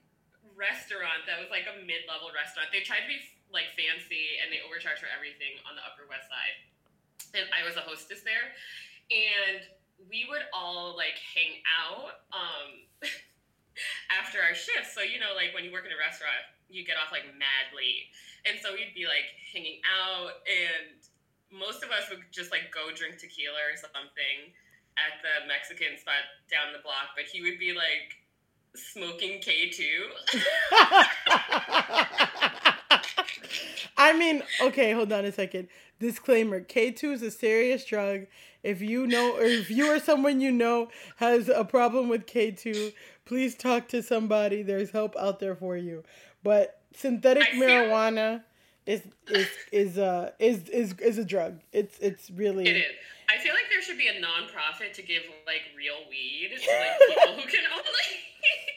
restaurant 0.54 1.26
that 1.26 1.42
was 1.42 1.50
like 1.50 1.66
a 1.66 1.76
mid 1.82 2.06
level 2.06 2.30
restaurant. 2.30 2.70
They 2.70 2.86
tried 2.86 3.04
to 3.04 3.10
be 3.10 3.18
like 3.50 3.74
fancy 3.74 4.38
and 4.38 4.54
they 4.54 4.62
overcharged 4.62 5.02
for 5.02 5.10
everything 5.10 5.58
on 5.66 5.74
the 5.74 5.82
Upper 5.82 6.06
West 6.06 6.30
Side. 6.30 6.56
And 7.34 7.44
I 7.52 7.66
was 7.66 7.76
a 7.76 7.84
hostess 7.84 8.24
there, 8.24 8.54
and 9.12 9.60
we 10.06 10.26
would 10.30 10.46
all 10.54 10.94
like 10.94 11.18
hang 11.34 11.58
out 11.66 12.22
um, 12.30 12.86
after 14.22 14.38
our 14.38 14.54
shifts. 14.54 14.94
So 14.94 15.02
you 15.02 15.18
know, 15.18 15.34
like 15.34 15.50
when 15.54 15.66
you 15.66 15.72
work 15.74 15.86
in 15.86 15.92
a 15.92 15.98
restaurant, 15.98 16.46
you 16.70 16.86
get 16.86 16.94
off 16.96 17.10
like 17.10 17.26
mad 17.34 17.74
late, 17.74 18.14
and 18.46 18.58
so 18.62 18.70
we'd 18.72 18.94
be 18.94 19.10
like 19.10 19.26
hanging 19.50 19.82
out, 19.90 20.38
and 20.46 21.02
most 21.50 21.82
of 21.82 21.90
us 21.90 22.06
would 22.10 22.22
just 22.30 22.54
like 22.54 22.70
go 22.70 22.94
drink 22.94 23.18
tequila 23.18 23.58
or 23.58 23.74
something 23.74 24.54
at 24.94 25.18
the 25.22 25.46
Mexican 25.46 25.98
spot 25.98 26.22
down 26.50 26.70
the 26.74 26.82
block, 26.82 27.14
but 27.18 27.26
he 27.26 27.42
would 27.42 27.58
be 27.58 27.74
like 27.74 28.22
smoking 28.74 29.40
K 29.42 29.70
two. 29.70 30.14
I 33.98 34.16
mean, 34.16 34.42
okay, 34.62 34.92
hold 34.92 35.12
on 35.12 35.24
a 35.24 35.32
second. 35.32 35.68
Disclaimer: 35.98 36.60
K2 36.60 37.14
is 37.14 37.22
a 37.22 37.30
serious 37.30 37.84
drug. 37.84 38.26
If 38.62 38.80
you 38.82 39.06
know, 39.06 39.36
or 39.36 39.44
if 39.44 39.70
you 39.70 39.90
or 39.90 39.98
someone 40.00 40.40
you 40.40 40.50
know 40.50 40.88
has 41.16 41.48
a 41.48 41.64
problem 41.64 42.08
with 42.08 42.26
K2, 42.26 42.92
please 43.24 43.54
talk 43.54 43.88
to 43.88 44.02
somebody. 44.02 44.62
There's 44.62 44.90
help 44.90 45.14
out 45.16 45.38
there 45.38 45.54
for 45.54 45.76
you. 45.76 46.02
But 46.42 46.80
synthetic 46.94 47.44
I 47.44 47.50
feel- 47.52 47.60
marijuana 47.60 48.42
is 48.86 49.02
is 49.28 49.48
is 49.70 49.98
uh 49.98 50.30
is 50.38 50.68
is 50.70 50.94
is 50.98 51.18
a 51.18 51.24
drug. 51.24 51.60
It's 51.72 51.98
it's 51.98 52.30
really 52.30 52.66
It 52.66 52.76
is. 52.76 52.84
I 53.30 53.36
feel 53.36 53.52
like 53.52 53.64
there 53.70 53.82
should 53.82 53.98
be 53.98 54.08
a 54.08 54.14
nonprofit 54.14 54.94
to 54.94 55.02
give 55.02 55.22
like 55.46 55.60
real 55.76 55.96
weed 56.08 56.50
to 56.50 56.70
like 56.80 56.98
people 57.08 57.34
who 57.42 57.48
can 57.48 57.60
only 57.70 57.84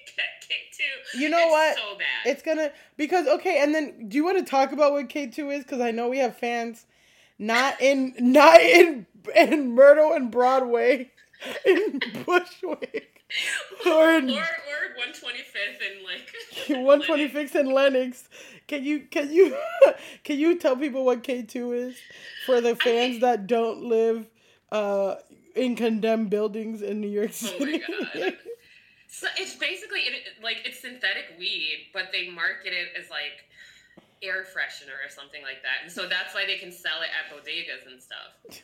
get 0.06 0.48
K 0.48 0.56
two. 0.78 1.20
You 1.20 1.30
know 1.30 1.40
it's 1.40 1.52
what? 1.52 1.76
So 1.78 1.98
bad. 1.98 2.32
It's 2.32 2.42
gonna 2.42 2.72
because 2.98 3.28
okay, 3.28 3.64
and 3.64 3.74
then 3.74 4.10
do 4.10 4.18
you 4.18 4.26
want 4.26 4.38
to 4.40 4.44
talk 4.44 4.74
about 4.74 4.92
what 4.92 5.08
K 5.08 5.28
two 5.28 5.50
is? 5.50 5.64
Because 5.64 5.80
I 5.80 5.92
know 5.92 6.10
we 6.10 6.18
have 6.18 6.36
fans, 6.36 6.86
not 7.40 7.80
in 7.82 8.14
not 8.20 8.60
in 8.60 9.06
in 9.36 9.74
Myrtle 9.76 10.14
and 10.14 10.32
Broadway, 10.32 11.12
in 11.66 12.00
Bushwick, 12.26 13.22
or 13.86 14.12
in 14.12 14.30
or 14.30 14.36
or 14.42 14.96
one 14.98 15.14
twenty 15.14 15.40
fifth 15.40 15.82
and 15.88 16.78
like 16.78 16.86
one 16.86 17.02
twenty 17.02 17.30
six 17.30 17.56
in 17.56 17.72
Lenox. 17.72 18.28
Can 18.68 18.84
you 18.84 19.02
can 19.02 19.32
you 19.32 19.56
can 20.24 20.40
you 20.40 20.58
tell 20.60 20.76
people 20.76 21.06
what 21.06 21.24
K 21.24 21.44
two 21.44 21.74
is 21.74 21.96
for 22.46 22.62
the 22.62 22.76
fans 22.76 23.20
that 23.22 23.48
don't 23.48 23.84
live 23.84 24.28
uh 24.72 25.16
in 25.56 25.76
condemned 25.76 26.30
buildings 26.30 26.82
in 26.82 27.02
New 27.02 27.10
York 27.10 27.32
Oh 27.44 27.52
my 27.60 27.66
City? 27.66 27.80
God. 28.14 28.38
So 29.10 29.28
it's 29.38 29.56
basically 29.56 30.00
it, 30.00 30.14
like 30.42 30.62
it's 30.64 30.80
synthetic 30.80 31.36
weed, 31.38 31.88
but 31.94 32.10
they 32.14 32.30
market 32.30 32.72
it 32.72 32.90
as 32.98 33.10
like 33.10 33.44
air 34.24 34.44
freshener 34.44 34.96
or 35.06 35.10
something 35.10 35.42
like 35.42 35.62
that, 35.64 35.84
and 35.84 35.92
so 35.92 36.08
that's 36.08 36.34
why 36.34 36.46
they 36.46 36.56
can 36.58 36.72
sell 36.72 37.02
it 37.02 37.10
at 37.12 37.36
bodegas 37.36 37.92
and 37.92 38.02
stuff. 38.02 38.62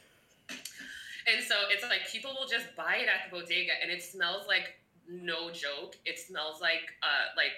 And 0.50 1.44
so 1.44 1.56
it's 1.70 1.84
like 1.84 2.10
people 2.10 2.36
will 2.40 2.48
just 2.48 2.74
buy 2.76 2.98
it 3.02 3.08
at 3.08 3.30
the 3.30 3.38
bodega, 3.38 3.72
and 3.82 3.92
it 3.92 4.02
smells 4.02 4.48
like 4.48 4.80
no 5.10 5.52
joke. 5.52 5.98
It 6.06 6.20
smells 6.20 6.62
like 6.62 6.94
uh 7.04 7.36
like 7.36 7.52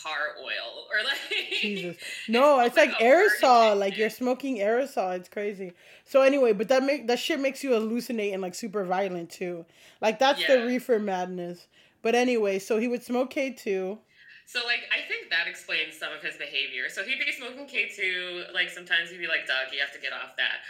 car 0.00 0.36
oil 0.40 0.86
or 0.90 1.04
like 1.04 1.60
Jesus. 1.60 1.96
No, 2.28 2.60
it's 2.60 2.76
like 2.76 2.90
like 2.90 2.98
aerosol. 2.98 3.78
Like 3.78 3.96
you're 3.96 4.10
smoking 4.10 4.58
aerosol. 4.58 5.16
It's 5.16 5.28
crazy. 5.28 5.72
So 6.04 6.22
anyway, 6.22 6.52
but 6.52 6.68
that 6.68 6.82
make 6.82 7.06
that 7.08 7.18
shit 7.18 7.40
makes 7.40 7.62
you 7.62 7.70
hallucinate 7.70 8.32
and 8.32 8.42
like 8.42 8.54
super 8.54 8.84
violent 8.84 9.30
too. 9.30 9.64
Like 10.00 10.18
that's 10.18 10.44
the 10.46 10.64
reefer 10.66 10.98
madness. 10.98 11.66
But 12.02 12.14
anyway, 12.14 12.58
so 12.58 12.78
he 12.78 12.88
would 12.88 13.02
smoke 13.02 13.30
K 13.30 13.50
two. 13.50 13.98
So 14.46 14.60
like 14.66 14.80
I 14.92 15.06
think 15.08 15.30
that 15.30 15.48
explains 15.48 15.96
some 15.96 16.12
of 16.12 16.22
his 16.22 16.36
behavior. 16.36 16.88
So 16.88 17.02
he'd 17.02 17.18
be 17.18 17.32
smoking 17.32 17.66
K 17.66 17.88
two, 17.88 18.44
like 18.52 18.68
sometimes 18.68 19.10
he'd 19.10 19.18
be 19.18 19.26
like, 19.26 19.46
Doug, 19.46 19.72
you 19.72 19.80
have 19.80 19.92
to 19.92 20.00
get 20.00 20.12
off 20.12 20.36
that. 20.36 20.60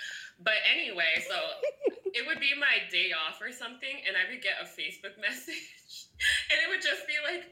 But 0.43 0.55
anyway, 0.71 1.23
so 1.29 1.35
it 2.13 2.27
would 2.27 2.41
be 2.41 2.53
my 2.59 2.83
day 2.91 3.11
off 3.13 3.41
or 3.41 3.53
something, 3.53 3.95
and 4.07 4.17
I 4.17 4.31
would 4.31 4.43
get 4.43 4.55
a 4.61 4.65
Facebook 4.65 5.21
message, 5.21 6.07
and 6.51 6.59
it 6.65 6.69
would 6.71 6.83
just 6.83 7.07
be 7.07 7.15
like 7.25 7.45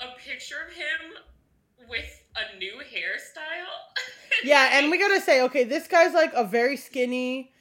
a 0.00 0.18
picture 0.18 0.56
of 0.66 0.72
him 0.74 1.88
with 1.88 2.22
a 2.36 2.56
new 2.58 2.74
hairstyle. 2.78 3.74
Yeah, 4.44 4.78
and 4.78 4.90
we 4.90 4.98
gotta 4.98 5.20
say, 5.20 5.42
okay, 5.42 5.64
this 5.64 5.86
guy's 5.86 6.14
like 6.14 6.32
a 6.34 6.44
very 6.44 6.76
skinny, 6.78 7.52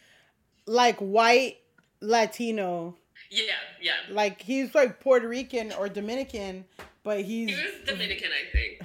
like 0.65 0.97
white 0.99 1.57
Latino. 1.99 2.95
yeah, 3.29 3.43
yeah. 3.81 3.93
Like 4.09 4.41
he's 4.41 4.73
like 4.73 5.01
Puerto 5.01 5.27
Rican 5.27 5.73
or 5.73 5.89
Dominican, 5.89 6.63
but 7.03 7.21
he's. 7.21 7.49
He 7.49 7.55
was 7.55 7.73
Dominican, 7.85 8.29
I 8.31 8.51
think. 8.55 8.81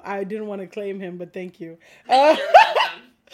I 0.04 0.24
didn't 0.24 0.46
want 0.46 0.62
to 0.62 0.66
claim 0.66 1.00
him, 1.00 1.18
but 1.18 1.34
thank 1.34 1.60
you. 1.60 1.76
Uh, 2.08 2.34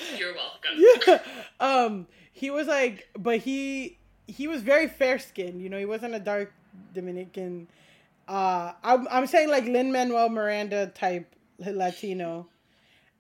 You're 0.19 0.35
welcome. 0.35 0.73
Yeah. 1.07 1.19
Um, 1.61 2.07
he 2.33 2.51
was 2.51 2.67
like, 2.67 3.09
but 3.19 3.39
he 3.39 3.99
he 4.27 4.47
was 4.47 4.63
very 4.63 4.89
fair 4.89 5.19
skinned. 5.19 5.61
You 5.61 5.69
know, 5.69 5.79
he 5.79 5.85
wasn't 5.85 6.15
a 6.15 6.21
dark 6.21 6.53
Dominican. 6.95 7.69
Uh, 8.29 8.73
I'm 8.83 9.07
I'm 9.11 9.27
saying 9.27 9.49
like 9.49 9.65
Lin 9.65 9.93
Manuel 9.93 10.29
Miranda 10.29 10.87
type 10.89 11.35
Latino, 11.59 12.49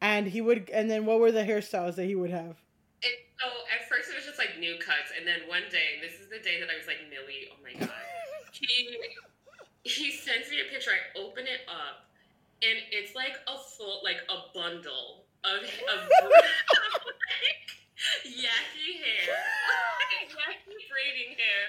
and 0.00 0.26
he 0.26 0.40
would. 0.40 0.70
And 0.70 0.90
then 0.90 1.06
what 1.06 1.20
were 1.20 1.32
the 1.32 1.42
hairstyles 1.42 1.96
that 1.96 2.04
he 2.06 2.14
would 2.14 2.30
have? 2.30 2.56
And 3.02 3.16
so 3.40 3.46
at 3.74 3.88
first 3.88 4.10
it 4.10 4.16
was 4.16 4.24
just 4.24 4.38
like 4.38 4.58
new 4.58 4.76
cuts, 4.78 5.12
and 5.16 5.26
then 5.26 5.48
one 5.48 5.64
day, 5.70 5.98
this 6.00 6.20
is 6.20 6.28
the 6.28 6.38
day 6.38 6.60
that 6.60 6.68
I 6.72 6.76
was 6.76 6.86
like, 6.86 6.98
Millie, 7.10 7.48
oh 7.50 7.58
my 7.62 7.74
god. 7.78 7.90
he 8.52 8.98
he 9.82 10.12
sends 10.12 10.48
me 10.50 10.60
a 10.60 10.70
picture. 10.70 10.90
I 10.90 11.18
open 11.18 11.44
it 11.44 11.66
up, 11.68 12.06
and 12.62 12.78
it's 12.92 13.14
like 13.14 13.34
a 13.48 13.58
full, 13.58 14.00
like 14.04 14.22
a 14.28 14.54
bundle 14.54 15.24
of 15.44 15.60
of 15.64 16.00
like, 16.04 17.60
Yaki 18.28 18.88
hair, 19.00 19.28
like, 20.12 20.28
Yaki 20.32 20.76
braiding 20.88 21.36
hair 21.36 21.62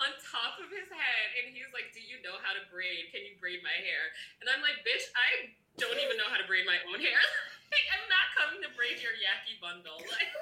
on 0.00 0.12
top 0.20 0.60
of 0.60 0.68
his 0.72 0.88
head, 0.88 1.26
and 1.40 1.52
he's 1.52 1.68
like, 1.76 1.92
"Do 1.92 2.00
you 2.00 2.20
know 2.24 2.36
how 2.40 2.56
to 2.56 2.62
braid? 2.72 3.12
Can 3.12 3.24
you 3.24 3.36
braid 3.40 3.60
my 3.60 3.76
hair?" 3.84 4.12
And 4.40 4.48
I'm 4.48 4.64
like, 4.64 4.80
"Bitch, 4.84 5.08
I 5.12 5.52
don't 5.76 6.00
even 6.00 6.16
know 6.16 6.28
how 6.28 6.40
to 6.40 6.46
braid 6.48 6.64
my 6.64 6.80
own 6.88 7.00
hair. 7.00 7.20
like, 7.72 7.86
I'm 7.92 8.06
not 8.08 8.26
coming 8.36 8.60
to 8.64 8.70
braid 8.76 9.00
your 9.00 9.16
Yaki 9.16 9.60
bundle." 9.60 10.00
Like. 10.10 10.32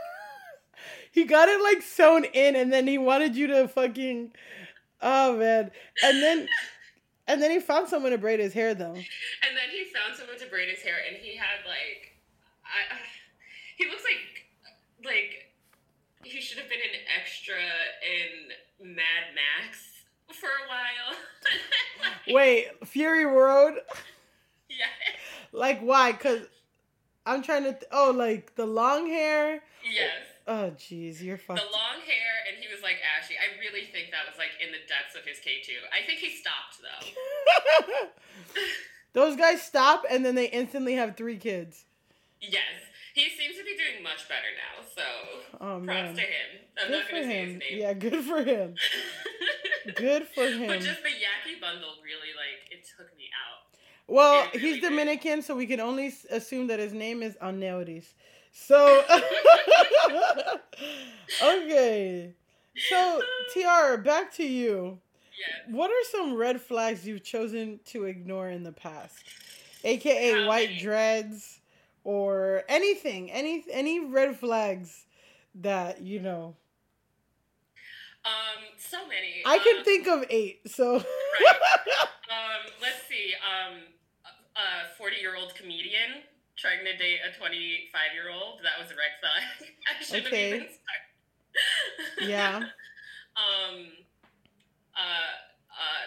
He 1.10 1.24
got 1.24 1.48
it 1.48 1.60
like 1.60 1.82
sewn 1.82 2.24
in, 2.24 2.54
and 2.54 2.72
then 2.72 2.86
he 2.86 2.98
wanted 2.98 3.34
you 3.34 3.48
to 3.48 3.66
fucking. 3.66 4.32
Oh 5.02 5.36
man! 5.36 5.70
And 6.04 6.22
then, 6.22 6.48
and 7.26 7.42
then 7.42 7.50
he 7.50 7.58
found 7.58 7.88
someone 7.88 8.12
to 8.12 8.18
braid 8.18 8.38
his 8.38 8.52
hair 8.52 8.74
though. 8.74 8.94
And 8.94 9.52
then 9.58 9.68
he 9.72 9.84
found 9.90 10.16
someone 10.16 10.38
to 10.38 10.46
braid 10.46 10.68
his 10.68 10.82
hair, 10.82 10.96
and 11.06 11.16
he 11.16 11.36
had 11.36 11.66
like, 11.66 12.07
I, 12.68 12.96
he 13.76 13.86
looks 13.86 14.02
like 14.04 14.46
like 15.04 15.52
he 16.22 16.40
should 16.40 16.58
have 16.58 16.68
been 16.68 16.80
an 16.80 17.00
extra 17.18 17.54
in 17.56 18.94
Mad 18.94 19.34
Max 19.34 19.78
for 20.34 20.46
a 20.46 20.68
while. 20.68 21.16
like, 22.26 22.34
Wait, 22.34 22.86
Fury 22.86 23.24
Road? 23.24 23.80
Yeah. 24.68 24.86
Like 25.52 25.80
why? 25.80 26.12
Cuz 26.12 26.46
I'm 27.24 27.42
trying 27.42 27.64
to 27.64 27.72
th- 27.72 27.84
oh 27.92 28.10
like 28.10 28.54
the 28.54 28.66
long 28.66 29.06
hair? 29.08 29.62
Yes. 29.84 30.12
Oh 30.46 30.72
jeez, 30.76 31.22
you're 31.22 31.38
fucked. 31.38 31.60
The 31.60 31.70
long 31.70 32.00
hair 32.06 32.34
and 32.48 32.62
he 32.62 32.72
was 32.72 32.82
like 32.82 32.96
ashy. 33.16 33.34
I 33.34 33.58
really 33.60 33.86
think 33.86 34.10
that 34.10 34.26
was 34.28 34.38
like 34.38 34.50
in 34.64 34.72
the 34.72 34.78
depths 34.88 35.14
of 35.14 35.24
his 35.24 35.38
K2. 35.38 35.72
I 35.92 36.06
think 36.06 36.20
he 36.20 36.30
stopped 36.30 36.80
though. 36.82 38.08
Those 39.12 39.36
guys 39.36 39.62
stop 39.62 40.04
and 40.10 40.24
then 40.24 40.34
they 40.34 40.48
instantly 40.48 40.94
have 40.94 41.16
3 41.16 41.36
kids. 41.38 41.84
Yes. 42.40 42.62
He 43.14 43.28
seems 43.30 43.56
to 43.56 43.64
be 43.64 43.76
doing 43.76 44.02
much 44.02 44.28
better 44.28 44.46
now, 44.54 44.84
so 44.94 45.02
Oh 45.60 45.80
props 45.80 45.84
man, 45.84 46.14
to 46.14 46.20
him. 46.20 46.60
I'm 46.80 46.88
good 46.88 46.96
not 46.98 47.04
for 47.06 47.12
gonna 47.12 47.24
say 47.24 47.38
him. 47.42 47.48
his 47.48 47.58
name. 47.58 47.80
Yeah, 47.80 47.92
good 47.94 48.24
for 48.24 48.42
him. 48.42 48.74
Good 49.96 50.24
for 50.34 50.46
him. 50.46 50.66
But 50.66 50.80
just 50.80 51.02
the 51.02 51.08
Yaki 51.08 51.58
bundle 51.62 51.88
really 52.04 52.34
like 52.36 52.70
it 52.70 52.84
took 52.96 53.16
me 53.16 53.24
out. 53.32 53.78
Well, 54.06 54.46
really 54.54 54.58
he's 54.58 54.80
did. 54.82 54.90
Dominican, 54.90 55.40
so 55.40 55.56
we 55.56 55.64
can 55.66 55.80
only 55.80 56.12
assume 56.30 56.66
that 56.66 56.78
his 56.78 56.92
name 56.92 57.22
is 57.22 57.36
Aneudis. 57.36 58.04
So, 58.52 59.02
okay. 61.42 62.34
So, 62.90 63.22
Tiara, 63.54 63.96
back 63.98 64.32
to 64.34 64.44
you. 64.44 64.98
Yeah. 65.38 65.74
What 65.74 65.90
are 65.90 66.04
some 66.10 66.34
red 66.34 66.60
flags 66.60 67.06
you've 67.06 67.22
chosen 67.24 67.80
to 67.86 68.04
ignore 68.04 68.50
in 68.50 68.62
the 68.64 68.72
past? 68.72 69.24
AKA 69.84 70.32
How 70.42 70.48
white 70.48 70.68
many? 70.70 70.80
dreads 70.80 71.57
or 72.08 72.64
anything, 72.70 73.30
any 73.30 73.62
any 73.70 74.00
red 74.00 74.34
flags 74.34 75.04
that, 75.56 76.00
you 76.00 76.20
know. 76.20 76.56
Um, 78.24 78.64
so 78.78 79.06
many. 79.06 79.42
I 79.44 79.58
can 79.58 79.78
Um, 79.78 79.84
think 79.84 80.08
of 80.08 80.24
8. 80.30 80.60
So, 80.70 80.96
right. 80.96 81.04
Um, 82.28 82.72
let's 82.82 83.06
see. 83.08 83.32
Um, 83.40 83.80
a 84.56 84.94
forty-year-old 84.98 85.54
comedian 85.54 86.24
trying 86.56 86.84
to 86.84 86.96
date 86.96 87.20
a 87.24 87.30
twenty-five-year-old. 87.38 88.60
That 88.64 88.78
was 88.82 88.90
a 88.90 88.96
red 88.96 89.12
flag. 89.20 89.72
I 89.88 90.02
should 90.04 90.24
have 90.24 90.32
Okay. 90.32 90.48
even 90.56 90.68
started. 90.68 92.28
Yeah. 92.30 92.56
um. 93.36 93.86
Uh. 94.96 95.32
Uh. 95.72 96.04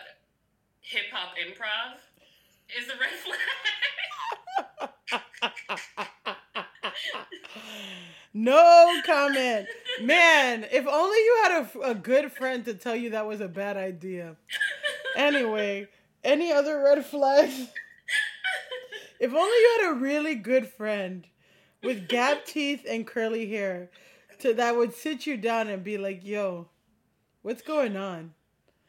Hip 0.81 1.05
hop 1.11 1.33
improv 1.41 1.97
is 2.77 2.87
a 2.89 2.97
red 2.99 3.17
flag. 3.23 4.89
No 8.33 9.01
comment. 9.05 9.67
Man, 10.01 10.65
if 10.71 10.87
only 10.87 11.17
you 11.17 11.39
had 11.43 11.51
a, 11.75 11.79
a 11.91 11.95
good 11.95 12.31
friend 12.31 12.63
to 12.65 12.73
tell 12.73 12.95
you 12.95 13.11
that 13.11 13.27
was 13.27 13.41
a 13.41 13.47
bad 13.47 13.77
idea. 13.77 14.35
Anyway, 15.15 15.87
any 16.23 16.51
other 16.51 16.81
red 16.81 17.05
flags? 17.05 17.67
If 19.19 19.33
only 19.33 19.39
you 19.45 19.77
had 19.81 19.91
a 19.91 19.99
really 19.99 20.35
good 20.35 20.67
friend 20.67 21.27
with 21.83 22.07
gap 22.07 22.45
teeth 22.45 22.85
and 22.89 23.05
curly 23.05 23.47
hair 23.47 23.89
to 24.39 24.53
that 24.55 24.75
would 24.75 24.95
sit 24.95 25.27
you 25.27 25.37
down 25.37 25.67
and 25.67 25.83
be 25.83 25.97
like, 25.99 26.25
"Yo, 26.25 26.69
what's 27.43 27.61
going 27.61 27.95
on?" 27.95 28.33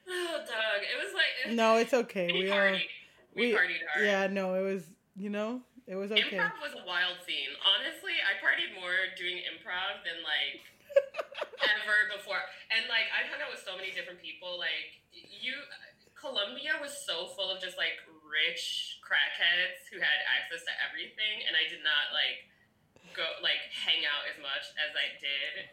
oh, 0.08 0.38
dog. 0.38 0.46
It 0.80 1.04
was 1.04 1.12
like. 1.14 1.54
No, 1.54 1.76
it's 1.76 1.92
okay. 1.92 2.30
We, 2.32 2.44
We 2.44 2.50
are. 2.50 2.72
We, 3.34 3.48
we- 3.48 3.52
partied 3.52 3.80
hard. 3.92 4.06
Yeah, 4.06 4.26
no, 4.28 4.54
it 4.54 4.62
was, 4.62 4.84
you 5.16 5.28
know, 5.28 5.60
it 5.92 6.00
was 6.00 6.08
okay. 6.08 6.40
Improv 6.40 6.56
was 6.64 6.72
a 6.72 6.84
wild 6.88 7.20
scene. 7.28 7.52
Honestly, 7.60 8.16
I 8.24 8.40
partied 8.40 8.72
more 8.72 9.12
doing 9.12 9.44
improv 9.44 10.00
than 10.08 10.24
like 10.24 10.64
ever 11.76 12.08
before. 12.16 12.40
And 12.72 12.88
like 12.88 13.12
I've 13.12 13.28
hung 13.28 13.44
out 13.44 13.52
with 13.52 13.60
so 13.60 13.76
many 13.76 13.92
different 13.92 14.24
people. 14.24 14.56
Like 14.56 15.04
you, 15.12 15.52
Columbia 16.16 16.80
was 16.80 16.96
so 17.04 17.28
full 17.36 17.52
of 17.52 17.60
just 17.60 17.76
like 17.76 18.00
rich 18.24 18.96
crackheads 19.04 19.84
who 19.92 20.00
had 20.00 20.18
access 20.32 20.64
to 20.64 20.72
everything, 20.80 21.44
and 21.44 21.52
I 21.52 21.68
did 21.68 21.84
not 21.84 22.16
like 22.16 22.48
go 23.12 23.28
like 23.44 23.60
hang 23.68 24.08
out 24.08 24.24
as 24.32 24.40
much 24.40 24.64
as 24.80 24.96
I 24.96 25.12
did 25.20 25.68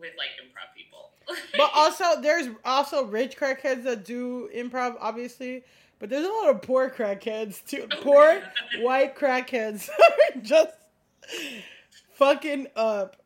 with 0.00 0.12
like 0.16 0.28
improv 0.42 0.74
people. 0.76 1.10
But 1.56 1.70
also, 1.74 2.20
there's 2.22 2.48
also 2.64 3.04
rich 3.04 3.36
crackheads 3.36 3.84
that 3.84 4.04
do 4.04 4.48
improv, 4.54 4.96
obviously. 4.98 5.62
But 5.98 6.10
there's 6.10 6.24
a 6.26 6.30
lot 6.30 6.50
of 6.50 6.62
poor 6.62 6.90
crackheads 6.90 7.64
too. 7.66 7.86
Oh, 7.90 7.96
Poor 8.02 8.42
yeah. 8.74 8.80
white 8.82 9.16
crackheads 9.16 9.88
just 10.42 10.72
fucking 12.14 12.68
up. 12.76 13.16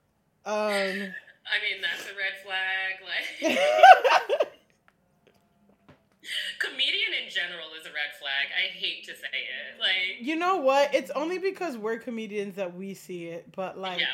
Um, 0.44 0.54
I 0.54 1.58
mean, 1.60 1.80
that's 1.80 2.06
a 2.10 2.16
red 2.16 2.34
flag. 2.42 2.98
Like 3.04 4.48
comedian 6.58 7.12
in 7.24 7.30
general 7.30 7.68
is 7.78 7.86
a 7.86 7.90
red 7.90 8.14
flag. 8.18 8.48
I 8.56 8.72
hate 8.72 9.04
to 9.04 9.10
say 9.14 9.26
it. 9.32 9.80
Like 9.80 10.26
you 10.26 10.36
know 10.36 10.56
what? 10.56 10.94
It's 10.94 11.10
only 11.10 11.38
because 11.38 11.76
we're 11.76 11.98
comedians 11.98 12.56
that 12.56 12.74
we 12.74 12.94
see 12.94 13.26
it. 13.26 13.50
But 13.54 13.78
like, 13.78 14.00
yeah. 14.00 14.06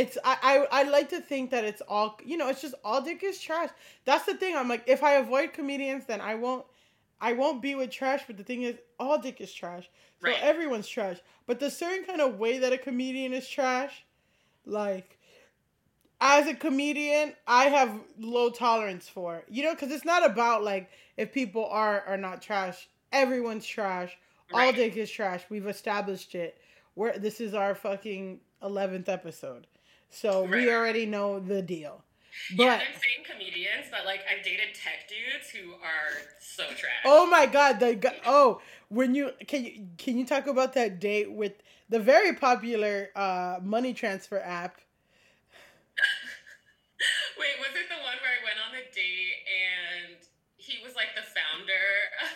It's 0.00 0.16
I, 0.24 0.36
I 0.42 0.80
I 0.80 0.82
like 0.96 1.08
to 1.10 1.20
think 1.20 1.50
that 1.50 1.64
it's 1.64 1.82
all 1.88 2.18
you 2.24 2.36
know. 2.36 2.48
It's 2.48 2.62
just 2.62 2.74
all 2.84 3.00
dick 3.02 3.22
is 3.24 3.40
trash. 3.40 3.70
That's 4.04 4.24
the 4.26 4.34
thing. 4.34 4.56
I'm 4.56 4.68
like, 4.68 4.84
if 4.86 5.02
I 5.02 5.12
avoid 5.14 5.52
comedians, 5.52 6.04
then 6.06 6.20
I 6.20 6.34
won't. 6.44 6.64
I 7.20 7.32
won't 7.32 7.60
be 7.60 7.74
with 7.74 7.90
trash. 7.90 8.22
But 8.26 8.36
the 8.36 8.44
thing 8.44 8.62
is, 8.62 8.76
all 8.98 9.18
dick 9.18 9.40
is 9.40 9.52
trash. 9.52 9.84
So 10.20 10.28
Right. 10.28 10.40
everyone's 10.42 10.88
trash. 10.88 11.18
But 11.46 11.60
the 11.60 11.70
certain 11.70 12.04
kind 12.04 12.20
of 12.20 12.38
way 12.38 12.58
that 12.58 12.72
a 12.72 12.78
comedian 12.78 13.32
is 13.32 13.48
trash, 13.48 14.04
like. 14.64 15.18
As 16.20 16.48
a 16.48 16.54
comedian, 16.54 17.34
I 17.46 17.66
have 17.66 17.92
low 18.18 18.50
tolerance 18.50 19.08
for 19.08 19.44
you 19.48 19.62
know 19.62 19.72
because 19.74 19.92
it's 19.92 20.04
not 20.04 20.26
about 20.26 20.64
like 20.64 20.90
if 21.16 21.32
people 21.32 21.64
are 21.66 22.02
or 22.08 22.16
not 22.16 22.42
trash. 22.42 22.88
Everyone's 23.12 23.64
trash. 23.66 24.16
all 24.52 24.72
dick 24.72 24.96
is 24.96 25.10
trash. 25.10 25.44
We've 25.48 25.66
established 25.68 26.34
it. 26.34 26.58
We're 26.96 27.16
this 27.18 27.40
is 27.40 27.54
our 27.54 27.74
fucking 27.76 28.40
eleventh 28.62 29.08
episode, 29.08 29.68
so 30.10 30.42
we 30.44 30.70
already 30.72 31.06
know 31.06 31.38
the 31.38 31.62
deal. 31.62 32.02
But 32.56 32.64
and 32.64 32.72
I'm 32.72 32.78
saying 32.92 33.24
comedians, 33.30 33.86
but 33.90 34.04
like 34.06 34.20
I've 34.30 34.44
dated 34.44 34.74
tech 34.74 35.08
dudes 35.08 35.50
who 35.50 35.72
are 35.74 36.12
so 36.40 36.64
trash. 36.64 36.92
oh 37.04 37.26
my 37.26 37.46
god, 37.46 37.80
the 37.80 38.14
oh 38.26 38.60
when 38.88 39.14
you 39.14 39.30
can 39.46 39.64
you 39.64 39.86
can 39.98 40.16
you 40.18 40.24
talk 40.24 40.46
about 40.46 40.72
that 40.74 41.00
date 41.00 41.30
with 41.32 41.52
the 41.88 41.98
very 41.98 42.34
popular 42.34 43.10
uh 43.16 43.58
money 43.62 43.92
transfer 43.92 44.38
app? 44.40 44.76
Wait, 47.38 47.58
was 47.58 47.70
it 47.74 47.88
the 47.88 47.96
one 48.02 48.16
where 48.22 48.32
I 48.32 48.44
went 48.44 48.58
on 48.66 48.72
the 48.72 48.84
date 48.94 49.34
and 49.46 50.16
he 50.56 50.78
was 50.84 50.94
like 50.94 51.14
the 51.14 51.22
founder? 51.22 51.86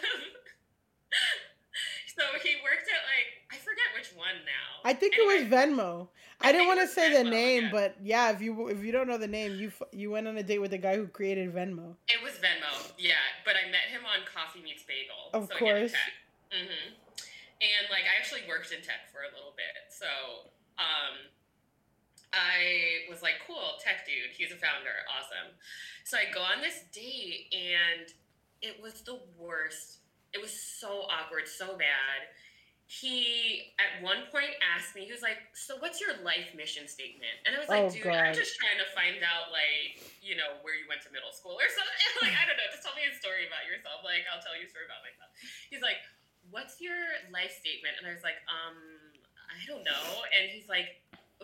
so 2.17 2.23
he 2.43 2.57
worked 2.63 2.89
at 2.91 3.03
like 3.09 3.29
I 3.51 3.57
forget 3.57 3.87
which 3.97 4.13
one 4.17 4.37
now. 4.45 4.81
I 4.85 4.93
think 4.95 5.15
Anyway, 5.15 5.35
it 5.35 5.51
was 5.51 5.53
Venmo. 5.53 6.09
I, 6.43 6.53
didn't 6.53 6.67
want 6.67 6.81
to 6.81 6.87
say 6.87 7.13
the 7.13 7.29
name, 7.29 7.65
yeah. 7.65 7.71
but 7.73 7.97
yeah, 8.03 8.31
if 8.31 8.41
you 8.41 8.69
if 8.69 8.83
you 8.85 8.93
don't 8.93 9.07
know 9.07 9.19
the 9.19 9.29
name, 9.29 9.57
you 9.57 9.69
f- 9.69 9.89
you 9.93 10.11
went 10.11 10.29
on 10.29 10.37
a 10.37 10.43
date 10.43 10.61
with 10.61 10.71
the 10.71 10.79
guy 10.79 10.97
who 10.97 11.07
created 11.07 11.55
Venmo. 11.55 11.95
It 12.09 12.23
was 12.23 12.35
Venmo, 12.35 12.93
yeah. 12.99 13.15
But 13.45 13.55
I 13.57 13.71
met 13.71 13.89
him 13.91 14.03
on 14.05 14.27
Coffee 14.27 14.63
Meets 14.63 14.85
Bagel. 14.85 15.33
Of 15.33 15.49
so 15.51 15.59
course. 15.59 15.93
tech. 15.93 16.13
hmm 16.51 16.93
And 17.61 17.85
like 17.91 18.05
I 18.05 18.19
actually 18.19 18.43
worked 18.49 18.73
in 18.73 18.79
tech 18.83 19.11
for 19.13 19.21
a 19.21 19.33
little 19.35 19.55
bit, 19.57 19.91
so 19.91 20.07
um, 20.79 21.31
I 22.33 23.07
was 23.11 23.23
like, 23.23 23.45
cool, 23.47 23.79
tech 23.81 24.07
dude. 24.07 24.33
He's 24.37 24.53
a 24.53 24.57
founder, 24.57 25.05
awesome. 25.13 25.53
So 26.05 26.17
I 26.17 26.33
go 26.33 26.41
on 26.41 26.61
this 26.61 26.85
date, 26.93 27.53
and 27.53 28.09
it 28.63 28.83
was 28.83 29.03
the 29.03 29.21
worst. 29.39 29.99
It 30.33 30.41
was 30.41 30.53
so 30.53 31.05
awkward, 31.11 31.47
so 31.47 31.77
bad. 31.77 32.33
He 32.93 33.73
at 33.81 34.05
one 34.05 34.29
point 34.29 34.53
asked 34.61 34.93
me, 34.93 35.09
he 35.09 35.13
was 35.17 35.25
like, 35.25 35.41
"So 35.57 35.81
what's 35.81 35.97
your 35.97 36.13
life 36.21 36.53
mission 36.53 36.85
statement?" 36.85 37.33
And 37.49 37.57
I 37.57 37.59
was 37.65 37.71
like, 37.73 37.89
Oh, 37.89 37.89
"Dude, 37.89 38.05
I'm 38.05 38.37
just 38.37 38.61
trying 38.61 38.77
to 38.77 38.89
find 38.93 39.25
out, 39.25 39.49
like, 39.49 40.05
you 40.21 40.37
know, 40.37 40.61
where 40.61 40.77
you 40.77 40.85
went 40.85 41.01
to 41.09 41.11
middle 41.11 41.33
school 41.33 41.57
or 41.57 41.69
something. 41.73 41.99
like, 42.29 42.37
I 42.37 42.45
don't 42.45 42.61
know. 42.61 42.69
Just 42.69 42.85
tell 42.85 42.93
me 42.93 43.09
a 43.09 43.15
story 43.17 43.49
about 43.49 43.65
yourself. 43.65 44.05
Like, 44.05 44.29
I'll 44.29 44.45
tell 44.45 44.53
you 44.53 44.69
a 44.69 44.71
story 44.71 44.85
about 44.85 45.01
myself." 45.01 45.33
He's 45.73 45.81
like, 45.81 46.05
"What's 46.53 46.85
your 46.85 47.01
life 47.33 47.57
statement?" 47.57 47.97
And 47.97 48.05
I 48.05 48.13
was 48.13 48.21
like, 48.21 48.37
"Um, 48.45 48.77
I 49.49 49.65
don't 49.65 49.89
know." 49.89 50.05
And 50.37 50.53
he's 50.53 50.69
like, 50.69 51.01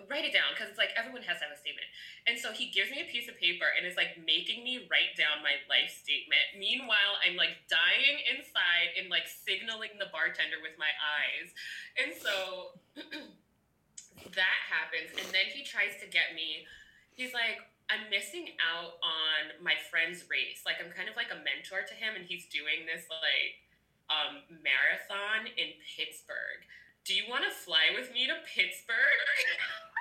"Write 0.07 0.29
it 0.29 0.37
down 0.37 0.55
because 0.55 0.71
it's 0.71 0.79
like 0.79 0.95
everyone 0.95 1.27
has 1.27 1.43
to 1.43 1.51
have 1.51 1.55
a 1.55 1.59
statement." 1.59 1.91
And 2.31 2.39
so 2.39 2.55
he 2.55 2.71
gives 2.71 2.95
me 2.95 3.03
a 3.03 3.09
piece 3.11 3.27
of 3.27 3.35
paper 3.35 3.67
and 3.75 3.83
is 3.83 3.99
like 3.99 4.21
making 4.23 4.63
me 4.63 4.87
write 4.87 5.19
down 5.19 5.43
my 5.43 5.59
life 5.67 5.91
statement. 5.91 6.55
Meanwhile, 6.55 7.19
I'm 7.27 7.35
like 7.35 7.59
dying 7.67 8.23
inside 8.31 8.95
and 8.95 9.11
like 9.11 9.27
signaling 9.27 9.99
the 9.99 10.13
bartender 10.13 10.63
with 10.63 10.79
my 10.79 10.93
eyes. 10.95 11.51
And 11.99 12.15
so 12.15 12.79
that 14.35 14.59
happens. 14.69 15.15
And 15.17 15.27
then 15.33 15.49
he 15.51 15.65
tries 15.65 15.97
to 16.03 16.07
get 16.07 16.35
me, 16.35 16.67
he's 17.15 17.33
like, 17.33 17.63
I'm 17.89 18.11
missing 18.13 18.53
out 18.61 19.01
on 19.01 19.57
my 19.65 19.73
friend's 19.89 20.29
race. 20.29 20.69
Like, 20.69 20.77
I'm 20.77 20.93
kind 20.93 21.09
of 21.09 21.17
like 21.17 21.33
a 21.33 21.41
mentor 21.41 21.89
to 21.89 21.95
him, 21.97 22.13
and 22.13 22.29
he's 22.29 22.45
doing 22.53 22.85
this 22.85 23.09
like 23.09 23.65
um, 24.13 24.45
marathon 24.61 25.49
in 25.57 25.73
Pittsburgh. 25.81 26.69
Do 27.09 27.15
you 27.15 27.23
want 27.31 27.43
to 27.45 27.51
fly 27.51 27.85
with 27.99 28.13
me 28.13 28.27
to 28.27 28.35
Pittsburgh? 28.55 28.95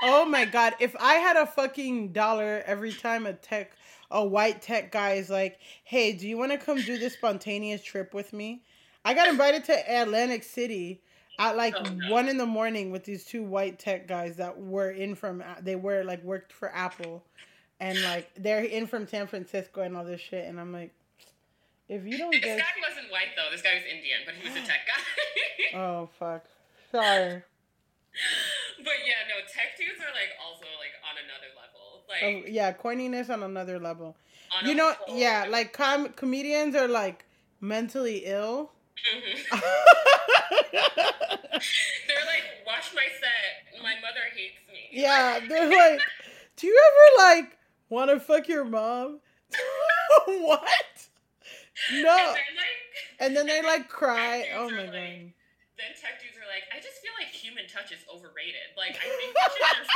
Oh 0.03 0.25
my 0.25 0.43
god, 0.43 0.73
if 0.81 0.93
I 0.99 1.13
had 1.13 1.37
a 1.37 1.45
fucking 1.45 2.11
dollar 2.11 2.61
every 2.65 2.91
time 2.91 3.25
a 3.25 3.31
tech 3.31 3.71
a 4.11 4.25
white 4.25 4.61
tech 4.61 4.91
guy 4.91 5.13
is 5.13 5.29
like, 5.29 5.57
"Hey, 5.85 6.11
do 6.11 6.27
you 6.27 6.37
want 6.37 6.51
to 6.51 6.57
come 6.57 6.81
do 6.81 6.97
this 6.97 7.13
spontaneous 7.13 7.81
trip 7.81 8.13
with 8.13 8.33
me?" 8.33 8.61
I 9.05 9.13
got 9.13 9.29
invited 9.29 9.63
to 9.65 10.01
Atlantic 10.01 10.43
City 10.43 11.01
at 11.39 11.55
like 11.55 11.75
Oh, 11.77 11.83
no. 11.83 12.11
one 12.11 12.27
in 12.27 12.37
the 12.37 12.45
morning 12.45 12.91
with 12.91 13.05
these 13.05 13.23
two 13.23 13.41
white 13.41 13.79
tech 13.79 14.05
guys 14.05 14.35
that 14.35 14.59
were 14.59 14.91
in 14.91 15.15
from 15.15 15.41
they 15.61 15.77
were 15.77 16.03
like 16.03 16.21
worked 16.23 16.51
for 16.51 16.75
Apple, 16.75 17.23
and 17.79 18.01
like 18.03 18.29
they're 18.35 18.65
in 18.65 18.85
from 18.85 19.07
San 19.07 19.27
Francisco 19.27 19.79
and 19.79 19.95
all 19.95 20.03
this 20.03 20.19
shit, 20.19 20.45
and 20.45 20.59
I'm 20.59 20.73
like, 20.73 20.93
if 21.87 22.05
you 22.05 22.17
don't 22.17 22.31
This 22.31 22.43
guy 22.43 22.65
wasn't 22.85 23.09
white 23.13 23.29
though. 23.37 23.49
This 23.49 23.61
guy 23.61 23.75
was 23.75 23.83
Indian, 23.83 24.19
but 24.25 24.35
he 24.35 24.45
was 24.45 24.57
a 24.57 24.67
tech 24.67 24.81
guy. 24.85 25.77
oh 25.79 26.09
fuck, 26.19 26.45
sorry. 26.91 27.43
but 28.83 28.97
yeah, 29.05 29.21
no, 29.29 29.35
tech 29.53 29.77
dudes 29.77 29.99
are 29.99 30.13
like 30.13 30.31
also 30.45 30.65
like 30.79 30.95
on 31.03 31.17
another 31.23 31.51
level. 31.55 32.03
Like 32.09 32.23
Oh 32.23 32.49
yeah, 32.49 32.73
coininess 32.73 33.29
on 33.33 33.43
another 33.43 33.79
level. 33.79 34.15
on 34.57 34.67
You 34.67 34.75
know, 34.75 34.93
yeah, 35.09 35.45
like 35.49 35.73
com- 35.73 36.09
comedians 36.13 36.75
are 36.75 36.87
like 36.87 37.25
mentally 37.61 38.23
ill. 38.25 38.71
Mhm. 39.13 39.61
They're 40.71 42.25
like, 42.25 42.43
watch 42.65 42.93
my 42.95 43.05
set. 43.19 43.81
My 43.83 43.93
mother 44.01 44.21
hates 44.35 44.55
me. 44.71 44.89
yeah, 44.91 45.39
they're 45.47 45.69
like, 45.69 46.01
do 46.55 46.67
you 46.67 46.81
ever 46.87 47.29
like 47.41 47.57
want 47.89 48.09
to 48.11 48.19
fuck 48.19 48.47
your 48.47 48.65
mom? 48.65 49.19
what? 50.25 50.71
No. 51.93 52.15
then 52.15 52.33
like, 52.33 53.15
And 53.19 53.35
then 53.37 53.45
they 53.45 53.61
like 53.61 53.87
cry. 53.89 54.47
Oh 54.55 54.69
my 54.69 54.83
like- 54.83 54.91
god. 54.91 55.33
Then 55.77 55.93
tech 55.93 56.17
dudes 56.17 56.33
are 56.41 56.49
like, 56.49 56.65
I 56.73 56.81
just 56.81 56.97
feel 57.05 57.13
like 57.21 57.29
human 57.29 57.69
touch 57.69 57.93
is 57.93 58.01
overrated. 58.09 58.73
Like, 58.73 58.97
I 58.97 59.05
think 59.05 59.29
we 59.33 59.45
should 59.53 59.77
just. 59.77 59.93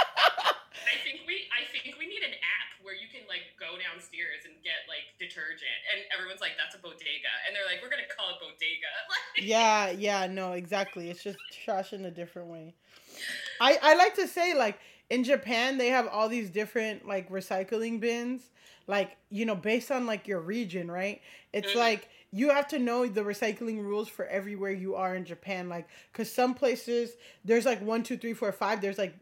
I 0.88 0.95
think 1.03 1.25
we, 1.25 1.49
I 1.53 1.65
think 1.73 1.97
we 1.97 2.05
need 2.05 2.21
an 2.21 2.38
app 2.41 2.69
where 2.86 2.93
you 2.93 3.09
can 3.09 3.25
like 3.29 3.49
go 3.57 3.77
downstairs 3.82 4.45
and 4.45 4.53
get 4.63 4.86
like 4.89 5.03
detergent, 5.17 5.77
and 5.93 6.05
everyone's 6.13 6.41
like, 6.41 6.53
"That's 6.57 6.73
a 6.75 6.82
bodega," 6.82 7.32
and 7.45 7.55
they're 7.55 7.65
like, 7.65 7.82
"We're 7.82 7.89
gonna 7.91 8.07
call 8.09 8.34
it 8.34 8.39
bodega." 8.41 8.89
Like, 9.09 9.45
Yeah, 9.47 9.89
yeah, 9.91 10.27
no, 10.27 10.53
exactly. 10.53 11.09
It's 11.09 11.23
just 11.23 11.38
trash 11.65 11.93
in 11.93 12.05
a 12.05 12.11
different 12.11 12.47
way. 12.49 12.73
I 13.59 13.77
I 13.82 13.95
like 13.95 14.15
to 14.15 14.27
say 14.27 14.53
like 14.53 14.79
in 15.09 15.23
Japan 15.23 15.77
they 15.77 15.89
have 15.89 16.07
all 16.07 16.29
these 16.29 16.49
different 16.49 17.07
like 17.07 17.29
recycling 17.29 17.99
bins, 17.99 18.41
like 18.88 19.17
you 19.29 19.45
know 19.45 19.55
based 19.55 19.91
on 19.91 20.05
like 20.05 20.27
your 20.27 20.39
region, 20.39 20.89
right? 20.89 21.21
It's 21.53 21.73
Mhm. 21.73 21.79
like 21.79 22.09
you 22.32 22.49
have 22.49 22.67
to 22.69 22.79
know 22.79 23.05
the 23.07 23.21
recycling 23.21 23.82
rules 23.84 24.07
for 24.07 24.25
everywhere 24.27 24.71
you 24.71 24.95
are 24.95 25.15
in 25.15 25.25
Japan, 25.25 25.69
like 25.69 25.88
because 26.11 26.32
some 26.32 26.53
places 26.53 27.11
there's 27.43 27.65
like 27.65 27.82
one, 27.82 28.03
two, 28.03 28.17
three, 28.17 28.34
four, 28.34 28.51
five. 28.51 28.82
There's 28.82 28.97
like 28.97 29.15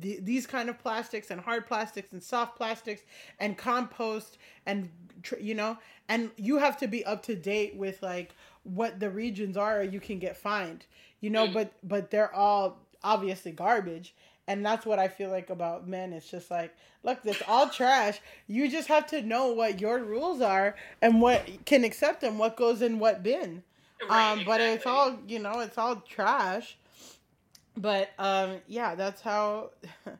th- 0.00 0.20
these 0.22 0.46
kind 0.46 0.68
of 0.68 0.78
plastics 0.78 1.30
and 1.30 1.40
hard 1.40 1.66
plastics 1.66 2.12
and 2.12 2.22
soft 2.22 2.56
plastics 2.56 3.02
and 3.38 3.56
compost 3.58 4.38
and 4.66 4.88
tr- 5.22 5.38
you 5.40 5.54
know 5.54 5.76
and 6.08 6.30
you 6.36 6.58
have 6.58 6.76
to 6.78 6.86
be 6.86 7.04
up 7.04 7.22
to 7.24 7.34
date 7.34 7.76
with 7.76 8.02
like 8.02 8.34
what 8.62 8.98
the 9.00 9.10
regions 9.10 9.56
are 9.56 9.80
or 9.80 9.82
you 9.82 10.00
can 10.00 10.18
get 10.18 10.36
fined 10.36 10.86
you 11.20 11.30
know 11.30 11.46
Mm. 11.46 11.54
but 11.54 11.72
but 11.82 12.10
they're 12.10 12.34
all 12.34 12.78
obviously 13.02 13.52
garbage 13.52 14.14
and 14.46 14.64
that's 14.64 14.84
what 14.86 14.98
i 14.98 15.08
feel 15.08 15.30
like 15.30 15.50
about 15.50 15.86
men. 15.88 16.12
It's 16.12 16.30
just 16.30 16.50
like 16.50 16.74
look 17.02 17.18
it's 17.24 17.42
all 17.48 17.68
trash. 17.68 18.20
You 18.46 18.70
just 18.70 18.88
have 18.88 19.06
to 19.08 19.22
know 19.22 19.52
what 19.52 19.80
your 19.80 19.98
rules 20.00 20.40
are 20.40 20.76
and 21.02 21.20
what 21.20 21.46
can 21.64 21.84
accept 21.84 22.22
and 22.22 22.38
what 22.38 22.56
goes 22.56 22.82
in 22.82 22.98
what 22.98 23.22
bin. 23.22 23.62
Right, 24.08 24.32
um 24.32 24.44
but 24.44 24.60
it's 24.60 24.86
all 24.86 25.18
you 25.26 25.38
know 25.38 25.60
it's 25.60 25.78
all 25.78 25.96
trash. 25.96 26.76
But 27.76 28.10
um 28.18 28.56
yeah 28.66 28.94
that's 28.94 29.20
how 29.22 29.70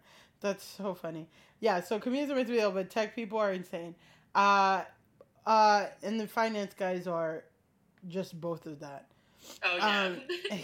that's 0.41 0.65
so 0.65 0.95
funny. 0.95 1.29
Yeah 1.61 1.81
so 1.81 1.99
comedians 1.99 2.31
are 2.33 2.37
meant 2.37 2.49
to 2.49 2.55
be 2.55 2.61
ill 2.61 2.73
but 2.73 2.91
tech 2.91 3.15
people 3.15 3.39
are 3.39 3.53
insane. 3.53 3.95
Uh 4.35 4.85
uh 5.47 5.87
and 6.03 6.19
the 6.19 6.27
finance 6.27 6.75
guys 6.75 7.07
are 7.07 7.45
just 8.09 8.41
both 8.41 8.67
of 8.67 8.81
that. 8.81 9.07
Oh 9.63 9.77
yeah. 9.77 10.03
um 10.05 10.21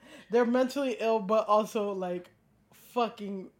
they're 0.30 0.44
mentally 0.44 0.96
ill 1.00 1.20
but 1.20 1.46
also 1.46 1.92
like 1.92 2.30
fucking 2.94 3.50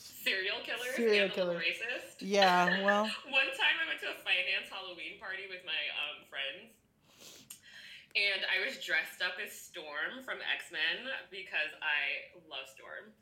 serial 0.00 0.56
killers 0.64 0.94
serial 0.96 1.28
killers. 1.28 1.60
racist. 1.60 2.16
yeah 2.24 2.80
well 2.86 3.04
One 3.28 3.50
time 3.52 3.76
I 3.76 3.84
went 3.84 4.00
to 4.00 4.08
a 4.08 4.18
finance 4.24 4.72
Halloween 4.72 5.20
party 5.20 5.44
with 5.52 5.60
my 5.68 5.82
um, 6.00 6.24
friends, 6.32 6.72
and 8.16 8.40
I 8.48 8.64
was 8.64 8.80
dressed 8.80 9.20
up 9.20 9.36
as 9.36 9.52
Storm 9.52 10.24
from 10.24 10.40
X 10.40 10.72
Men 10.72 11.12
because 11.28 11.70
I 11.84 12.32
love 12.48 12.66
Storm. 12.72 13.12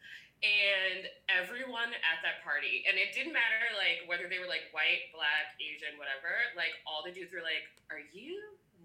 And 0.44 1.08
everyone 1.32 1.96
at 2.04 2.20
that 2.20 2.44
party, 2.44 2.84
and 2.84 3.00
it 3.00 3.16
didn't 3.16 3.32
matter 3.32 3.72
like 3.72 4.04
whether 4.04 4.28
they 4.28 4.36
were 4.36 4.46
like 4.46 4.68
white, 4.76 5.08
black, 5.16 5.56
Asian, 5.58 5.96
whatever. 5.96 6.28
Like 6.52 6.76
all 6.84 7.00
the 7.00 7.10
dudes 7.10 7.32
were 7.32 7.40
like, 7.40 7.64
"Are 7.88 8.04
you 8.12 8.36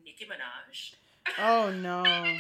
Nicki 0.08 0.24
Minaj?" 0.24 0.96
oh 1.38 1.70
no 1.76 2.02
like, 2.08 2.40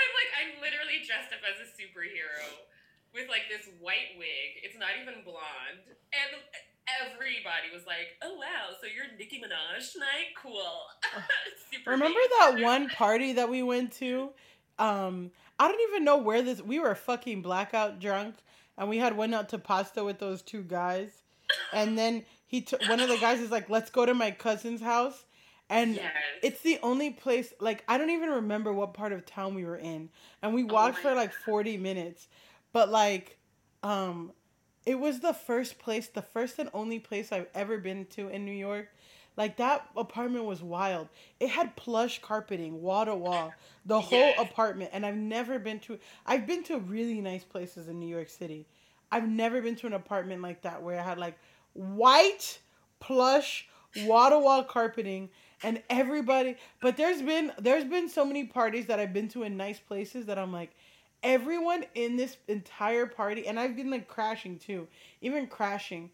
I'm 0.00 0.12
like, 0.14 0.30
I'm 0.38 0.52
literally 0.62 1.02
dressed 1.04 1.34
up 1.34 1.42
as 1.42 1.58
a 1.62 1.68
superhero 1.74 2.66
with 3.14 3.28
like 3.28 3.48
this 3.50 3.66
white 3.80 4.16
wig. 4.18 4.62
It's 4.62 4.78
not 4.78 4.94
even 5.00 5.24
blonde. 5.24 5.84
And 6.14 6.30
everybody 7.00 7.68
was 7.72 7.86
like, 7.86 8.16
oh 8.22 8.34
wow, 8.36 8.74
so 8.80 8.86
you're 8.86 9.06
Nicki 9.18 9.40
Minaj 9.40 9.92
tonight? 9.92 10.34
Cool. 10.40 10.86
Super 11.72 11.92
Remember 11.92 12.20
that 12.38 12.60
one 12.60 12.88
party 12.88 13.32
that 13.34 13.48
we 13.48 13.62
went 13.62 13.92
to? 13.94 14.30
Um, 14.78 15.30
I 15.58 15.68
don't 15.68 15.80
even 15.90 16.04
know 16.04 16.16
where 16.16 16.42
this. 16.42 16.62
We 16.62 16.78
were 16.78 16.94
fucking 16.94 17.42
blackout 17.42 17.98
drunk, 17.98 18.36
and 18.76 18.88
we 18.88 18.98
had 18.98 19.16
went 19.16 19.34
out 19.34 19.48
to 19.50 19.58
pasta 19.58 20.04
with 20.04 20.18
those 20.18 20.42
two 20.42 20.62
guys, 20.62 21.10
and 21.72 21.98
then 21.98 22.24
he 22.46 22.60
took 22.60 22.80
one 22.88 23.00
of 23.00 23.08
the 23.08 23.18
guys 23.18 23.40
is 23.40 23.50
like, 23.50 23.68
"Let's 23.68 23.90
go 23.90 24.06
to 24.06 24.14
my 24.14 24.30
cousin's 24.30 24.80
house," 24.80 25.24
and 25.70 25.96
Yes. 25.96 26.12
it's 26.42 26.60
the 26.62 26.78
only 26.82 27.10
place. 27.10 27.52
Like 27.60 27.84
I 27.88 27.98
don't 27.98 28.10
even 28.10 28.30
remember 28.30 28.72
what 28.72 28.94
part 28.94 29.12
of 29.12 29.26
town 29.26 29.54
we 29.54 29.64
were 29.64 29.76
in, 29.76 30.08
and 30.42 30.54
we 30.54 30.64
walked 30.64 30.96
my 30.96 31.10
for 31.10 31.14
like 31.14 31.32
forty 31.32 31.76
minutes, 31.76 32.28
but 32.72 32.90
like, 32.90 33.38
um, 33.82 34.32
it 34.86 34.98
was 34.98 35.20
the 35.20 35.34
first 35.34 35.78
place, 35.78 36.08
the 36.08 36.22
first 36.22 36.58
and 36.58 36.70
only 36.72 36.98
place 36.98 37.32
I've 37.32 37.48
ever 37.54 37.78
been 37.78 38.06
to 38.16 38.28
in 38.28 38.44
New 38.44 38.52
York. 38.52 38.88
Like 39.36 39.58
that 39.58 39.86
apartment 39.96 40.46
was 40.46 40.62
wild. 40.62 41.08
It 41.38 41.50
had 41.50 41.76
plush 41.76 42.20
carpeting, 42.20 42.82
wall 42.82 43.04
to 43.04 43.14
wall, 43.14 43.54
the 43.86 44.00
whole 44.10 44.32
apartment. 44.38 44.90
And 44.92 45.06
I've 45.06 45.16
never 45.16 45.58
been 45.60 45.78
to. 45.80 45.98
I've 46.26 46.46
been 46.46 46.64
to 46.64 46.78
really 46.78 47.20
nice 47.20 47.44
places 47.44 47.88
in 47.88 48.00
New 48.00 48.08
York 48.08 48.30
City. 48.30 48.66
I've 49.12 49.28
never 49.28 49.62
been 49.62 49.76
to 49.76 49.86
an 49.86 49.92
apartment 49.92 50.42
like 50.42 50.62
that 50.62 50.82
where 50.82 50.98
I 50.98 51.02
had 51.04 51.18
like 51.18 51.38
white 51.74 52.58
plush 53.00 53.68
wall 54.04 54.30
to 54.30 54.38
wall 54.38 54.64
carpeting 54.64 55.30
and 55.62 55.82
everybody. 55.90 56.56
But 56.80 56.96
there's 56.96 57.22
been 57.22 57.52
there's 57.58 57.84
been 57.84 58.08
so 58.08 58.24
many 58.24 58.44
parties 58.44 58.86
that 58.86 59.00
I've 59.00 59.12
been 59.12 59.28
to 59.28 59.42
in 59.42 59.56
nice 59.56 59.78
places 59.78 60.26
that 60.26 60.38
I'm 60.38 60.52
like, 60.52 60.70
everyone 61.22 61.84
in 61.94 62.16
this 62.16 62.36
entire 62.48 63.06
party, 63.06 63.46
and 63.46 63.58
I've 63.58 63.76
been 63.76 63.90
like 63.90 64.08
crashing 64.08 64.58
too, 64.58 64.86
even 65.20 65.46
crashing. 65.46 66.10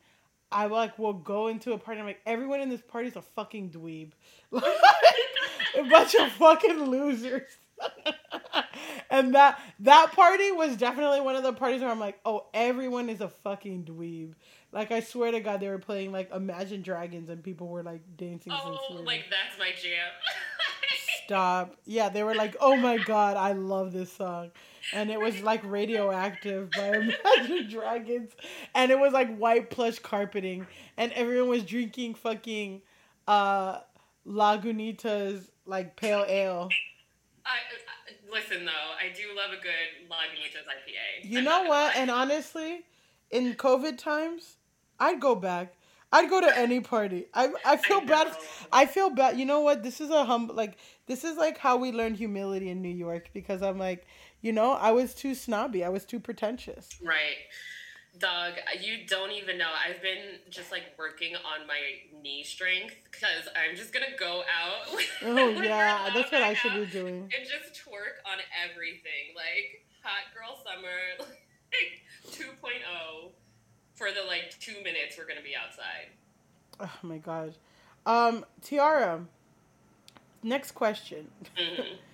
I 0.52 0.66
like 0.66 0.98
will 0.98 1.14
go 1.14 1.48
into 1.48 1.72
a 1.72 1.78
party. 1.78 2.00
I'm 2.00 2.06
like, 2.06 2.20
everyone 2.26 2.60
in 2.60 2.68
this 2.68 2.82
party 2.82 3.08
is 3.08 3.16
a 3.16 3.22
fucking 3.22 3.70
dweeb, 3.70 4.12
like, 4.50 4.64
a 5.78 5.82
bunch 5.84 6.14
of 6.14 6.30
fucking 6.32 6.84
losers. 6.84 7.50
and 9.10 9.34
that 9.34 9.60
that 9.80 10.12
party 10.12 10.52
was 10.52 10.76
definitely 10.76 11.20
one 11.20 11.36
of 11.36 11.42
the 11.42 11.52
parties 11.52 11.80
where 11.80 11.90
I'm 11.90 12.00
like, 12.00 12.20
oh, 12.24 12.46
everyone 12.54 13.08
is 13.08 13.20
a 13.20 13.28
fucking 13.28 13.84
dweeb. 13.84 14.34
Like 14.74 14.90
I 14.90 14.98
swear 15.00 15.30
to 15.30 15.38
God, 15.38 15.60
they 15.60 15.68
were 15.68 15.78
playing 15.78 16.10
like 16.10 16.32
Imagine 16.34 16.82
Dragons 16.82 17.28
and 17.30 17.44
people 17.44 17.68
were 17.68 17.84
like 17.84 18.02
dancing. 18.16 18.52
Oh, 18.52 19.00
like 19.04 19.26
that's 19.30 19.56
my 19.56 19.70
jam. 19.70 20.10
Stop. 21.24 21.76
Yeah, 21.86 22.08
they 22.08 22.24
were 22.24 22.34
like, 22.34 22.56
oh 22.60 22.74
my 22.74 22.98
god, 22.98 23.36
I 23.36 23.52
love 23.52 23.92
this 23.92 24.12
song. 24.12 24.50
And 24.92 25.12
it 25.12 25.20
was 25.20 25.40
like 25.42 25.62
Radioactive 25.64 26.70
by 26.72 26.88
Imagine 27.28 27.70
Dragons. 27.70 28.32
And 28.74 28.90
it 28.90 28.98
was 28.98 29.12
like 29.12 29.34
white 29.36 29.70
plush 29.70 30.00
carpeting. 30.00 30.66
And 30.96 31.12
everyone 31.12 31.50
was 31.50 31.62
drinking 31.62 32.16
fucking 32.16 32.82
uh 33.28 33.78
Lagunitas 34.26 35.50
like 35.66 35.94
pale 35.94 36.24
ale. 36.26 36.68
I, 37.46 37.50
I, 37.50 38.32
listen 38.34 38.64
though, 38.64 38.72
I 38.72 39.12
do 39.14 39.22
love 39.36 39.50
a 39.56 39.62
good 39.62 40.10
Lagunitas 40.10 40.66
IPA. 40.66 41.30
You 41.30 41.42
know 41.42 41.62
what? 41.62 41.94
And 41.94 42.10
honestly, 42.10 42.84
in 43.30 43.54
COVID 43.54 43.98
times, 43.98 44.56
I'd 44.98 45.20
go 45.20 45.34
back. 45.34 45.74
I'd 46.12 46.30
go 46.30 46.40
to 46.40 46.56
any 46.56 46.80
party. 46.80 47.26
I 47.34 47.52
I 47.64 47.76
feel 47.76 48.00
bad. 48.14 48.28
I 48.72 48.86
feel 48.86 49.10
bad. 49.10 49.38
You 49.38 49.44
know 49.44 49.60
what? 49.60 49.82
This 49.82 50.00
is 50.00 50.10
a 50.10 50.24
hum 50.24 50.50
like 50.54 50.76
this 51.06 51.24
is 51.24 51.36
like 51.36 51.58
how 51.58 51.76
we 51.76 51.90
learned 51.92 52.16
humility 52.16 52.70
in 52.70 52.82
New 52.82 52.94
York 52.94 53.30
because 53.34 53.62
I'm 53.62 53.78
like, 53.78 54.06
you 54.40 54.52
know, 54.52 54.72
I 54.72 54.92
was 54.92 55.14
too 55.14 55.34
snobby. 55.34 55.84
I 55.84 55.88
was 55.88 56.04
too 56.04 56.20
pretentious. 56.20 56.88
Right. 57.02 57.42
Dog, 58.16 58.52
you 58.80 58.98
don't 59.08 59.32
even 59.32 59.58
know. 59.58 59.70
I've 59.84 60.00
been 60.00 60.38
just 60.48 60.70
like 60.70 60.84
working 60.96 61.34
on 61.34 61.66
my 61.66 61.80
knee 62.22 62.44
strength 62.44 62.94
because 63.10 63.48
I'm 63.56 63.74
just 63.74 63.92
gonna 63.92 64.16
go 64.16 64.42
out. 64.42 64.86
Oh 65.24 65.48
yeah, 65.50 66.10
that's 66.14 66.30
what 66.30 66.42
I 66.42 66.54
should 66.54 66.74
be 66.74 66.86
doing. 66.86 67.22
And 67.22 67.42
just 67.42 67.74
twerk 67.82 68.22
on 68.30 68.38
everything. 68.54 69.34
Like 69.34 69.82
hot 70.04 70.30
girl 70.32 70.62
summer, 70.62 71.26
like 71.72 72.02
2.0 72.30 73.32
for 73.94 74.08
the 74.10 74.26
like 74.26 74.54
two 74.60 74.82
minutes 74.82 75.16
we're 75.18 75.26
gonna 75.26 75.40
be 75.42 75.54
outside. 75.56 76.08
Oh 76.80 76.90
my 77.02 77.18
god. 77.18 77.54
Um, 78.06 78.44
Tiara, 78.60 79.24
next 80.42 80.72
question. 80.72 81.28
Mhm. 81.56 81.96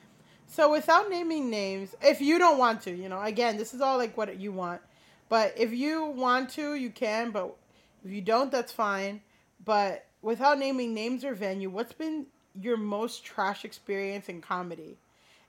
So 0.46 0.72
without 0.72 1.08
naming 1.08 1.48
names, 1.48 1.94
if 2.02 2.20
you 2.20 2.36
don't 2.36 2.58
want 2.58 2.82
to, 2.82 2.90
you 2.90 3.08
know, 3.08 3.22
again, 3.22 3.56
this 3.56 3.72
is 3.72 3.80
all 3.80 3.98
like 3.98 4.16
what 4.16 4.40
you 4.40 4.50
want. 4.50 4.80
But 5.28 5.54
if 5.56 5.72
you 5.72 6.06
want 6.06 6.50
to, 6.50 6.74
you 6.74 6.90
can, 6.90 7.30
but 7.30 7.54
if 8.04 8.10
you 8.10 8.20
don't, 8.20 8.50
that's 8.50 8.72
fine. 8.72 9.20
But 9.64 10.06
without 10.22 10.58
naming 10.58 10.92
names 10.92 11.24
or 11.24 11.34
venue, 11.34 11.70
what's 11.70 11.92
been 11.92 12.26
your 12.60 12.76
most 12.76 13.24
trash 13.24 13.64
experience 13.64 14.28
in 14.28 14.40
comedy? 14.40 14.98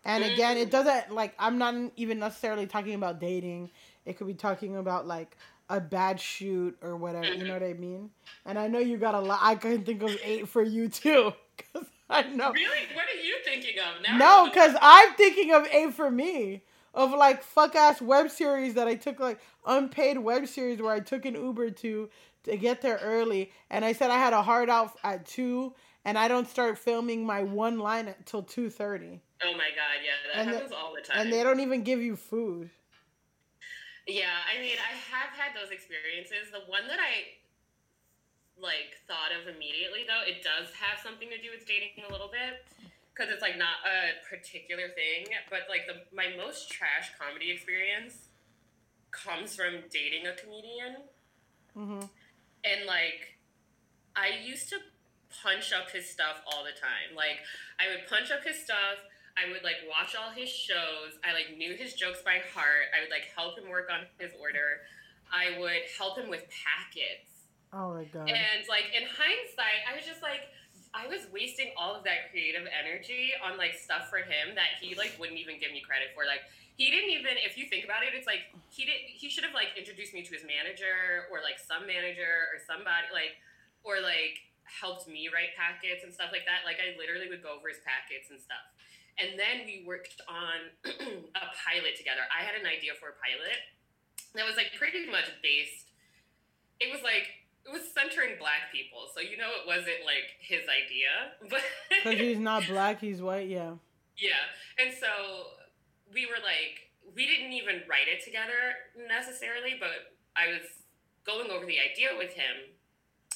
And 0.06 0.24
again, 0.24 0.58
it 0.58 0.70
doesn't 0.70 1.12
like 1.12 1.34
I'm 1.40 1.58
not 1.58 1.74
even 1.96 2.20
necessarily 2.20 2.68
talking 2.68 2.94
about 2.94 3.20
dating. 3.20 3.72
It 4.06 4.18
could 4.20 4.28
be 4.28 4.36
talking 4.36 4.78
about 4.78 5.08
like 5.08 5.36
a 5.72 5.80
bad 5.80 6.20
shoot 6.20 6.78
or 6.82 6.98
whatever. 6.98 7.26
You 7.26 7.46
know 7.46 7.54
mm-hmm. 7.54 7.54
what 7.54 7.64
I 7.64 7.74
mean? 7.74 8.10
And 8.46 8.60
I 8.60 8.68
know 8.68 8.80
you 8.80 8.98
got 8.98 9.16
a 9.16 9.20
lot. 9.20 9.40
I 9.42 9.56
can 9.56 9.84
think 9.84 10.04
of 10.04 10.16
eight 10.24 10.48
for 10.50 10.62
you 10.62 10.90
too, 10.90 11.34
because 11.58 11.88
I 12.10 12.24
know. 12.24 12.52
Really? 12.52 12.80
What 12.94 13.06
are 13.06 13.24
you 13.24 13.38
thinking 13.46 13.76
of 13.80 14.04
now? 14.04 14.18
No, 14.18 14.50
because 14.50 14.76
I'm 14.82 15.14
thinking 15.14 15.54
of 15.54 15.66
eight 15.72 15.94
for 15.94 16.12
me. 16.12 16.64
Of 16.94 17.12
like 17.12 17.42
fuck 17.42 17.74
ass 17.74 18.02
web 18.02 18.30
series 18.30 18.74
that 18.74 18.86
I 18.86 18.96
took 18.96 19.22
like 19.22 19.40
unpaid 19.66 20.18
web 20.18 20.46
series 20.46 20.82
where 20.82 20.94
I 20.94 21.00
took 21.00 21.24
an 21.24 21.36
Uber 21.36 21.72
to 21.72 22.10
to 22.44 22.58
get 22.58 22.82
there 22.82 23.00
early 23.02 23.50
and 23.70 23.86
I 23.86 23.94
said 23.94 24.12
I 24.12 24.18
had 24.18 24.34
a 24.34 24.42
hard 24.42 24.70
out 24.70 24.98
at 25.02 25.26
two 25.26 25.74
and 26.04 26.18
I 26.18 26.28
don't 26.28 26.50
start 26.50 26.78
filming 26.78 27.26
my 27.26 27.44
one 27.44 27.80
line 27.80 28.10
until 28.10 28.44
two 28.44 28.70
thirty. 28.70 29.22
Oh 29.42 29.54
my 29.54 29.70
god, 29.70 30.04
yeah, 30.04 30.34
that 30.34 30.40
And 30.42 30.50
the- 30.50 30.54
happens 30.56 30.74
all 30.74 30.94
the 30.94 31.02
time. 31.02 31.22
And 31.22 31.32
they 31.32 31.44
don't 31.44 31.62
even 31.62 31.84
give 31.84 32.02
you 32.02 32.18
food. 32.18 32.70
Yeah, 34.08 34.34
I 34.50 34.60
mean, 34.60 34.78
I 34.82 34.94
have 35.14 35.32
had 35.38 35.54
those 35.54 35.72
experiences. 35.72 36.50
The 36.52 36.66
one 36.66 36.88
that 36.90 37.00
I 37.00 37.38
like 38.60 38.98
thought 39.08 39.32
of 39.34 39.48
immediately, 39.48 40.06
though, 40.08 40.26
it 40.26 40.44
does 40.44 40.74
have 40.78 41.00
something 41.02 41.30
to 41.30 41.38
do 41.38 41.54
with 41.54 41.66
dating 41.66 42.02
a 42.08 42.12
little 42.12 42.30
bit 42.30 42.66
because 43.14 43.32
it's 43.32 43.42
like 43.42 43.58
not 43.58 43.82
a 43.86 44.18
particular 44.26 44.90
thing, 44.96 45.30
but 45.50 45.70
like 45.70 45.86
the 45.86 46.02
my 46.16 46.34
most 46.38 46.72
trash 46.72 47.12
comedy 47.20 47.52
experience 47.52 48.30
comes 49.12 49.56
from 49.56 49.84
dating 49.92 50.28
a 50.28 50.34
comedian, 50.36 51.06
hmm 51.74 52.06
and 52.64 52.86
like 52.86 53.38
I 54.16 54.30
used 54.46 54.70
to 54.70 54.78
punch 55.44 55.74
up 55.74 55.92
his 55.92 56.10
stuff 56.10 56.44
all 56.48 56.64
the 56.64 56.76
time. 56.78 57.16
Like 57.16 57.40
I 57.80 57.90
would 57.90 58.08
punch 58.08 58.32
up 58.32 58.44
his 58.44 58.62
stuff. 58.62 59.00
I 59.40 59.52
would 59.52 59.64
like 59.64 59.84
watch 59.88 60.16
all 60.16 60.32
his 60.32 60.50
shows. 60.50 61.18
I 61.24 61.34
like 61.34 61.58
knew 61.58 61.74
his 61.76 61.94
jokes 61.94 62.20
by 62.24 62.44
heart. 62.54 62.92
I 62.96 63.02
would 63.02 63.12
like 63.12 63.32
help 63.36 63.58
him 63.58 63.70
work 63.70 63.88
on 63.92 64.08
his 64.20 64.32
order. 64.40 64.84
I 65.32 65.58
would 65.60 65.88
help 65.98 66.20
him 66.20 66.30
with 66.30 66.44
packets. 66.52 67.48
Oh 67.72 67.96
my 67.96 68.04
god. 68.12 68.28
And 68.28 68.60
like 68.68 68.92
in 68.92 69.08
hindsight, 69.08 69.88
I 69.88 69.96
was 69.96 70.04
just 70.04 70.20
like 70.20 70.52
I 70.92 71.08
was 71.08 71.32
wasting 71.32 71.72
all 71.80 71.96
of 71.96 72.04
that 72.04 72.28
creative 72.32 72.68
energy 72.68 73.32
on 73.40 73.56
like 73.56 73.80
stuff 73.80 74.12
for 74.12 74.20
him 74.20 74.60
that 74.60 74.76
he 74.84 74.92
like 74.96 75.16
wouldn't 75.16 75.40
even 75.40 75.56
give 75.56 75.72
me 75.72 75.80
credit 75.80 76.12
for. 76.12 76.28
Like 76.28 76.44
he 76.76 76.92
didn't 76.92 77.16
even 77.16 77.40
if 77.40 77.56
you 77.56 77.72
think 77.72 77.88
about 77.88 78.04
it, 78.04 78.12
it's 78.12 78.28
like 78.28 78.52
he 78.68 78.84
did 78.84 79.00
he 79.08 79.32
should 79.32 79.48
have 79.48 79.56
like 79.56 79.72
introduced 79.80 80.12
me 80.12 80.20
to 80.20 80.32
his 80.36 80.44
manager 80.44 81.32
or 81.32 81.40
like 81.40 81.64
some 81.64 81.88
manager 81.88 82.52
or 82.52 82.60
somebody 82.60 83.08
like 83.16 83.40
or 83.88 84.04
like 84.04 84.44
helped 84.68 85.08
me 85.08 85.32
write 85.32 85.56
packets 85.56 86.04
and 86.04 86.12
stuff 86.12 86.36
like 86.36 86.44
that. 86.44 86.68
Like 86.68 86.84
I 86.84 86.92
literally 87.00 87.32
would 87.32 87.40
go 87.40 87.56
over 87.56 87.72
his 87.72 87.80
packets 87.88 88.28
and 88.28 88.40
stuff. 88.40 88.64
And 89.20 89.38
then 89.38 89.66
we 89.66 89.84
worked 89.86 90.22
on 90.28 90.72
a 90.88 91.48
pilot 91.56 91.94
together. 91.98 92.24
I 92.32 92.44
had 92.44 92.56
an 92.60 92.66
idea 92.66 92.94
for 93.00 93.10
a 93.10 93.18
pilot 93.20 93.60
that 94.36 94.46
was 94.46 94.56
like 94.56 94.72
pretty 94.78 95.06
much 95.10 95.30
based. 95.44 95.92
It 96.80 96.92
was 96.92 97.04
like 97.04 97.28
it 97.66 97.72
was 97.72 97.86
centering 97.94 98.40
black 98.40 98.74
people, 98.74 99.06
so 99.14 99.22
you 99.22 99.38
know 99.38 99.54
it 99.54 99.68
wasn't 99.68 100.02
like 100.02 100.34
his 100.42 100.66
idea, 100.66 101.38
but 101.50 101.62
Because 101.90 102.20
he's 102.20 102.40
not 102.40 102.66
black, 102.68 103.00
he's 103.00 103.22
white. 103.22 103.48
Yeah. 103.48 103.78
yeah. 104.18 104.50
And 104.82 104.94
so 104.94 105.54
we 106.14 106.26
were 106.26 106.42
like, 106.42 106.90
we 107.16 107.28
didn't 107.28 107.54
even 107.54 107.86
write 107.86 108.10
it 108.10 108.24
together 108.24 108.90
necessarily, 109.08 109.78
but 109.80 110.18
I 110.36 110.58
was 110.58 110.66
going 111.26 111.52
over 111.52 111.66
the 111.66 111.78
idea 111.78 112.18
with 112.18 112.34
him, 112.34 112.74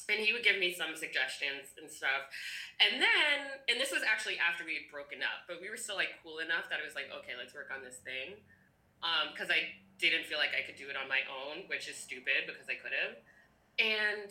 and 0.09 0.21
he 0.21 0.33
would 0.33 0.43
give 0.43 0.59
me 0.59 0.73
some 0.73 0.93
suggestions 0.95 1.73
and 1.81 1.89
stuff. 1.89 2.29
And 2.77 3.01
then, 3.01 3.63
and 3.69 3.81
this 3.81 3.89
was 3.91 4.03
actually 4.05 4.37
after 4.37 4.61
we 4.63 4.77
had 4.77 4.87
broken 4.91 5.25
up, 5.25 5.49
but 5.49 5.57
we 5.61 5.69
were 5.69 5.77
still 5.79 5.95
like 5.97 6.19
cool 6.21 6.39
enough 6.39 6.69
that 6.69 6.77
I 6.81 6.85
was 6.85 6.93
like, 6.93 7.09
okay, 7.09 7.33
let's 7.37 7.53
work 7.53 7.73
on 7.73 7.81
this 7.81 7.97
thing. 8.05 8.37
Because 9.31 9.49
I 9.53 9.77
didn't 9.97 10.25
feel 10.25 10.37
like 10.41 10.51
I 10.57 10.65
could 10.65 10.75
do 10.75 10.89
it 10.89 10.97
on 10.97 11.07
my 11.07 11.21
own, 11.29 11.69
which 11.69 11.87
is 11.87 11.95
stupid 11.95 12.49
because 12.49 12.65
I 12.69 12.75
could 12.77 12.93
have. 12.93 13.13
And 13.77 14.29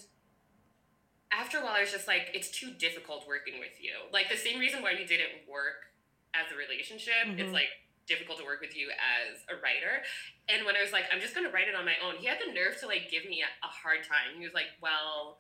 after 1.31 1.59
a 1.59 1.63
while, 1.63 1.75
I 1.79 1.83
was 1.83 1.91
just 1.91 2.07
like, 2.07 2.31
it's 2.35 2.51
too 2.51 2.71
difficult 2.75 3.27
working 3.27 3.59
with 3.59 3.79
you. 3.83 3.95
Like 4.13 4.31
the 4.31 4.39
same 4.39 4.59
reason 4.59 4.83
why 4.83 4.95
we 4.95 5.07
didn't 5.07 5.47
work 5.51 5.91
as 6.35 6.51
a 6.51 6.57
relationship. 6.57 7.27
Mhm. 7.27 7.39
It's 7.39 7.53
like 7.55 7.71
difficult 8.07 8.39
to 8.39 8.45
work 8.45 8.61
with 8.61 8.77
you 8.77 8.91
as 8.93 9.41
a 9.49 9.57
writer. 9.63 10.05
And 10.49 10.67
when 10.67 10.77
I 10.77 10.83
was 10.83 10.93
like, 10.93 11.07
I'm 11.11 11.21
just 11.21 11.35
gonna 11.35 11.51
write 11.51 11.69
it 11.69 11.75
on 11.75 11.85
my 11.85 11.97
own, 12.05 12.17
he 12.19 12.27
had 12.27 12.39
the 12.39 12.53
nerve 12.53 12.79
to 12.81 12.87
like 12.87 13.11
give 13.11 13.25
me 13.25 13.43
a, 13.43 13.49
a 13.65 13.71
hard 13.71 14.05
time. 14.05 14.37
He 14.37 14.45
was 14.45 14.55
like, 14.55 14.71
Well, 14.83 15.39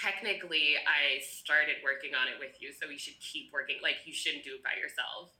technically, 0.00 0.74
I 0.86 1.20
started 1.22 1.76
working 1.84 2.12
on 2.14 2.28
it 2.28 2.34
with 2.40 2.60
you, 2.60 2.72
so 2.72 2.88
we 2.88 2.98
should 2.98 3.18
keep 3.20 3.52
working. 3.52 3.76
Like, 3.82 3.96
you 4.04 4.12
shouldn't 4.12 4.44
do 4.44 4.54
it 4.54 4.62
by 4.64 4.80
yourself. 4.80 5.30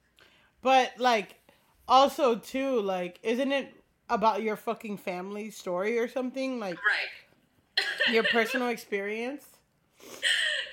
But 0.62 0.92
like, 0.98 1.40
also 1.88 2.36
too, 2.36 2.80
like, 2.80 3.18
isn't 3.22 3.52
it 3.52 3.74
about 4.08 4.42
your 4.42 4.56
fucking 4.56 4.98
family 4.98 5.50
story 5.50 5.98
or 5.98 6.08
something? 6.08 6.60
Like 6.60 6.78
Right. 6.86 8.12
your 8.12 8.22
personal 8.32 8.68
experience? 8.68 9.46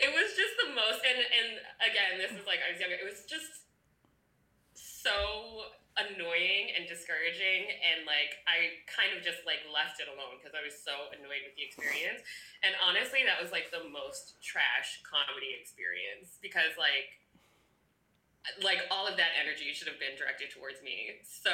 it 0.01 0.09
was 0.15 0.31
just 0.35 0.55
the 0.63 0.73
most 0.73 1.03
and 1.05 1.19
and 1.19 1.59
again 1.83 2.17
this 2.17 2.31
is 2.31 2.47
like 2.47 2.59
i 2.65 2.71
was 2.71 2.79
younger 2.79 2.95
it 2.95 3.05
was 3.05 3.27
just 3.27 3.67
so 4.73 5.67
annoying 6.07 6.71
and 6.77 6.87
discouraging 6.87 7.67
and 7.83 8.07
like 8.07 8.39
i 8.47 8.71
kind 8.87 9.11
of 9.11 9.19
just 9.19 9.43
like 9.43 9.59
left 9.67 9.99
it 9.99 10.07
alone 10.07 10.39
because 10.39 10.55
i 10.55 10.63
was 10.63 10.75
so 10.77 11.11
annoyed 11.11 11.43
with 11.43 11.55
the 11.59 11.63
experience. 11.65 12.23
And 12.63 12.75
honestly 12.79 13.23
that 13.27 13.39
was 13.41 13.51
like 13.51 13.71
the 13.71 13.87
most 13.87 14.39
trash 14.43 15.03
comedy 15.03 15.55
experience 15.59 16.39
because 16.39 16.75
like 16.79 17.19
like 18.63 18.79
all 18.91 19.07
of 19.07 19.17
that 19.17 19.31
energy 19.39 19.73
should 19.73 19.87
have 19.87 19.99
been 19.99 20.15
directed 20.17 20.49
towards 20.51 20.81
me. 20.81 21.19
So 21.23 21.51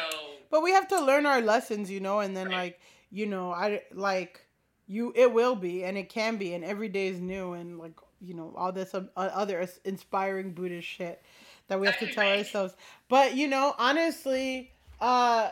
But 0.50 0.64
we 0.64 0.72
have 0.72 0.88
to 0.90 1.00
learn 1.02 1.26
our 1.26 1.42
lessons, 1.42 1.90
you 1.92 2.00
know, 2.00 2.20
and 2.20 2.36
then 2.36 2.48
Right. 2.48 2.56
like, 2.56 2.80
you 3.12 3.26
know, 3.26 3.52
I 3.52 3.84
like 3.94 4.46
you 4.88 5.12
it 5.16 5.34
will 5.34 5.56
be 5.56 5.84
and 5.84 5.98
it 5.98 6.10
can 6.10 6.38
be 6.38 6.54
and 6.54 6.64
every 6.64 6.90
day 6.90 7.08
is 7.08 7.20
new 7.20 7.54
and 7.54 7.80
like, 7.80 8.00
you 8.22 8.34
know, 8.34 8.54
all 8.56 8.72
this 8.72 8.94
uh, 8.94 9.04
other 9.16 9.68
inspiring 9.84 10.54
Buddhist 10.54 10.88
shit 10.88 11.22
that 11.68 11.80
we 11.80 11.88
have 11.88 12.00
to 12.00 12.12
tell 12.12 12.28
ourselves. 12.28 12.74
But, 13.10 13.36
you 13.36 13.48
know, 13.48 13.74
honestly, 13.78 14.72
uh 15.00 15.50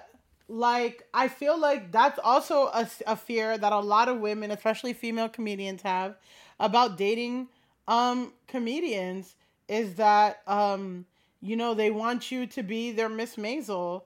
like 0.50 1.08
I 1.14 1.30
feel 1.30 1.58
like 1.58 1.92
that's 1.92 2.20
also 2.24 2.70
a 2.74 3.16
fear 3.16 3.58
that 3.58 3.72
a 3.72 3.80
lot 3.80 4.10
of 4.10 4.20
women, 4.20 4.52
especially 4.52 4.94
female 4.94 5.30
comedians 5.30 5.82
have 5.82 6.16
about 6.60 6.98
dating 6.98 7.48
um 7.88 8.34
comedians 8.48 9.36
is 9.68 9.96
that 9.96 10.42
um 10.48 11.06
you 11.42 11.56
know 11.56 11.74
they 11.74 11.92
want 11.92 12.32
you 12.32 12.46
to 12.48 12.64
be 12.64 12.92
their 12.92 13.10
Miss 13.10 13.36
Maisel 13.36 14.04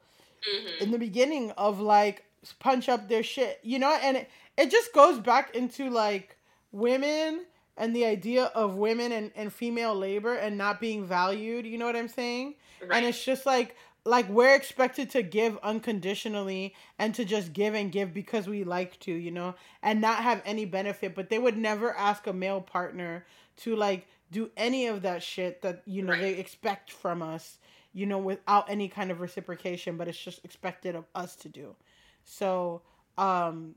mhm. 0.47 0.81
in 0.81 0.91
the 0.91 0.97
beginning 0.97 1.51
of 1.51 1.79
like 1.79 2.23
punch 2.59 2.87
up 2.87 3.09
their 3.09 3.23
shit, 3.23 3.59
you 3.63 3.79
know, 3.79 3.97
and 4.01 4.17
it, 4.17 4.29
it 4.57 4.71
just 4.71 4.93
goes 4.93 5.19
back 5.19 5.55
into 5.55 5.89
like 5.89 6.37
women 6.71 7.41
and 7.77 7.95
the 7.95 8.05
idea 8.05 8.45
of 8.55 8.75
women 8.75 9.11
and, 9.11 9.31
and 9.35 9.53
female 9.53 9.95
labor 9.95 10.33
and 10.35 10.57
not 10.57 10.79
being 10.81 11.05
valued, 11.05 11.65
you 11.65 11.77
know 11.77 11.85
what 11.85 11.95
I'm 11.95 12.07
saying? 12.09 12.55
right. 12.81 12.91
And 12.97 13.05
it's 13.05 13.23
just 13.23 13.45
like 13.45 13.75
like 14.05 14.29
we're 14.29 14.55
expected 14.55 15.09
to 15.11 15.21
give 15.21 15.57
unconditionally 15.63 16.73
and 16.97 17.13
to 17.15 17.25
just 17.25 17.53
give 17.53 17.73
and 17.75 17.91
give 17.91 18.13
because 18.13 18.47
we 18.47 18.63
like 18.63 18.99
to, 19.01 19.11
you 19.11 19.31
know, 19.31 19.55
and 19.83 19.99
not 20.01 20.23
have 20.23 20.41
any 20.45 20.65
benefit, 20.65 21.13
but 21.15 21.29
they 21.29 21.37
would 21.39 21.57
never 21.57 21.93
ask 21.95 22.25
a 22.27 22.33
male 22.33 22.61
partner 22.61 23.25
to 23.57 23.75
like 23.75 24.07
do 24.31 24.49
any 24.57 24.87
of 24.87 25.01
that 25.01 25.23
shit 25.23 25.61
that 25.61 25.83
you 25.85 26.01
know 26.01 26.13
Right. 26.13 26.21
they 26.21 26.33
expect 26.35 26.91
from 26.91 27.21
us, 27.21 27.57
you 27.93 28.05
know, 28.05 28.17
without 28.17 28.69
any 28.69 28.87
kind 28.87 29.11
of 29.11 29.19
reciprocation, 29.19 29.97
but 29.97 30.07
it's 30.07 30.17
just 30.17 30.43
expected 30.45 30.95
of 30.95 31.05
us 31.15 31.35
to 31.37 31.49
do. 31.49 31.75
So, 32.23 32.81
um 33.17 33.75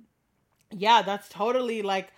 yeah, 0.70 1.02
that's 1.02 1.28
totally 1.28 1.82
like 1.82 2.12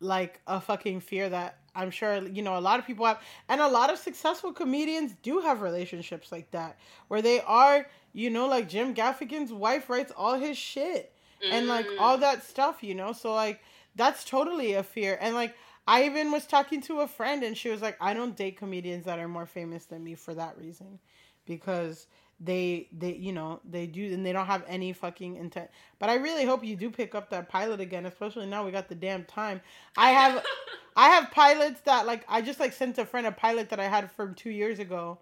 like 0.00 0.40
a 0.46 0.60
fucking 0.60 1.00
fear 1.00 1.28
that 1.28 1.58
I'm 1.74 1.90
sure 1.90 2.26
you 2.26 2.42
know 2.42 2.58
a 2.58 2.60
lot 2.60 2.78
of 2.78 2.86
people 2.86 3.06
have. 3.06 3.20
And 3.48 3.60
a 3.60 3.68
lot 3.68 3.90
of 3.92 3.98
successful 3.98 4.52
comedians 4.52 5.14
do 5.22 5.40
have 5.40 5.60
relationships 5.62 6.32
like 6.32 6.50
that 6.52 6.78
where 7.08 7.22
they 7.22 7.40
are 7.40 7.86
you 8.12 8.30
know 8.30 8.46
like 8.46 8.68
Jim 8.68 8.94
Gaffigan's 8.94 9.52
wife 9.52 9.88
writes 9.88 10.12
all 10.16 10.34
his 10.38 10.56
shit 10.58 11.12
and 11.40 11.68
like 11.68 11.86
Mm. 11.86 12.00
all 12.00 12.18
that 12.18 12.44
stuff 12.44 12.82
you 12.82 12.94
know? 12.94 13.12
So 13.12 13.32
like 13.34 13.60
that's 13.96 14.24
totally 14.24 14.74
a 14.74 14.82
fear. 14.82 15.18
And 15.20 15.34
like 15.34 15.54
I 15.86 16.04
even 16.04 16.30
was 16.30 16.46
talking 16.46 16.80
to 16.82 17.00
a 17.00 17.08
friend 17.08 17.42
and 17.42 17.56
she 17.56 17.68
was 17.70 17.80
like 17.82 17.96
I 18.00 18.14
don't 18.14 18.36
date 18.36 18.56
comedians 18.56 19.04
that 19.06 19.18
are 19.18 19.28
more 19.28 19.46
famous 19.46 19.84
than 19.86 20.04
me 20.04 20.14
for 20.14 20.34
that 20.34 20.58
reason 20.58 20.98
because 21.46 22.06
they 22.40 22.88
they 22.96 23.12
you 23.14 23.32
know 23.32 23.60
they 23.68 23.86
do 23.86 24.12
and 24.14 24.24
they 24.24 24.32
don't 24.32 24.46
have 24.46 24.62
any 24.68 24.92
fucking 24.92 25.36
intent 25.36 25.68
but 25.98 26.08
i 26.08 26.14
really 26.14 26.44
hope 26.44 26.62
you 26.64 26.76
do 26.76 26.88
pick 26.88 27.14
up 27.14 27.30
that 27.30 27.48
pilot 27.48 27.80
again 27.80 28.06
especially 28.06 28.46
now 28.46 28.64
we 28.64 28.70
got 28.70 28.88
the 28.88 28.94
damn 28.94 29.24
time 29.24 29.60
i 29.96 30.10
have 30.10 30.44
i 30.96 31.08
have 31.08 31.30
pilots 31.32 31.80
that 31.80 32.06
like 32.06 32.24
i 32.28 32.40
just 32.40 32.60
like 32.60 32.72
sent 32.72 32.96
a 32.98 33.04
friend 33.04 33.26
a 33.26 33.32
pilot 33.32 33.70
that 33.70 33.80
i 33.80 33.88
had 33.88 34.08
from 34.12 34.34
two 34.34 34.50
years 34.50 34.78
ago 34.78 35.18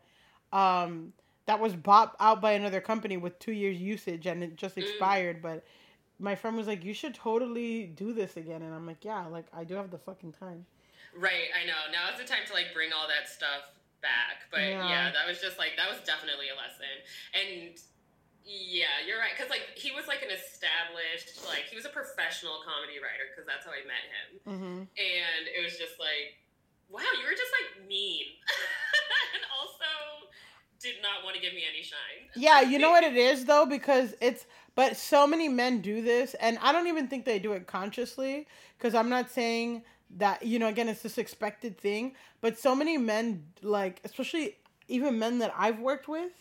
um 0.53 1.13
that 1.47 1.61
was 1.61 1.75
bought 1.75 2.17
out 2.19 2.41
by 2.41 2.53
another 2.53 2.81
company 2.81 3.17
with 3.17 3.39
two 3.39 3.53
years 3.53 3.79
usage 3.81 4.27
and 4.27 4.43
it 4.43 4.57
just 4.57 4.75
Mm. 4.75 4.83
expired. 4.83 5.41
But 5.41 5.65
my 6.19 6.35
friend 6.35 6.57
was 6.57 6.67
like, 6.67 6.85
"You 6.85 6.93
should 6.93 7.15
totally 7.15 7.87
do 7.87 8.13
this 8.13 8.37
again," 8.37 8.63
and 8.63 8.75
I'm 8.75 8.85
like, 8.85 9.05
"Yeah, 9.05 9.27
like 9.27 9.47
I 9.53 9.63
do 9.63 9.75
have 9.75 9.93
the 9.93 9.99
fucking 9.99 10.33
time." 10.33 10.67
Right, 11.15 11.47
I 11.55 11.65
know. 11.65 11.79
Now 11.93 12.11
is 12.13 12.19
the 12.19 12.27
time 12.27 12.45
to 12.49 12.53
like 12.53 12.75
bring 12.75 12.93
all 12.93 13.07
that 13.07 13.29
stuff 13.29 13.76
back. 14.07 14.47
But 14.55 14.63
Yeah. 14.71 14.87
yeah, 14.87 15.05
that 15.11 15.27
was 15.27 15.43
just 15.43 15.59
like 15.59 15.75
that 15.75 15.91
was 15.91 15.99
definitely 16.07 16.49
a 16.55 16.57
lesson. 16.57 16.95
And 17.35 17.75
yeah, 18.47 19.03
you're 19.03 19.19
right. 19.19 19.35
Because 19.35 19.51
like 19.51 19.75
he 19.75 19.91
was 19.91 20.07
like 20.07 20.23
an 20.23 20.31
established, 20.31 21.43
like 21.51 21.67
he 21.67 21.75
was 21.75 21.85
a 21.85 21.91
professional 21.91 22.63
comedy 22.63 23.03
writer. 23.03 23.27
Because 23.35 23.43
that's 23.51 23.67
how 23.67 23.75
I 23.75 23.83
met 23.83 24.05
him. 24.07 24.29
hmm 24.47 24.79
And 24.95 25.43
it 25.51 25.61
was 25.67 25.75
just 25.75 25.99
like, 25.99 26.39
wow, 26.87 27.03
you 27.19 27.27
were 27.27 27.35
just 27.35 27.51
like 27.51 27.83
mean, 27.91 28.31
and 29.35 29.43
also 29.59 29.91
did 30.79 31.03
not 31.03 31.25
want 31.27 31.35
to 31.35 31.43
give 31.43 31.55
me 31.55 31.65
any 31.67 31.83
shine. 31.83 32.31
Yeah, 32.37 32.61
you 32.63 32.79
know 32.79 32.91
what 32.91 33.05
it 33.11 33.17
is 33.17 33.45
though, 33.45 33.67
because 33.67 34.15
it's 34.21 34.47
but 34.75 34.97
so 34.97 35.27
many 35.27 35.49
men 35.49 35.81
do 35.81 36.03
this, 36.03 36.35
and 36.35 36.59
I 36.63 36.71
don't 36.71 36.87
even 36.87 37.09
think 37.09 37.25
they 37.25 37.39
do 37.39 37.53
it 37.53 37.67
consciously. 37.67 38.47
Because 38.79 38.95
I'm 38.95 39.09
not 39.09 39.31
saying 39.31 39.83
that 40.11 40.45
you 40.45 40.59
know 40.59 40.69
again 40.69 40.89
it's 40.89 41.03
this 41.03 41.19
expected 41.19 41.79
thing, 41.79 42.15
but 42.41 42.59
so 42.59 42.75
many 42.75 42.97
men 42.99 43.45
like, 43.63 44.01
especially 44.05 44.57
even 44.89 45.19
men 45.19 45.39
that 45.39 45.53
I've 45.57 45.81
worked 45.81 46.09
with, 46.09 46.33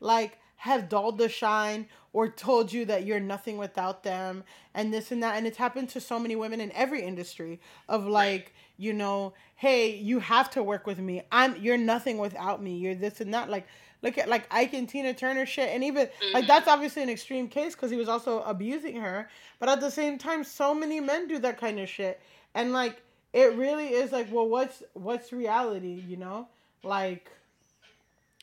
like 0.00 0.38
have 0.56 0.88
dulled 0.88 1.18
the 1.18 1.28
shine 1.28 1.86
or 2.12 2.28
told 2.28 2.72
you 2.72 2.84
that 2.86 3.04
you're 3.04 3.20
nothing 3.20 3.58
without 3.58 4.02
them 4.02 4.44
and 4.72 4.94
this 4.94 5.12
and 5.12 5.22
that. 5.22 5.36
And 5.36 5.46
it's 5.46 5.58
happened 5.58 5.90
to 5.90 6.00
so 6.00 6.18
many 6.18 6.36
women 6.36 6.60
in 6.60 6.72
every 6.72 7.02
industry 7.02 7.60
of 7.88 8.06
like 8.06 8.54
you 8.76 8.92
know 8.92 9.34
hey 9.56 9.94
you 9.94 10.18
have 10.20 10.50
to 10.50 10.62
work 10.62 10.86
with 10.86 10.98
me. 10.98 11.22
I'm 11.30 11.56
you're 11.62 11.78
nothing 11.78 12.18
without 12.18 12.62
me. 12.62 12.78
You're 12.78 12.94
this 12.94 13.20
and 13.20 13.34
that. 13.34 13.50
Like 13.50 13.66
look 14.02 14.16
at 14.18 14.28
like 14.28 14.46
ike 14.50 14.72
and 14.74 14.88
tina 14.88 15.12
turner 15.14 15.46
shit. 15.46 15.68
And 15.68 15.84
even 15.84 16.08
like 16.32 16.44
Mhm. 16.44 16.48
that's 16.48 16.68
obviously 16.68 17.02
an 17.02 17.10
extreme 17.10 17.48
case 17.48 17.74
because 17.74 17.90
he 17.90 17.96
was 17.96 18.08
also 18.08 18.42
abusing 18.42 18.96
her. 18.96 19.28
But 19.58 19.68
at 19.68 19.80
the 19.80 19.90
same 19.90 20.18
time 20.18 20.44
so 20.44 20.74
many 20.74 20.98
men 21.00 21.28
do 21.28 21.38
that 21.40 21.58
kind 21.58 21.78
of 21.78 21.88
shit 21.88 22.20
and 22.54 22.72
like 22.72 23.02
it 23.32 23.54
really 23.54 23.88
is 23.88 24.12
like 24.12 24.28
well 24.30 24.48
what's 24.48 24.82
what's 24.94 25.32
reality 25.32 26.02
you 26.06 26.16
know 26.16 26.48
like 26.82 27.30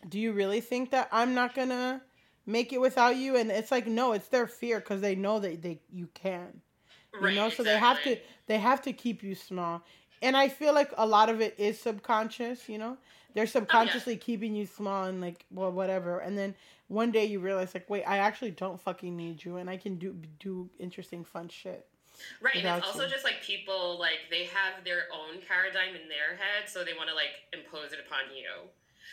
do 0.08 0.20
you 0.20 0.34
really 0.34 0.62
think 0.62 0.92
that 0.92 1.10
I'm 1.12 1.34
not 1.34 1.54
gonna 1.56 2.02
make 2.46 2.74
it 2.74 2.82
without 2.82 3.16
you? 3.16 3.36
And 3.36 3.52
it's 3.52 3.72
like 3.72 3.88
no, 3.88 4.14
it's 4.14 4.28
their 4.28 4.48
fear 4.48 4.80
because 4.80 5.02
they 5.02 5.16
know 5.16 5.40
that 5.40 5.62
they 5.62 5.80
you 5.92 6.10
can, 6.14 6.62
you 7.20 7.32
Right, 7.32 7.34
know. 7.34 7.50
So 7.50 7.64
they 7.64 7.78
have 7.78 8.02
to 8.04 8.18
they 8.48 8.60
have 8.60 8.82
to 8.84 8.94
keep 8.94 9.24
you 9.24 9.36
small, 9.36 9.84
and 10.22 10.36
I 10.36 10.50
feel 10.50 10.74
like 10.74 10.92
a 10.98 11.06
lot 11.06 11.30
of 11.30 11.42
it 11.42 11.56
is 11.58 11.80
subconscious. 11.80 12.68
You 12.70 12.78
know, 12.80 12.98
they're 13.34 13.48
oh, 13.70 13.78
subconsciously 13.78 14.18
keeping 14.18 14.56
you 14.56 14.66
small 14.66 15.06
and 15.06 15.22
like 15.22 15.46
well 15.52 15.72
whatever, 15.72 16.20
and 16.20 16.38
then 16.38 16.56
one 16.88 17.12
day 17.12 17.26
you 17.26 17.40
realize 17.40 17.74
like 17.74 17.90
wait, 17.90 18.04
I 18.04 18.18
actually 18.18 18.52
don't 18.52 18.80
fucking 18.82 19.16
need 19.16 19.44
you, 19.46 19.58
and 19.58 19.70
I 19.70 19.78
can 19.78 19.98
do 19.98 20.16
do 20.40 20.70
interesting 20.80 21.24
fun 21.24 21.50
shit. 21.50 21.88
Right, 22.42 22.58
and 22.58 22.68
it's 22.68 22.86
also 22.86 23.06
you. 23.06 23.14
just 23.14 23.24
like 23.24 23.42
people 23.42 23.98
like 23.98 24.30
they 24.30 24.50
have 24.50 24.84
their 24.84 25.10
own 25.14 25.42
paradigm 25.46 25.98
in 25.98 26.10
their 26.10 26.38
head, 26.38 26.68
so 26.68 26.84
they 26.84 26.94
want 26.94 27.10
to 27.10 27.18
like 27.18 27.48
impose 27.54 27.94
it 27.94 28.02
upon 28.02 28.34
you. 28.34 28.70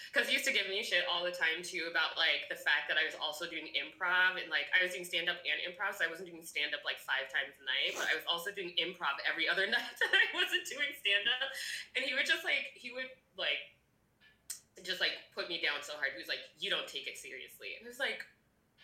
Because 0.09 0.29
he 0.29 0.41
used 0.41 0.49
to 0.49 0.57
give 0.57 0.65
me 0.73 0.81
shit 0.81 1.05
all 1.05 1.21
the 1.21 1.35
time 1.35 1.61
too 1.61 1.85
about 1.93 2.17
like 2.17 2.49
the 2.49 2.57
fact 2.57 2.89
that 2.89 2.97
I 2.97 3.05
was 3.05 3.13
also 3.21 3.45
doing 3.45 3.69
improv 3.77 4.41
and 4.41 4.49
like 4.49 4.73
I 4.73 4.81
was 4.81 4.97
doing 4.97 5.05
stand 5.05 5.29
up 5.29 5.37
and 5.45 5.61
improv, 5.69 5.97
so 5.97 6.05
I 6.05 6.11
wasn't 6.11 6.33
doing 6.33 6.41
stand 6.45 6.73
up 6.73 6.81
like 6.83 6.97
five 7.01 7.29
times 7.29 7.53
a 7.61 7.65
night, 7.65 7.93
but 7.97 8.09
I 8.09 8.17
was 8.17 8.25
also 8.25 8.49
doing 8.49 8.73
improv 8.81 9.21
every 9.29 9.45
other 9.45 9.69
night 9.75 9.95
that 10.01 10.13
I 10.13 10.27
wasn't 10.33 10.65
doing 10.69 10.91
stand 10.97 11.29
up. 11.29 11.53
And 11.97 12.03
he 12.05 12.17
would 12.17 12.29
just 12.29 12.45
like 12.45 12.73
he 12.73 12.93
would 12.93 13.13
like 13.37 13.61
just 14.81 15.05
like 15.05 15.13
put 15.37 15.53
me 15.53 15.61
down 15.61 15.85
so 15.85 15.97
hard. 16.01 16.17
He 16.17 16.21
was 16.21 16.31
like, 16.31 16.41
"You 16.57 16.73
don't 16.73 16.89
take 16.89 17.05
it 17.05 17.21
seriously," 17.21 17.77
and 17.77 17.85
it 17.85 17.91
was 17.91 18.01
like, 18.01 18.25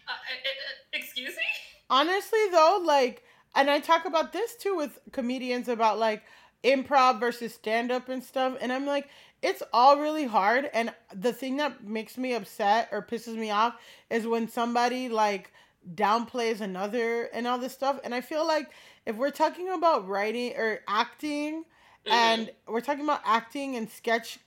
uh, 0.04 0.12
uh, 0.12 0.16
uh, 0.16 0.74
"Excuse 0.92 1.32
me." 1.32 1.48
honestly 1.90 2.40
though 2.50 2.82
like 2.84 3.22
and 3.54 3.70
i 3.70 3.80
talk 3.80 4.04
about 4.04 4.32
this 4.32 4.54
too 4.54 4.76
with 4.76 4.98
comedians 5.12 5.68
about 5.68 5.98
like 5.98 6.22
improv 6.62 7.20
versus 7.20 7.54
stand 7.54 7.90
up 7.90 8.08
and 8.08 8.22
stuff 8.22 8.56
and 8.60 8.72
i'm 8.72 8.86
like 8.86 9.08
it's 9.42 9.62
all 9.72 9.98
really 9.98 10.24
hard 10.24 10.70
and 10.72 10.92
the 11.14 11.32
thing 11.32 11.58
that 11.58 11.84
makes 11.84 12.16
me 12.16 12.34
upset 12.34 12.88
or 12.90 13.02
pisses 13.02 13.36
me 13.36 13.50
off 13.50 13.74
is 14.10 14.26
when 14.26 14.48
somebody 14.48 15.08
like 15.08 15.52
downplays 15.94 16.60
another 16.60 17.24
and 17.34 17.46
all 17.46 17.58
this 17.58 17.72
stuff 17.72 18.00
and 18.04 18.14
i 18.14 18.20
feel 18.20 18.46
like 18.46 18.70
if 19.04 19.16
we're 19.16 19.30
talking 19.30 19.68
about 19.68 20.08
writing 20.08 20.56
or 20.56 20.80
acting 20.88 21.64
and 22.06 22.50
we're 22.66 22.80
talking 22.80 23.04
about 23.04 23.20
acting 23.24 23.76
and 23.76 23.90
sketch 23.90 24.38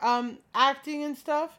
um 0.00 0.38
acting 0.54 1.04
and 1.04 1.18
stuff 1.18 1.58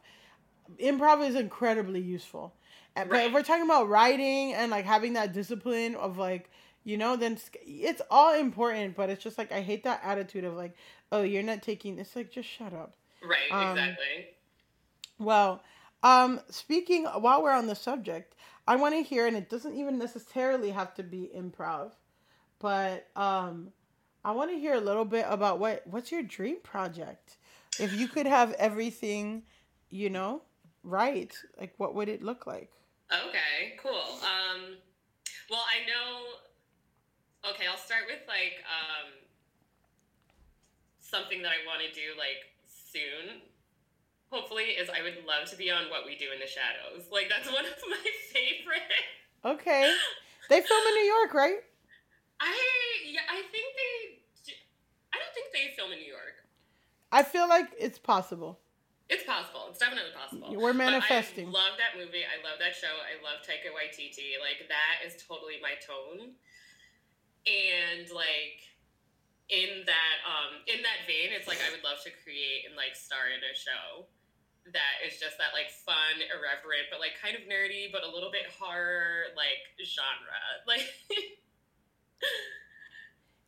improv 0.79 1.27
is 1.27 1.35
incredibly 1.35 2.01
useful. 2.01 2.53
And, 2.95 3.09
but 3.09 3.25
if 3.25 3.33
we're 3.33 3.43
talking 3.43 3.65
about 3.65 3.89
writing 3.89 4.53
and 4.53 4.71
like 4.71 4.85
having 4.85 5.13
that 5.13 5.33
discipline 5.33 5.95
of 5.95 6.17
like 6.17 6.49
you 6.87 6.97
know 6.97 7.17
then 7.17 7.37
it's 7.65 8.01
all 8.09 8.33
important 8.33 8.95
but 8.95 9.09
it's 9.09 9.21
just 9.21 9.37
like 9.37 9.51
i 9.51 9.59
hate 9.61 9.83
that 9.83 9.99
attitude 10.03 10.45
of 10.45 10.55
like 10.55 10.73
oh 11.11 11.21
you're 11.21 11.43
not 11.43 11.61
taking 11.61 11.99
it's 11.99 12.15
like 12.15 12.31
just 12.31 12.47
shut 12.47 12.73
up 12.73 12.95
Right, 13.21 13.51
Um, 13.51 13.77
exactly. 13.77 14.27
well 15.19 15.61
um 16.03 16.39
speaking 16.49 17.03
while 17.05 17.43
we're 17.43 17.51
on 17.51 17.67
the 17.67 17.75
subject 17.75 18.35
i 18.67 18.75
want 18.75 18.95
to 18.95 19.01
hear 19.03 19.27
and 19.27 19.35
it 19.35 19.49
doesn't 19.49 19.75
even 19.75 19.97
necessarily 19.97 20.71
have 20.71 20.93
to 20.93 21.03
be 21.03 21.29
improv 21.35 21.91
but 22.59 23.07
um 23.15 23.69
i 24.23 24.31
want 24.31 24.49
to 24.51 24.57
hear 24.57 24.75
a 24.75 24.79
little 24.79 25.05
bit 25.05 25.25
about 25.27 25.59
what 25.59 25.85
what's 25.87 26.11
your 26.11 26.23
dream 26.23 26.57
project 26.63 27.37
if 27.79 27.91
you 27.99 28.07
could 28.07 28.27
have 28.27 28.53
everything 28.53 29.43
you 29.89 30.09
know 30.09 30.41
right 30.83 31.35
like 31.59 31.73
what 31.77 31.95
would 31.95 32.07
it 32.07 32.23
look 32.23 32.47
like 32.47 32.71
Okay, 33.09 33.77
cool. 33.81 34.19
Um, 34.21 34.75
well, 35.49 35.63
I 35.63 35.87
know. 35.87 36.25
Okay, 37.45 37.65
I'll 37.69 37.77
start 37.77 38.03
with 38.07 38.21
like 38.27 38.63
um, 38.67 39.13
something 40.99 41.41
that 41.41 41.51
I 41.51 41.61
want 41.65 41.81
to 41.81 41.91
do 41.93 42.15
like 42.17 42.43
soon. 42.65 43.41
Hopefully, 44.29 44.75
is 44.75 44.89
I 44.89 45.01
would 45.03 45.23
love 45.25 45.47
to 45.51 45.55
be 45.55 45.71
on 45.71 45.87
What 45.89 46.03
We 46.05 46.17
Do 46.17 46.27
in 46.33 46.39
the 46.39 46.47
Shadows. 46.49 47.07
Like 47.11 47.29
that's 47.29 47.47
one 47.53 47.63
of 47.65 47.77
my 47.89 48.03
favorite. 48.33 48.91
okay 49.45 49.93
they 50.49 50.61
film 50.61 50.81
in 50.87 50.93
new 50.95 51.09
york 51.13 51.33
right 51.33 51.61
I 52.41 52.53
yeah, 53.05 53.21
I 53.29 53.41
think 53.53 53.67
they. 53.77 54.53
I 55.13 55.17
don't 55.21 55.33
think 55.33 55.47
they 55.53 55.73
film 55.77 55.91
in 55.93 55.99
New 55.99 56.09
York. 56.09 56.45
i 57.11 57.23
feel 57.23 57.47
like 57.49 57.69
it's 57.79 57.97
possible 57.97 58.59
It's 59.09 59.23
possible. 59.23 59.71
It's 59.71 59.79
definitely 59.79 60.11
possible. 60.13 60.51
We're 60.53 60.73
But 60.75 60.91
manifesting. 60.91 61.47
I 61.47 61.51
love 61.63 61.79
that 61.79 61.95
movie. 61.97 62.27
I 62.27 62.37
love 62.43 62.59
that 62.59 62.75
show. 62.75 62.91
I 62.91 63.15
love 63.23 63.39
Taika 63.41 63.71
Waititi. 63.71 64.35
Like 64.37 64.67
that 64.67 65.01
is 65.07 65.15
totally 65.23 65.57
my 65.63 65.79
tone. 65.79 66.35
And 67.47 68.11
like 68.11 68.59
in 69.47 69.87
that 69.87 70.17
um 70.27 70.59
in 70.67 70.83
that 70.83 71.07
vein, 71.07 71.31
it's 71.31 71.47
like 71.47 71.63
I 71.63 71.71
would 71.71 71.83
love 71.83 72.03
to 72.03 72.11
create 72.23 72.67
and 72.67 72.75
like 72.75 72.95
star 72.99 73.31
in 73.31 73.39
a 73.39 73.55
show 73.55 74.05
that 74.75 74.99
is 75.07 75.15
just 75.15 75.39
that 75.39 75.55
like 75.55 75.71
fun, 75.71 76.19
irreverent, 76.19 76.91
but 76.91 76.99
like 76.99 77.15
kind 77.23 77.39
of 77.39 77.47
nerdy, 77.47 77.87
but 77.87 78.03
a 78.03 78.09
little 78.11 78.31
bit 78.31 78.51
horror 78.59 79.31
like 79.39 79.63
genre. 79.79 80.43
Like 80.67 80.83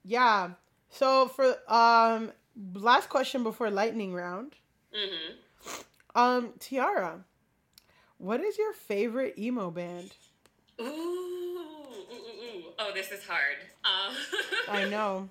yeah 0.04 0.50
so 0.90 1.28
for 1.28 1.56
um 1.68 2.32
last 2.74 3.10
question 3.10 3.44
before 3.44 3.70
lightning 3.70 4.14
round 4.14 4.56
hmm 4.94 5.34
um 6.16 6.54
tiara 6.60 7.20
what 8.18 8.42
is 8.42 8.58
your 8.58 8.74
favorite 8.74 9.38
emo 9.38 9.70
band 9.72 10.12
Ooh, 10.82 10.86
ooh, 10.86 10.88
ooh, 12.14 12.58
ooh. 12.58 12.64
Oh, 12.80 12.92
this 12.94 13.12
is 13.12 13.22
hard. 13.26 13.58
Um, 13.86 14.16
i 14.70 14.86
know 14.86 15.30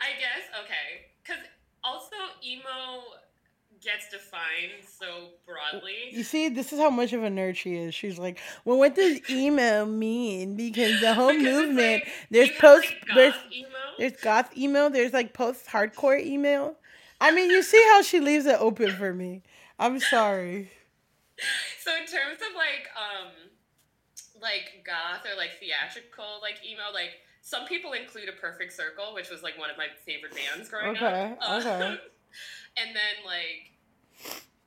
I 0.00 0.18
guess 0.18 0.64
okay, 0.64 1.06
because 1.22 1.42
also 1.84 2.16
emo 2.44 3.02
gets 3.80 4.08
defined 4.10 4.84
so 4.86 5.30
broadly. 5.46 5.94
You 6.12 6.22
see, 6.22 6.48
this 6.48 6.72
is 6.72 6.78
how 6.78 6.90
much 6.90 7.12
of 7.12 7.24
a 7.24 7.28
nerd 7.28 7.56
she 7.56 7.74
is. 7.74 7.94
She's 7.94 8.18
like, 8.18 8.38
well, 8.64 8.78
what 8.78 8.94
does 8.94 9.18
emo 9.30 9.84
mean? 9.84 10.54
Because 10.56 11.00
the 11.00 11.14
whole 11.14 11.32
Because 11.32 11.42
movement, 11.66 12.04
like, 12.04 12.08
there's 12.30 12.50
post, 12.60 12.86
like, 13.08 13.14
there's 13.14 13.34
emo. 13.52 13.68
there's 13.98 14.12
goth 14.22 14.56
emo, 14.56 14.88
there's 14.88 15.12
like 15.12 15.32
post 15.34 15.66
hardcore 15.66 16.20
emo. 16.24 16.76
I 17.20 17.32
mean, 17.32 17.50
you 17.50 17.62
see 17.62 17.82
how 17.92 18.02
she 18.02 18.20
leaves 18.20 18.46
it 18.46 18.56
open 18.60 18.92
for 18.92 19.12
me. 19.12 19.42
I'm 19.78 19.98
sorry. 19.98 20.70
So 21.80 21.90
in 21.96 22.06
terms 22.06 22.38
of 22.40 22.54
like 22.54 22.86
um 22.96 23.32
like 24.40 24.84
goth 24.84 25.24
or 25.26 25.36
like 25.36 25.58
theatrical 25.58 26.38
like 26.40 26.64
emo, 26.64 26.82
like 26.92 27.10
some 27.42 27.66
people 27.66 27.92
include 27.92 28.28
a 28.28 28.32
Perfect 28.32 28.72
Circle, 28.72 29.12
which 29.14 29.28
was 29.28 29.42
like 29.42 29.58
one 29.58 29.68
of 29.68 29.76
my 29.76 29.88
favorite 30.06 30.32
bands 30.34 30.70
growing 30.70 30.96
Okay, 30.96 31.34
up. 31.40 31.60
okay. 31.60 31.98
and 32.78 32.96
then 32.96 33.26
like 33.26 33.72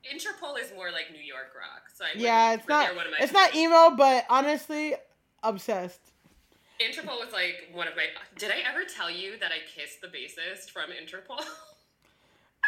Interpol 0.06 0.60
is 0.62 0.72
more 0.76 0.92
like 0.92 1.12
New 1.12 1.24
York 1.24 1.54
rock. 1.58 1.90
So 1.96 2.06
I 2.06 2.10
Yeah, 2.16 2.54
it's 2.54 2.68
not 2.68 2.96
one 2.96 3.06
of 3.06 3.12
my 3.12 3.18
it's 3.20 3.34
not 3.34 3.56
emo, 3.56 3.96
but 3.96 4.26
honestly, 4.30 4.94
obsessed. 5.42 6.02
Interpol 6.80 7.18
was 7.20 7.32
like 7.32 7.70
one 7.74 7.88
of 7.88 7.96
my. 7.96 8.04
Did 8.38 8.52
I 8.52 8.58
ever 8.70 8.84
tell 8.84 9.10
you 9.10 9.40
that 9.40 9.52
I 9.52 9.60
kissed 9.74 10.02
the 10.02 10.08
bassist 10.08 10.70
from 10.70 10.90
Interpol? 10.92 11.44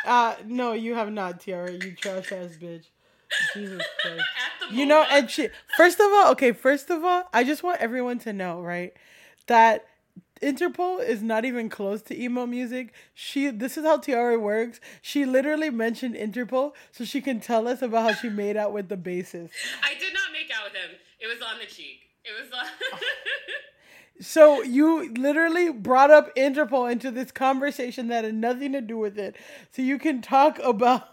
Uh, 0.06 0.36
no, 0.46 0.74
you 0.74 0.94
have 0.94 1.12
not, 1.12 1.40
Tiara. 1.40 1.72
You 1.72 1.92
trash 1.92 2.32
ass 2.32 2.52
bitch. 2.62 2.86
Jesus 3.54 3.84
Christ. 4.02 4.24
You 4.72 4.86
know, 4.86 5.04
and 5.10 5.28
she 5.30 5.50
first 5.76 6.00
of 6.00 6.06
all, 6.12 6.32
okay, 6.34 6.52
first 6.52 6.92
of 6.92 7.04
all, 7.04 7.24
I 7.34 7.44
just 7.44 7.64
want 7.64 7.82
everyone 7.82 8.20
to 8.20 8.32
know, 8.32 8.62
right, 8.62 8.94
that 9.48 9.86
Interpol 10.42 11.06
is 11.06 11.22
not 11.22 11.46
even 11.46 11.70
close 11.70 12.02
to 12.04 12.22
emo 12.22 12.46
music. 12.46 12.94
She 13.14 13.50
this 13.50 13.78
is 13.78 13.86
how 13.86 13.98
Tiara 13.98 14.40
works. 14.40 14.80
She 15.02 15.26
literally 15.26 15.70
mentioned 15.70 16.16
Interpol 16.16 16.74
so 16.92 17.06
she 17.06 17.22
can 17.22 17.40
tell 17.40 17.68
us 17.68 17.82
about 17.82 18.10
how 18.10 18.14
she 18.14 18.30
made 18.30 18.58
out 18.58 18.74
with 18.74 18.90
the 18.90 18.98
bassist. 18.98 19.52
I 19.84 19.94
did 20.00 20.14
not 20.14 20.32
make 20.32 20.52
out 20.56 20.66
with 20.66 20.74
him. 20.74 20.98
It 21.20 21.28
was 21.28 21.42
on 21.42 21.60
the 21.60 21.66
cheek. 21.66 22.02
It 22.24 22.32
was 22.42 22.52
on. 22.52 22.66
So 24.20 24.64
you 24.64 25.14
literally 25.14 25.72
brought 25.72 26.10
up 26.10 26.36
Interpol 26.36 26.92
into 26.92 27.12
this 27.12 27.32
conversation 27.32 28.08
that 28.08 28.24
had 28.24 28.34
nothing 28.34 28.72
to 28.72 28.82
do 28.82 28.98
with 28.98 29.20
it. 29.20 29.36
So 29.72 29.84
you 29.84 30.00
can 30.00 30.24
talk 30.24 30.58
about 30.60 31.04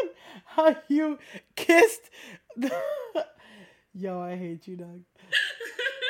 how 0.44 0.76
you 0.88 1.18
kissed 1.56 2.10
the 2.56 2.72
Yo, 3.94 4.20
I 4.20 4.36
hate 4.36 4.66
you, 4.66 4.76
dog. 4.76 5.02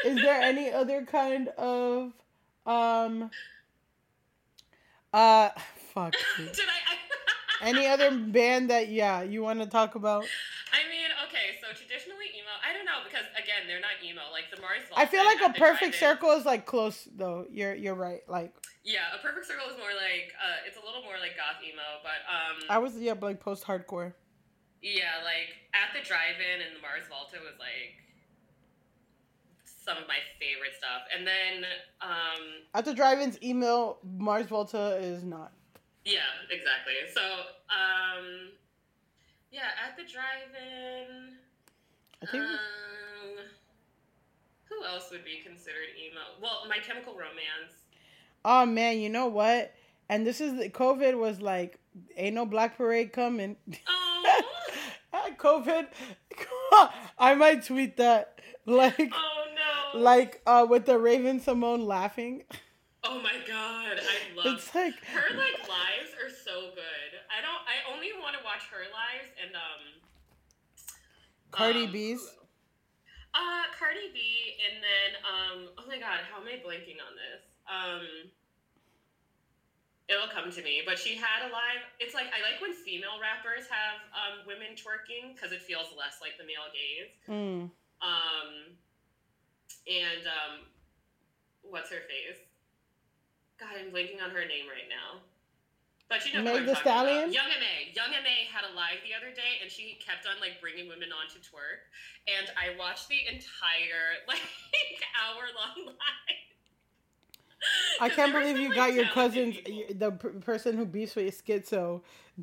Is 0.05 0.17
there 0.17 0.41
any 0.41 0.71
other 0.71 1.05
kind 1.05 1.49
of 1.59 2.13
um 2.67 3.31
uh 5.13 5.51
fuck. 5.95 6.15
did 6.37 6.49
I? 6.49 6.93
I 6.93 6.97
Any 7.69 7.87
other 7.87 8.11
band 8.11 8.71
that 8.71 8.89
yeah, 8.89 9.23
you 9.23 9.43
want 9.43 9.61
to 9.61 9.67
talk 9.67 9.95
about? 9.95 10.25
I 10.73 10.83
mean, 10.91 11.07
okay, 11.29 11.55
so 11.61 11.69
traditionally 11.77 12.27
emo. 12.35 12.51
I 12.65 12.73
don't 12.75 12.85
know 12.85 13.05
because 13.07 13.27
again, 13.39 13.69
they're 13.69 13.79
not 13.81 14.03
emo. 14.03 14.23
Like 14.33 14.51
the 14.51 14.61
Mars. 14.61 14.83
I 14.97 15.07
feel 15.07 15.25
like 15.25 15.39
a 15.45 15.53
perfect 15.59 15.95
circle 15.95 16.33
is 16.33 16.45
like 16.45 16.67
close 16.67 17.07
though. 17.15 17.47
You're 17.53 17.75
you're 17.75 17.95
right. 17.95 18.21
Like 18.27 18.53
Yeah, 18.83 19.15
a 19.15 19.23
perfect 19.23 19.47
circle 19.47 19.69
is 19.71 19.79
more 19.79 19.95
like 19.95 20.35
uh, 20.43 20.67
it's 20.67 20.77
a 20.77 20.85
little 20.85 21.03
more 21.07 21.21
like 21.23 21.37
goth 21.39 21.63
emo, 21.63 22.03
but 22.03 22.19
um, 22.27 22.59
I 22.69 22.79
was 22.79 22.97
yeah, 22.99 23.15
like 23.21 23.39
post 23.39 23.63
hardcore. 23.65 24.15
yeah, 24.83 25.23
like 25.23 25.55
at 25.71 25.95
the 25.95 26.03
drive-in 26.03 26.59
and 26.67 26.75
the 26.75 26.83
Mars 26.83 27.07
Volta 27.07 27.39
was 27.39 27.55
like 27.63 28.02
some 29.85 29.97
of 29.99 30.07
my 30.09 30.19
favorite 30.39 30.73
stuff, 30.77 31.03
and 31.17 31.27
then 31.27 31.65
um, 32.01 32.43
At 32.75 32.85
the 32.85 32.95
drive-ins, 32.95 33.39
email 33.43 33.99
Mars 34.19 34.47
Volta 34.47 34.97
is 35.01 35.25
not. 35.25 35.53
yeah, 36.05 36.21
exactly. 36.51 36.95
So 37.13 37.21
um, 37.21 38.51
yeah, 39.51 39.71
at 39.89 39.97
the 39.97 40.05
drive-in. 40.05 41.35
I 42.23 42.27
think. 42.31 42.45
Um, 42.45 43.45
who 44.69 44.85
else 44.85 45.11
would 45.11 45.25
be 45.25 45.41
considered 45.45 45.89
emo? 46.01 46.21
Well, 46.41 46.63
My 46.69 46.79
Chemical 46.79 47.13
Romance. 47.15 47.75
oh 48.45 48.65
man, 48.67 48.99
you 48.99 49.09
know 49.09 49.27
what? 49.27 49.75
And 50.09 50.27
this 50.27 50.41
is 50.41 50.59
the 50.59 50.69
COVID 50.69 51.19
was 51.19 51.41
like, 51.41 51.79
ain't 52.17 52.35
no 52.35 52.45
Black 52.47 52.77
Parade 52.77 53.13
coming. 53.13 53.57
Oh, 53.89 54.41
COVID. 55.39 55.87
I 57.19 57.35
might 57.35 57.65
tweet 57.65 57.97
that. 57.99 58.39
Like, 58.65 59.11
oh! 59.13 59.45
Like 59.95 60.41
uh, 60.47 60.67
with 60.69 60.87
the 60.87 60.99
Raven-Symoné 60.99 61.87
laughing. 61.87 62.45
oh 63.05 63.21
my 63.21 63.35
god, 63.47 63.99
I 64.01 64.37
love 64.37 64.57
It's 64.57 64.75
like 64.75 64.95
her. 65.13 65.37
Like 65.37 65.69
lives 65.69 66.13
are 66.23 66.31
so 66.31 66.71
good. 66.75 67.11
I 67.31 67.41
don't. 67.41 67.63
I 67.69 67.95
only 67.95 68.09
want 68.21 68.37
to 68.37 68.45
watch 68.45 68.63
her 68.71 68.85
lives 68.93 69.31
and 69.43 69.55
um. 69.55 69.83
Cardi 71.51 71.85
um, 71.85 71.93
B's. 71.93 72.21
Uh, 73.35 73.65
Cardi 73.79 74.13
B, 74.13 74.21
and 74.71 74.83
then 74.83 75.11
um. 75.25 75.59
Oh 75.79 75.85
my 75.89 75.99
god, 75.99 76.21
how 76.31 76.41
am 76.41 76.47
I 76.47 76.61
blanking 76.61 77.01
on 77.01 77.15
this? 77.17 77.43
Um. 77.69 78.31
It'll 80.09 80.29
come 80.29 80.53
to 80.53 80.63
me, 80.63 80.83
but 80.85 80.99
she 80.99 81.17
had 81.17 81.49
a 81.49 81.49
live. 81.49 81.81
It's 81.99 82.13
like 82.13 82.27
I 82.37 82.45
like 82.45 82.61
when 82.61 82.75
female 82.75 83.17
rappers 83.17 83.65
have 83.71 83.97
um, 84.13 84.45
women 84.45 84.77
twerking 84.77 85.33
because 85.33 85.53
it 85.53 85.63
feels 85.63 85.89
less 85.97 86.21
like 86.21 86.37
the 86.37 86.45
male 86.45 86.69
gaze. 86.69 87.09
Mm. 87.25 87.71
Um, 88.03 88.77
and 89.93 90.25
um, 90.25 90.53
what's 91.61 91.91
her 91.91 92.05
face? 92.09 92.41
God, 93.61 93.77
I'm 93.77 93.93
blanking 93.93 94.23
on 94.25 94.31
her 94.31 94.49
name 94.49 94.67
right 94.67 94.89
now. 94.89 95.21
But 96.09 96.27
you 96.27 96.35
know 96.35 96.45
Meg 96.45 96.67
Thee 96.67 96.73
talking 96.73 96.93
about. 96.93 97.05
Stallion? 97.07 97.33
Young 97.33 97.49
Ma. 97.49 97.73
Young 97.95 98.13
M.A. 98.13 98.45
had 98.53 98.65
a 98.69 98.75
live 98.77 99.01
the 99.05 99.17
other 99.17 99.33
day, 99.35 99.63
and 99.63 99.71
she 99.71 99.99
kept 100.05 100.27
on 100.27 100.41
like 100.41 100.61
bringing 100.61 100.89
women 100.89 101.09
on 101.09 101.29
to 101.33 101.39
twerk, 101.41 101.89
and 102.29 102.49
I 102.53 102.77
watched 102.79 103.09
the 103.09 103.21
entire 103.29 104.21
like 104.29 104.41
hour 105.17 105.45
long 105.57 105.87
live. 105.87 105.97
I 108.01 108.09
can't 108.09 108.33
believe 108.33 108.59
you 108.59 108.69
like, 108.69 108.77
got 108.77 108.93
your 108.93 109.07
cousin's, 109.07 109.57
people. 109.57 109.95
the 109.95 110.11
p- 110.11 110.39
person 110.41 110.77
who 110.77 110.85
beefs 110.85 111.15
with 111.15 111.45
schizo. 111.47 112.03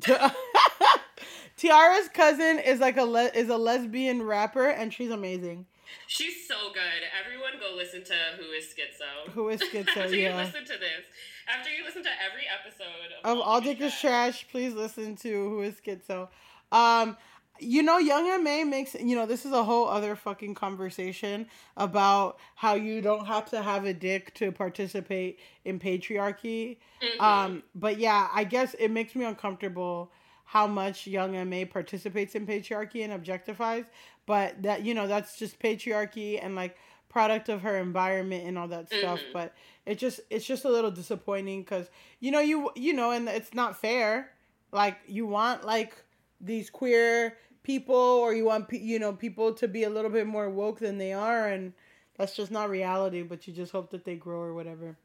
Tiara's 1.56 2.08
cousin 2.08 2.58
is 2.58 2.80
like 2.80 2.96
a 2.96 3.04
le- 3.04 3.30
is 3.34 3.50
a 3.50 3.56
lesbian 3.56 4.22
rapper, 4.22 4.66
and 4.66 4.92
she's 4.92 5.10
amazing. 5.10 5.66
She's 6.06 6.46
so 6.46 6.72
good. 6.72 7.02
Everyone 7.24 7.52
go 7.60 7.74
listen 7.76 8.02
to 8.04 8.14
Who 8.38 8.50
is 8.52 8.66
Schizo. 8.66 9.30
Who 9.32 9.48
is 9.48 9.60
schizo? 9.72 9.88
After 9.96 10.14
you 10.16 10.30
listen 10.30 10.64
to 10.64 10.78
this, 10.78 11.04
after 11.48 11.70
you 11.70 11.84
listen 11.84 12.02
to 12.02 12.10
every 12.10 12.44
episode 12.48 13.12
of 13.24 13.38
All 13.38 13.60
Dick 13.60 13.80
is 13.80 13.94
Trash, 13.98 14.46
please 14.50 14.74
listen 14.74 15.16
to 15.16 15.28
Who 15.28 15.62
is 15.62 15.80
Schizo. 15.80 16.28
Um, 16.72 17.16
you 17.62 17.82
know, 17.82 17.98
Young 17.98 18.26
M.A. 18.28 18.64
makes, 18.64 18.94
you 18.94 19.14
know, 19.14 19.26
this 19.26 19.44
is 19.44 19.52
a 19.52 19.62
whole 19.62 19.86
other 19.86 20.16
fucking 20.16 20.54
conversation 20.54 21.46
about 21.76 22.38
how 22.54 22.74
you 22.74 23.02
don't 23.02 23.26
have 23.26 23.50
to 23.50 23.60
have 23.62 23.84
a 23.84 23.92
dick 23.92 24.32
to 24.34 24.50
participate 24.50 25.38
in 25.64 25.78
patriarchy. 25.78 26.78
Mhm. 27.02 27.20
Um, 27.20 27.62
but 27.74 27.98
yeah, 27.98 28.28
I 28.32 28.44
guess 28.44 28.74
it 28.78 28.88
makes 28.90 29.14
me 29.14 29.24
uncomfortable 29.26 30.10
how 30.44 30.66
much 30.66 31.06
Young 31.06 31.36
M.A. 31.36 31.64
participates 31.64 32.34
in 32.34 32.46
patriarchy 32.46 33.04
and 33.04 33.12
objectifies. 33.12 33.84
But 34.30 34.62
that, 34.62 34.84
you 34.84 34.94
know, 34.94 35.08
that's 35.08 35.36
just 35.36 35.58
patriarchy 35.58 36.38
and 36.40 36.54
like 36.54 36.76
product 37.08 37.48
of 37.48 37.62
her 37.62 37.76
environment 37.78 38.46
and 38.46 38.56
all 38.56 38.68
that 38.68 38.86
stuff. 38.86 39.18
Mhm. 39.18 39.32
But 39.32 39.54
it 39.86 39.98
just, 39.98 40.20
it's 40.30 40.46
just 40.46 40.64
a 40.64 40.68
little 40.70 40.92
disappointing 40.92 41.62
because, 41.62 41.90
you 42.20 42.30
know, 42.30 42.38
you, 42.38 42.70
you 42.76 42.92
know, 42.92 43.10
and 43.10 43.28
it's 43.28 43.54
not 43.54 43.80
fair. 43.80 44.30
Like 44.70 44.98
you 45.08 45.26
want 45.26 45.64
like 45.64 45.96
these 46.40 46.70
queer 46.70 47.36
people 47.64 47.96
or 47.96 48.32
you 48.32 48.44
want, 48.44 48.68
pe- 48.68 48.78
you 48.78 49.00
know, 49.00 49.12
people 49.12 49.52
to 49.54 49.66
be 49.66 49.82
a 49.82 49.90
little 49.90 50.12
bit 50.12 50.28
more 50.28 50.48
woke 50.48 50.78
than 50.78 50.96
they 50.98 51.12
are. 51.12 51.48
And 51.48 51.72
that's 52.16 52.36
just 52.36 52.52
not 52.52 52.70
reality, 52.70 53.22
but 53.22 53.48
you 53.48 53.52
just 53.52 53.72
hope 53.72 53.90
that 53.90 54.04
they 54.04 54.14
grow 54.14 54.38
or 54.40 54.54
whatever. 54.54 54.96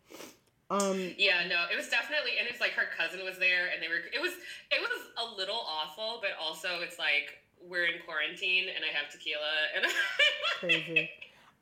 Um, 0.70 1.00
Yeah, 1.18 1.48
no, 1.48 1.66
it 1.72 1.76
was 1.76 1.90
definitely, 1.90 2.34
and 2.40 2.48
it's 2.48 2.60
like 2.62 2.72
her 2.74 2.88
cousin 2.98 3.24
was 3.26 3.38
there, 3.38 3.70
and 3.74 3.82
they 3.82 3.88
were. 3.88 4.02
It 4.14 4.20
was, 4.22 4.34
it 4.72 4.82
was 4.82 5.02
a 5.24 5.36
little 5.38 5.62
awful, 5.68 6.20
but 6.22 6.32
also 6.42 6.82
it's 6.82 6.98
like 7.00 7.38
we're 7.68 7.86
in 7.86 8.00
quarantine, 8.06 8.66
and 8.74 8.84
I 8.84 8.96
have 8.98 9.12
tequila, 9.12 9.52
and 9.76 9.86
Crazy. 10.60 11.10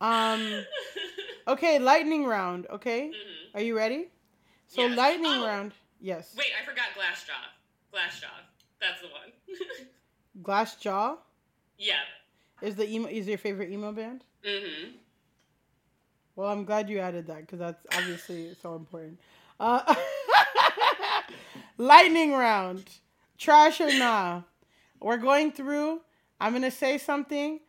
Um, 0.01 0.65
okay, 1.47 1.79
lightning 1.79 2.25
round. 2.25 2.67
Okay, 2.67 3.09
Mhm. 3.09 3.55
are 3.55 3.61
you 3.61 3.75
ready? 3.77 4.09
So 4.67 4.87
Yes. 4.87 4.97
lightning 4.97 5.31
Oh. 5.31 5.45
round. 5.45 5.73
Yes. 6.01 6.35
Wait, 6.37 6.47
I 6.59 6.65
forgot 6.65 6.87
Glassjaw. 6.95 7.45
Glass 7.91 8.19
jaw. 8.19 8.27
That's 8.81 9.01
the 9.01 9.07
one. 9.07 9.31
Glassjaw 10.41 11.17
yeah. 11.77 12.01
is 12.61 12.75
the 12.75 12.89
emo 12.89 13.07
is 13.07 13.27
your 13.27 13.37
favorite 13.37 13.69
emo 13.71 13.91
band. 13.91 14.25
Mm-hmm. 14.43 14.97
Well, 16.35 16.49
I'm 16.49 16.65
glad 16.65 16.89
you 16.89 16.99
added 16.99 17.27
that 17.27 17.41
because 17.41 17.59
that's 17.59 17.85
obviously 17.95 18.55
so 18.61 18.75
important. 18.75 19.19
Uh, 19.59 19.95
lightning 21.77 22.33
round. 22.33 22.89
Trash 23.37 23.79
or 23.81 23.91
nah? 23.97 24.41
We're 25.03 25.17
going 25.17 25.51
through. 25.51 26.01
I'm 26.39 26.53
gonna 26.53 26.71
say 26.71 26.97
something, 26.97 27.59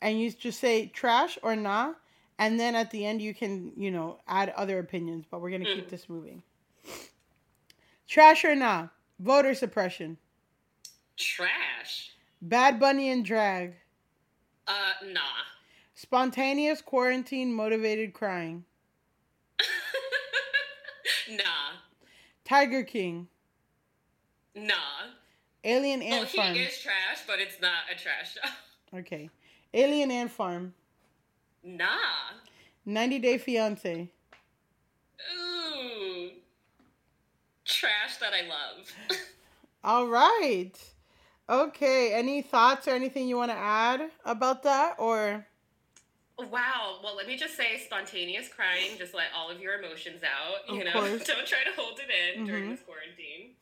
and 0.00 0.20
you 0.20 0.30
just 0.30 0.60
say 0.60 0.86
trash 0.86 1.38
or 1.42 1.56
nah, 1.56 1.94
and 2.38 2.60
then 2.60 2.74
at 2.74 2.90
the 2.90 3.04
end 3.06 3.20
you 3.22 3.34
can 3.34 3.72
you 3.76 3.90
know 3.90 4.18
add 4.28 4.50
other 4.50 4.78
opinions. 4.78 5.24
But 5.30 5.40
we're 5.40 5.50
gonna 5.50 5.64
keep 5.64 5.86
Mm. 5.86 5.90
this 5.90 6.08
moving. 6.08 6.42
Trash 8.06 8.44
or 8.44 8.54
nah? 8.54 8.88
Voter 9.18 9.54
suppression. 9.54 10.18
Trash. 11.16 12.10
Bad 12.42 12.78
Bunny 12.78 13.08
and 13.10 13.24
drag. 13.24 13.74
Uh, 14.66 14.92
nah. 15.06 15.20
Spontaneous 15.94 16.82
quarantine 16.82 17.54
motivated 17.54 18.12
crying. 18.12 18.64
nah. 21.30 21.78
Tiger 22.44 22.82
King. 22.82 23.28
Nah. 24.54 25.01
Alien 25.64 26.02
Ant 26.02 26.28
he 26.28 26.36
Farm. 26.36 26.56
is 26.56 26.78
trash, 26.80 27.20
but 27.26 27.38
it's 27.38 27.60
not 27.60 27.84
a 27.94 27.98
trash 27.98 28.34
show. 28.34 28.98
Okay. 28.98 29.30
Alien 29.72 30.10
Ant 30.10 30.30
Farm. 30.30 30.74
Nah. 31.64 31.86
90 32.84 33.18
Day 33.20 33.38
Fiance. 33.38 34.08
Ooh. 35.38 36.30
Trash 37.64 38.16
that 38.16 38.32
I 38.32 38.42
love. 38.48 38.92
All 39.84 40.08
right. 40.08 40.72
Okay. 41.48 42.12
Any 42.12 42.42
thoughts 42.42 42.88
or 42.88 42.90
anything 42.92 43.28
you 43.28 43.36
want 43.36 43.50
to 43.50 43.56
add 43.56 44.10
about 44.24 44.62
that? 44.64 44.96
Or. 44.98 45.46
Wow. 46.38 46.98
Well, 47.04 47.16
let 47.16 47.26
me 47.28 47.36
just 47.36 47.56
say 47.56 47.78
spontaneous 47.84 48.48
crying, 48.48 48.98
just 48.98 49.14
let 49.14 49.26
all 49.36 49.48
of 49.50 49.60
your 49.60 49.78
emotions 49.78 50.22
out. 50.24 50.68
You 50.74 50.80
Of 50.80 50.86
know, 50.86 50.92
course. 51.18 51.24
don't 51.24 51.46
try 51.46 51.62
to 51.64 51.80
hold 51.80 52.00
it 52.00 52.10
in 52.38 52.44
during 52.46 52.64
Mhm. 52.64 52.70
this 52.70 52.80
quarantine. 52.80 53.54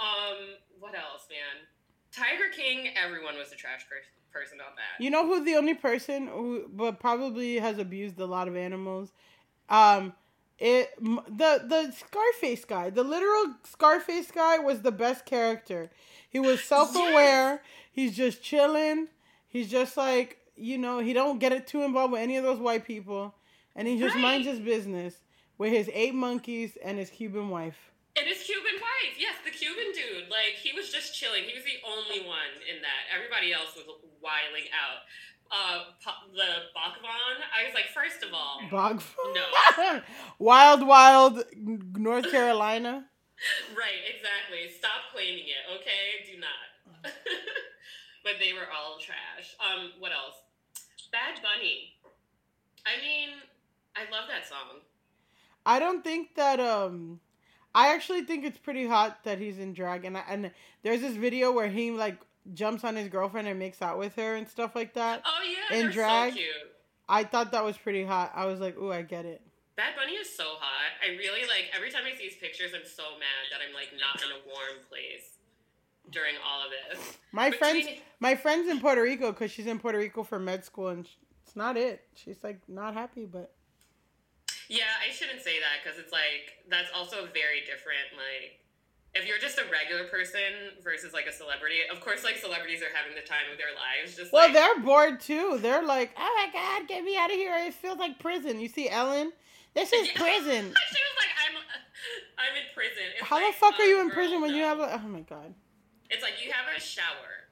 Um, 0.00 0.56
what 0.78 0.94
else, 0.94 1.26
man? 1.28 1.66
Tiger 2.12 2.48
King, 2.54 2.88
everyone 2.96 3.36
was 3.36 3.52
a 3.52 3.56
trash 3.56 3.86
per- 3.88 3.96
person 4.32 4.58
on 4.60 4.74
that. 4.76 5.02
You 5.02 5.10
know 5.10 5.26
who 5.26 5.44
the 5.44 5.54
only 5.54 5.74
person 5.74 6.26
who, 6.26 6.68
but 6.72 6.98
probably 6.98 7.56
has 7.58 7.78
abused 7.78 8.18
a 8.18 8.26
lot 8.26 8.48
of 8.48 8.56
animals. 8.56 9.12
Um, 9.68 10.14
it 10.58 10.90
the 11.00 11.64
the 11.66 11.92
Scarface 11.96 12.64
guy, 12.64 12.90
the 12.90 13.02
literal 13.04 13.54
Scarface 13.64 14.30
guy, 14.30 14.58
was 14.58 14.82
the 14.82 14.92
best 14.92 15.24
character. 15.24 15.90
He 16.28 16.40
was 16.40 16.62
self 16.64 16.94
aware. 16.94 17.62
He's 17.92 18.16
just 18.16 18.42
chilling. 18.42 19.08
He's 19.48 19.70
just 19.70 19.96
like 19.96 20.38
you 20.56 20.78
know 20.78 20.98
he 20.98 21.12
don't 21.12 21.38
get 21.38 21.52
it 21.52 21.66
too 21.66 21.82
involved 21.82 22.12
with 22.12 22.22
any 22.22 22.36
of 22.36 22.44
those 22.44 22.58
white 22.58 22.84
people, 22.84 23.34
and 23.76 23.86
he 23.86 23.98
just 23.98 24.16
minds 24.16 24.46
his 24.46 24.60
business 24.60 25.22
with 25.58 25.72
his 25.72 25.90
eight 25.92 26.14
monkeys 26.14 26.76
and 26.82 26.98
his 26.98 27.10
Cuban 27.10 27.50
wife. 27.50 27.89
And 28.18 28.26
his 28.26 28.42
Cuban 28.42 28.76
wife, 28.82 29.14
yes, 29.18 29.38
the 29.44 29.54
Cuban 29.54 29.94
dude. 29.94 30.28
Like 30.28 30.58
he 30.58 30.72
was 30.74 30.90
just 30.90 31.14
chilling. 31.14 31.44
He 31.44 31.54
was 31.54 31.64
the 31.64 31.78
only 31.86 32.26
one 32.26 32.58
in 32.66 32.82
that. 32.82 33.06
Everybody 33.14 33.52
else 33.52 33.76
was 33.76 33.86
wiling 34.20 34.66
out. 34.74 35.06
Uh, 35.50 35.90
the 36.30 36.70
Bhagwan. 36.74 37.42
I 37.50 37.66
was 37.66 37.74
like, 37.74 37.90
first 37.94 38.22
of 38.22 38.30
all, 38.32 38.62
Bog. 38.70 39.02
No. 39.34 40.00
wild, 40.38 40.86
wild 40.86 41.42
North 41.56 42.30
Carolina. 42.30 43.06
right, 43.76 44.02
exactly. 44.06 44.70
Stop 44.78 45.10
claiming 45.12 45.46
it, 45.50 45.64
okay? 45.80 46.22
Do 46.30 46.38
not. 46.38 46.70
but 48.24 48.34
they 48.38 48.52
were 48.52 48.70
all 48.70 48.98
trash. 48.98 49.56
Um, 49.58 49.92
what 49.98 50.12
else? 50.12 50.38
Bad 51.10 51.42
Bunny. 51.42 51.98
I 52.86 53.00
mean, 53.02 53.30
I 53.96 54.02
love 54.10 54.28
that 54.28 54.46
song. 54.46 54.82
I 55.66 55.78
don't 55.78 56.02
think 56.02 56.34
that 56.36 56.60
um 56.60 57.20
I 57.74 57.94
actually 57.94 58.22
think 58.22 58.44
it's 58.44 58.58
pretty 58.58 58.86
hot 58.86 59.22
that 59.24 59.38
he's 59.38 59.58
in 59.58 59.72
drag 59.74 60.04
and 60.04 60.16
I, 60.16 60.22
and 60.28 60.50
there's 60.82 61.00
this 61.00 61.14
video 61.14 61.52
where 61.52 61.68
he 61.68 61.90
like 61.90 62.18
jumps 62.54 62.82
on 62.84 62.96
his 62.96 63.08
girlfriend 63.08 63.46
and 63.48 63.58
makes 63.58 63.80
out 63.82 63.98
with 63.98 64.16
her 64.16 64.34
and 64.36 64.48
stuff 64.48 64.74
like 64.74 64.94
that. 64.94 65.22
Oh 65.24 65.40
yeah, 65.70 65.78
In 65.78 65.90
drag? 65.90 66.32
so 66.32 66.36
cute. 66.38 66.46
I 67.08 67.24
thought 67.24 67.52
that 67.52 67.64
was 67.64 67.76
pretty 67.76 68.04
hot. 68.04 68.32
I 68.34 68.46
was 68.46 68.60
like, 68.60 68.76
"Ooh, 68.78 68.92
I 68.92 69.02
get 69.02 69.24
it." 69.24 69.40
Bad 69.76 69.94
Bunny 69.96 70.12
is 70.12 70.34
so 70.34 70.44
hot. 70.58 70.90
I 71.04 71.10
really 71.16 71.42
like 71.48 71.64
every 71.76 71.90
time 71.90 72.02
I 72.12 72.16
see 72.16 72.24
his 72.24 72.34
pictures, 72.36 72.70
I'm 72.74 72.86
so 72.88 73.02
mad 73.18 73.50
that 73.50 73.60
I'm 73.66 73.74
like 73.74 73.88
not 73.98 74.22
in 74.22 74.30
a 74.30 74.40
warm 74.46 74.84
place 74.88 75.38
during 76.10 76.34
all 76.44 76.62
of 76.64 76.70
this. 76.70 77.18
My 77.32 77.50
Between- 77.50 77.58
friends 77.84 78.00
my 78.20 78.34
friends 78.36 78.68
in 78.68 78.80
Puerto 78.80 79.02
Rico 79.02 79.32
cuz 79.32 79.50
she's 79.50 79.66
in 79.66 79.78
Puerto 79.78 79.98
Rico 79.98 80.22
for 80.22 80.38
med 80.38 80.64
school 80.64 80.88
and 80.88 81.08
it's 81.44 81.56
not 81.56 81.76
it. 81.76 82.06
She's 82.14 82.38
like 82.42 82.60
not 82.68 82.94
happy, 82.94 83.26
but 83.26 83.52
Yeah, 84.70 84.86
I 85.02 85.10
shouldn't 85.10 85.42
say 85.42 85.58
that 85.58 85.82
because 85.82 85.98
it's 85.98 86.12
like 86.14 86.62
that's 86.70 86.88
also 86.94 87.26
very 87.34 87.66
different. 87.66 88.14
Like, 88.14 88.62
if 89.18 89.26
you're 89.26 89.42
just 89.42 89.58
a 89.58 89.66
regular 89.66 90.06
person 90.06 90.78
versus 90.78 91.10
like 91.12 91.26
a 91.26 91.32
celebrity, 91.34 91.82
of 91.90 91.98
course, 92.00 92.22
like 92.22 92.38
celebrities 92.38 92.78
are 92.80 92.94
having 92.94 93.18
the 93.18 93.26
time 93.26 93.50
of 93.50 93.58
their 93.58 93.74
lives. 93.74 94.14
Just 94.14 94.30
Well, 94.32 94.46
like, 94.46 94.54
they're 94.54 94.78
bored 94.78 95.18
too. 95.18 95.58
They're 95.58 95.82
like, 95.82 96.14
"Oh 96.16 96.32
my 96.38 96.48
god, 96.54 96.86
get 96.86 97.02
me 97.02 97.18
out 97.18 97.30
of 97.30 97.36
here. 97.36 97.50
It 97.66 97.74
feels 97.74 97.98
like 97.98 98.20
prison." 98.22 98.60
You 98.62 98.68
see 98.68 98.88
Ellen? 98.88 99.32
This 99.74 99.92
is 99.92 100.06
Yeah. 100.14 100.22
prison. 100.22 100.62
she 100.94 101.02
was 101.02 101.16
like, 101.18 101.34
"I'm, 101.42 101.54
I'm 102.38 102.54
in 102.54 102.70
prison." 102.72 103.02
It's 103.18 103.26
How 103.26 103.38
the 103.42 103.46
like, 103.46 103.54
fuck 103.58 103.74
are 103.74 103.82
you 103.84 103.98
oh, 103.98 104.02
in 104.02 104.06
girl, 104.06 104.14
prison 104.14 104.40
when 104.40 104.54
you 104.54 104.62
have 104.62 104.78
a 104.78 105.02
Oh 105.02 105.08
my 105.08 105.26
god. 105.26 105.52
It's 106.10 106.22
like 106.22 106.38
you 106.44 106.52
have 106.54 106.70
a 106.70 106.78
shower. 106.80 107.50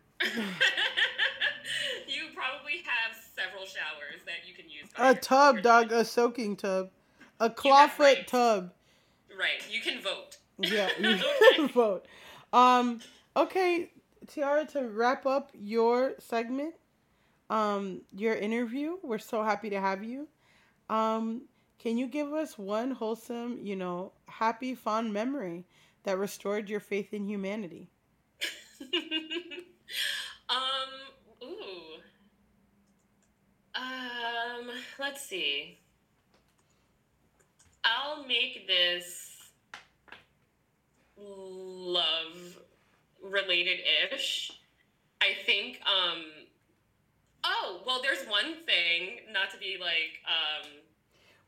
you 2.07 2.31
probably 2.35 2.83
have 2.87 3.17
several 3.35 3.67
showers 3.67 4.23
that 4.27 4.47
you 4.49 4.55
can 4.55 4.71
use. 4.71 4.87
A 4.99 5.15
tub, 5.15 5.63
dog, 5.63 5.91
a 5.91 6.05
soaking 6.05 6.55
tub. 6.57 6.91
A 7.41 7.51
clawfoot 7.51 8.27
tub. 8.27 8.73
Right, 9.39 9.63
you 9.71 9.81
can 9.81 10.01
vote. 10.01 10.39
Yeah, 10.59 10.89
you 11.01 11.15
Okay. 11.15 11.57
can 11.57 11.69
vote. 11.69 12.07
Um, 12.53 13.01
okay, 13.37 13.91
Tiara, 14.27 14.65
to 14.67 14.89
wrap 14.89 15.27
up 15.27 15.51
your 15.55 16.15
segment, 16.19 16.75
um, 17.51 18.03
your 18.17 18.35
interview, 18.35 18.97
we're 19.03 19.19
so 19.19 19.43
happy 19.43 19.71
to 19.71 19.81
have 19.81 20.03
you. 20.05 20.29
Um, 20.91 21.43
can 21.79 21.97
you 21.99 22.07
give 22.07 22.33
us 22.33 22.59
one 22.59 22.91
wholesome, 22.93 23.61
you 23.63 23.77
know, 23.77 24.13
happy, 24.27 24.75
fond 24.75 25.13
memory 25.13 25.65
that 26.05 26.19
restored 26.19 26.69
your 26.69 26.81
faith 26.81 27.13
in 27.15 27.27
humanity? 27.29 27.91
um. 30.49 30.59
Ooh. 31.43 32.01
Um. 33.75 34.71
Let's 34.99 35.23
see. 35.23 35.79
I'll 37.89 38.27
make 38.27 38.67
this 38.67 39.37
love 41.17 42.59
related 43.23 43.79
ish. 44.13 44.53
I 45.21 45.35
think. 45.45 45.81
Um. 45.87 46.25
Oh 47.45 47.81
well, 47.87 48.01
there's 48.03 48.27
one 48.29 48.55
thing. 48.67 49.21
Not 49.33 49.51
to 49.53 49.59
be 49.59 49.77
like. 49.81 50.21
Um. 50.27 50.71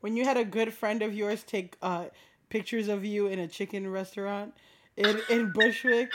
When 0.01 0.17
you 0.17 0.25
had 0.25 0.37
a 0.37 0.45
good 0.45 0.73
friend 0.73 1.03
of 1.03 1.13
yours 1.13 1.43
take 1.43 1.77
uh, 1.83 2.07
pictures 2.49 2.89
of 2.89 3.05
you 3.05 3.27
in 3.27 3.39
a 3.39 3.47
chicken 3.47 3.91
restaurant 3.91 4.55
in, 4.97 5.21
in 5.29 5.53
Bushwick. 5.53 6.13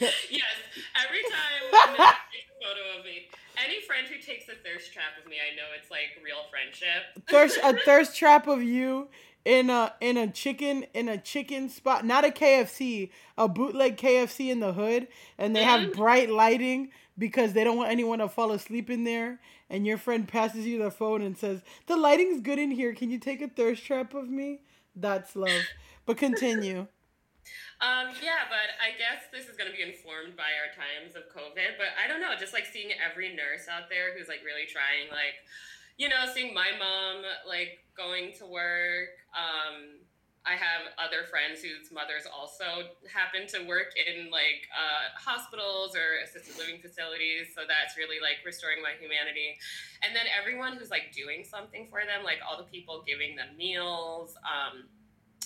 Yes. 0.00 0.12
Every 0.94 1.22
time 1.30 1.68
Amanda 1.68 2.16
takes 2.32 2.50
a 2.50 2.64
photo 2.64 2.98
of 2.98 3.04
me, 3.04 3.28
any 3.64 3.80
friend 3.82 4.06
who 4.06 4.20
takes 4.20 4.48
a 4.48 4.54
thirst 4.54 4.92
trap 4.92 5.12
of 5.22 5.28
me, 5.28 5.36
I 5.36 5.54
know 5.56 5.64
it's 5.80 5.90
like 5.90 6.20
real 6.22 6.44
friendship. 6.50 7.24
thirst 7.28 7.58
a 7.62 7.76
thirst 7.84 8.16
trap 8.16 8.46
of 8.46 8.62
you 8.62 9.08
in 9.44 9.70
a 9.70 9.94
in 10.00 10.16
a 10.16 10.30
chicken 10.30 10.84
in 10.94 11.08
a 11.08 11.18
chicken 11.18 11.68
spot, 11.68 12.04
not 12.04 12.24
a 12.24 12.30
KFC, 12.30 13.10
a 13.36 13.48
bootleg 13.48 13.96
KFC 13.96 14.50
in 14.50 14.60
the 14.60 14.72
hood, 14.72 15.08
and 15.38 15.54
they 15.54 15.64
have 15.64 15.82
Mhm. 15.82 15.92
bright 15.92 16.30
lighting 16.30 16.90
because 17.16 17.52
they 17.52 17.64
don't 17.64 17.76
want 17.76 17.90
anyone 17.90 18.18
to 18.20 18.28
fall 18.28 18.52
asleep 18.52 18.90
in 18.90 19.04
there. 19.04 19.40
And 19.70 19.86
your 19.86 19.98
friend 19.98 20.26
passes 20.28 20.66
you 20.66 20.78
the 20.78 20.90
phone 20.90 21.22
and 21.22 21.36
says, 21.36 21.62
"The 21.86 21.96
lighting's 21.96 22.40
good 22.40 22.58
in 22.58 22.70
here. 22.70 22.94
Can 22.94 23.10
you 23.10 23.18
take 23.18 23.40
a 23.40 23.48
thirst 23.48 23.84
trap 23.84 24.14
of 24.14 24.28
me?" 24.28 24.60
That's 24.94 25.34
love. 25.36 25.68
But 26.06 26.16
continue. 26.18 26.86
Um, 27.80 28.10
yeah, 28.20 28.50
but 28.50 28.74
I 28.82 28.90
guess 28.98 29.30
this 29.30 29.46
is 29.46 29.56
going 29.56 29.70
to 29.70 29.76
be 29.76 29.82
informed 29.86 30.36
by 30.36 30.50
our 30.58 30.74
times 30.74 31.14
of 31.14 31.30
COVID. 31.30 31.78
But 31.78 31.94
I 31.94 32.08
don't 32.08 32.20
know, 32.20 32.34
just 32.34 32.52
like 32.52 32.66
seeing 32.66 32.90
every 32.98 33.34
nurse 33.34 33.68
out 33.70 33.88
there 33.88 34.18
who's 34.18 34.26
like 34.26 34.42
really 34.44 34.66
trying, 34.66 35.06
like, 35.10 35.38
you 35.98 36.08
know, 36.08 36.24
seeing 36.32 36.54
my 36.54 36.70
mom 36.78 37.26
like 37.46 37.82
going 37.96 38.32
to 38.38 38.46
work. 38.46 39.18
Um, 39.34 39.98
I 40.46 40.56
have 40.56 40.88
other 40.96 41.28
friends 41.28 41.60
whose 41.60 41.92
mothers 41.92 42.24
also 42.24 42.88
happen 43.04 43.44
to 43.52 43.68
work 43.68 43.92
in 43.98 44.30
like 44.30 44.64
uh, 44.72 45.12
hospitals 45.18 45.92
or 45.92 46.24
assisted 46.24 46.56
living 46.56 46.80
facilities. 46.80 47.52
So 47.52 47.68
that's 47.68 47.98
really 47.98 48.16
like 48.22 48.40
restoring 48.46 48.80
my 48.80 48.96
humanity. 48.96 49.58
And 50.00 50.16
then 50.16 50.24
everyone 50.30 50.78
who's 50.78 50.88
like 50.88 51.12
doing 51.12 51.44
something 51.44 51.84
for 51.90 52.00
them, 52.06 52.24
like 52.24 52.40
all 52.40 52.56
the 52.56 52.70
people 52.70 53.04
giving 53.04 53.36
them 53.36 53.58
meals. 53.58 54.38
Um, 54.46 54.88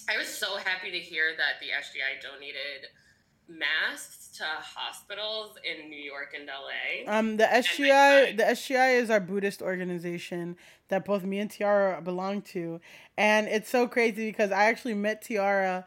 I 0.07 0.21
was 0.21 0.29
so 0.29 0.61
happy 0.61 0.93
to 0.93 1.01
hear 1.01 1.35
that 1.35 1.59
the 1.59 1.75
SGI 1.75 2.23
donated 2.23 2.93
masks 3.59 4.37
to 4.39 4.45
hospitals 4.45 5.57
in 5.65 5.91
New 5.91 6.01
York 6.01 6.35
and 6.39 6.47
LA. 6.47 7.13
Um, 7.13 7.37
the 7.37 7.45
SGI, 7.45 8.37
the 8.37 8.43
SGI 8.45 9.01
is 9.01 9.11
our 9.11 9.21
Buddhist 9.21 9.63
organization 9.63 10.57
that 10.89 11.05
both 11.05 11.25
me 11.25 11.39
and 11.39 11.51
Tiara 11.51 12.01
belong 12.01 12.43
to, 12.43 12.81
and 13.17 13.49
it's 13.49 13.69
so 13.69 13.87
crazy 13.87 14.29
because 14.31 14.51
I 14.51 14.65
actually 14.65 14.95
met 14.95 15.23
Tiara 15.23 15.87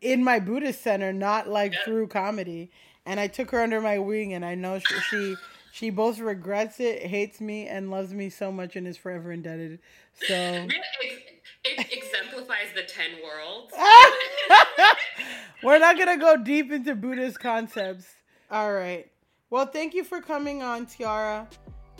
in 0.00 0.22
my 0.22 0.38
Buddhist 0.38 0.82
center, 0.82 1.12
not 1.12 1.48
like 1.48 1.74
through 1.84 2.08
comedy, 2.08 2.70
and 3.04 3.18
I 3.18 3.28
took 3.28 3.50
her 3.50 3.62
under 3.62 3.80
my 3.80 3.98
wing, 3.98 4.34
and 4.34 4.44
I 4.44 4.54
know 4.54 4.78
she 4.78 4.94
she, 5.10 5.36
she 5.72 5.90
both 5.90 6.18
regrets 6.18 6.80
it, 6.80 7.02
hates 7.02 7.40
me, 7.40 7.66
and 7.66 7.90
loves 7.90 8.12
me 8.12 8.30
so 8.30 8.52
much, 8.52 8.76
and 8.76 8.86
is 8.86 8.96
forever 8.96 9.32
indebted. 9.32 9.78
So. 10.26 10.34
Really, 10.34 10.70
It, 11.66 11.80
it 11.80 11.92
exemplifies 11.92 12.68
the 12.74 12.82
10 12.82 13.06
worlds. 13.24 13.72
We're 15.62 15.78
not 15.78 15.98
gonna 15.98 16.18
go 16.18 16.36
deep 16.36 16.70
into 16.70 16.94
Buddhist 16.94 17.40
concepts. 17.40 18.06
All 18.50 18.72
right. 18.72 19.10
Well, 19.50 19.66
thank 19.66 19.94
you 19.94 20.04
for 20.04 20.20
coming 20.20 20.62
on, 20.62 20.86
Tiara. 20.86 21.48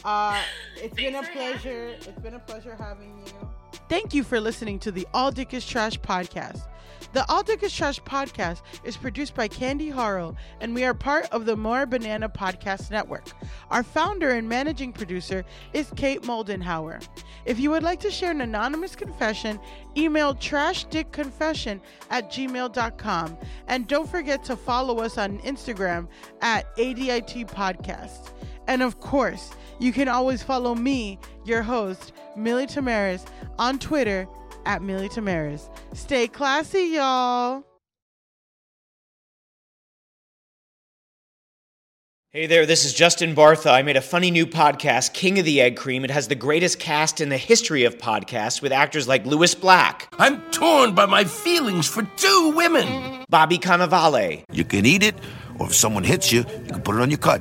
Uh, 0.05 0.41
it's 0.77 0.95
been 0.95 1.15
a 1.15 1.23
Thanks 1.23 1.29
for 1.29 1.39
having 1.39 1.59
pleasure. 1.61 1.87
It's 1.87 2.21
been 2.21 2.35
a 2.35 2.39
pleasure 2.39 2.77
having 2.79 3.19
you. 3.27 3.49
Thank 3.89 4.15
you 4.15 4.25
for 4.25 4.41
listening 4.41 4.79
to 4.81 4.91
the 4.91 5.07
All 5.15 5.31
Dick 5.31 5.55
is 5.55 5.67
Trash 5.67 5.99
podcast. 6.01 6.67
The 7.13 7.25
is 7.63 7.73
Trash 7.75 8.01
podcast 8.03 8.63
is 8.85 8.97
produced 8.97 9.35
by 9.35 9.49
Candy 9.49 9.91
Harrell, 9.91 10.37
and 10.61 10.75
we 10.75 10.85
are 10.85 10.95
part 10.95 11.27
of 11.33 11.47
the 11.47 11.57
More 11.57 11.87
Banana 11.87 12.29
Podcast 12.29 12.91
Network. 12.91 13.29
Our 13.71 13.83
founder 13.83 14.31
and 14.31 14.49
managing 14.49 14.93
producer 14.93 15.45
is 15.73 15.91
Kate 15.97 16.23
Moldenhauer. 16.23 17.07
If 17.45 17.59
you 17.59 17.71
would 17.71 17.83
like 17.83 18.01
to 18.01 18.11
share 18.11 18.31
an 18.31 18.41
anonymous 18.41 18.97
confession, 18.97 19.59
email 19.97 20.35
trashdickconfession 20.35 21.81
at 22.11 22.31
gmail.com. 22.31 23.39
And 23.69 23.87
don't 23.87 24.09
forget 24.09 24.45
to 24.45 24.57
follow 24.57 24.99
us 24.99 25.17
on 25.17 25.39
Instagram 25.39 26.09
at 26.43 26.77
ADIT 26.77 27.49
Podcast. 27.51 28.33
And 28.67 28.83
of 28.83 29.01
course, 29.01 29.53
you 29.79 29.93
can 29.93 30.09
always 30.09 30.43
follow 30.43 30.75
me, 30.75 31.19
your 31.45 31.63
host, 31.63 32.13
Millie 32.37 32.67
Tamarez, 32.67 33.25
on 33.59 33.79
Twitter 33.79 34.27
at 34.67 34.83
Millie 34.83 35.09
Tamarez. 35.09 35.71
Stay 35.95 36.29
classy, 36.29 36.81
y'all. 36.95 37.65
Hey 42.31 42.45
there, 42.45 42.67
this 42.67 42.85
is 42.85 42.93
Justin 42.93 43.35
Bartha. 43.35 43.73
I 43.73 43.81
made 43.81 43.97
a 43.97 44.03
funny 44.03 44.31
new 44.31 44.47
podcast, 44.47 45.15
King 45.15 45.39
of 45.39 45.47
the 45.47 45.63
Egg 45.63 45.75
Cream. 45.75 46.05
It 46.05 46.11
has 46.11 46.29
the 46.29 46.35
greatest 46.35 46.79
cast 46.79 47.23
in 47.23 47.31
the 47.31 47.39
history 47.39 47.85
of 47.85 47.97
podcasts 47.97 48.61
with 48.61 48.73
actors 48.73 49.09
like 49.09 49.25
Lewis 49.25 49.55
Black, 49.55 50.13
I'm 50.19 50.43
torn 50.51 50.95
by 50.95 51.07
my 51.07 51.25
feelings 51.25 51.87
for 51.87 52.03
two 52.17 52.53
women. 52.55 53.25
Bobby 53.31 53.57
Cannavale, 53.57 54.45
You 54.53 54.65
can 54.65 54.85
eat 54.85 55.03
it, 55.03 55.15
or 55.59 55.69
if 55.69 55.75
someone 55.75 56.05
hits 56.05 56.31
you, 56.31 56.41
you 56.41 56.73
can 56.73 56.83
put 56.83 56.97
it 56.97 57.01
on 57.01 57.11
your 57.11 57.19
cut. 57.19 57.41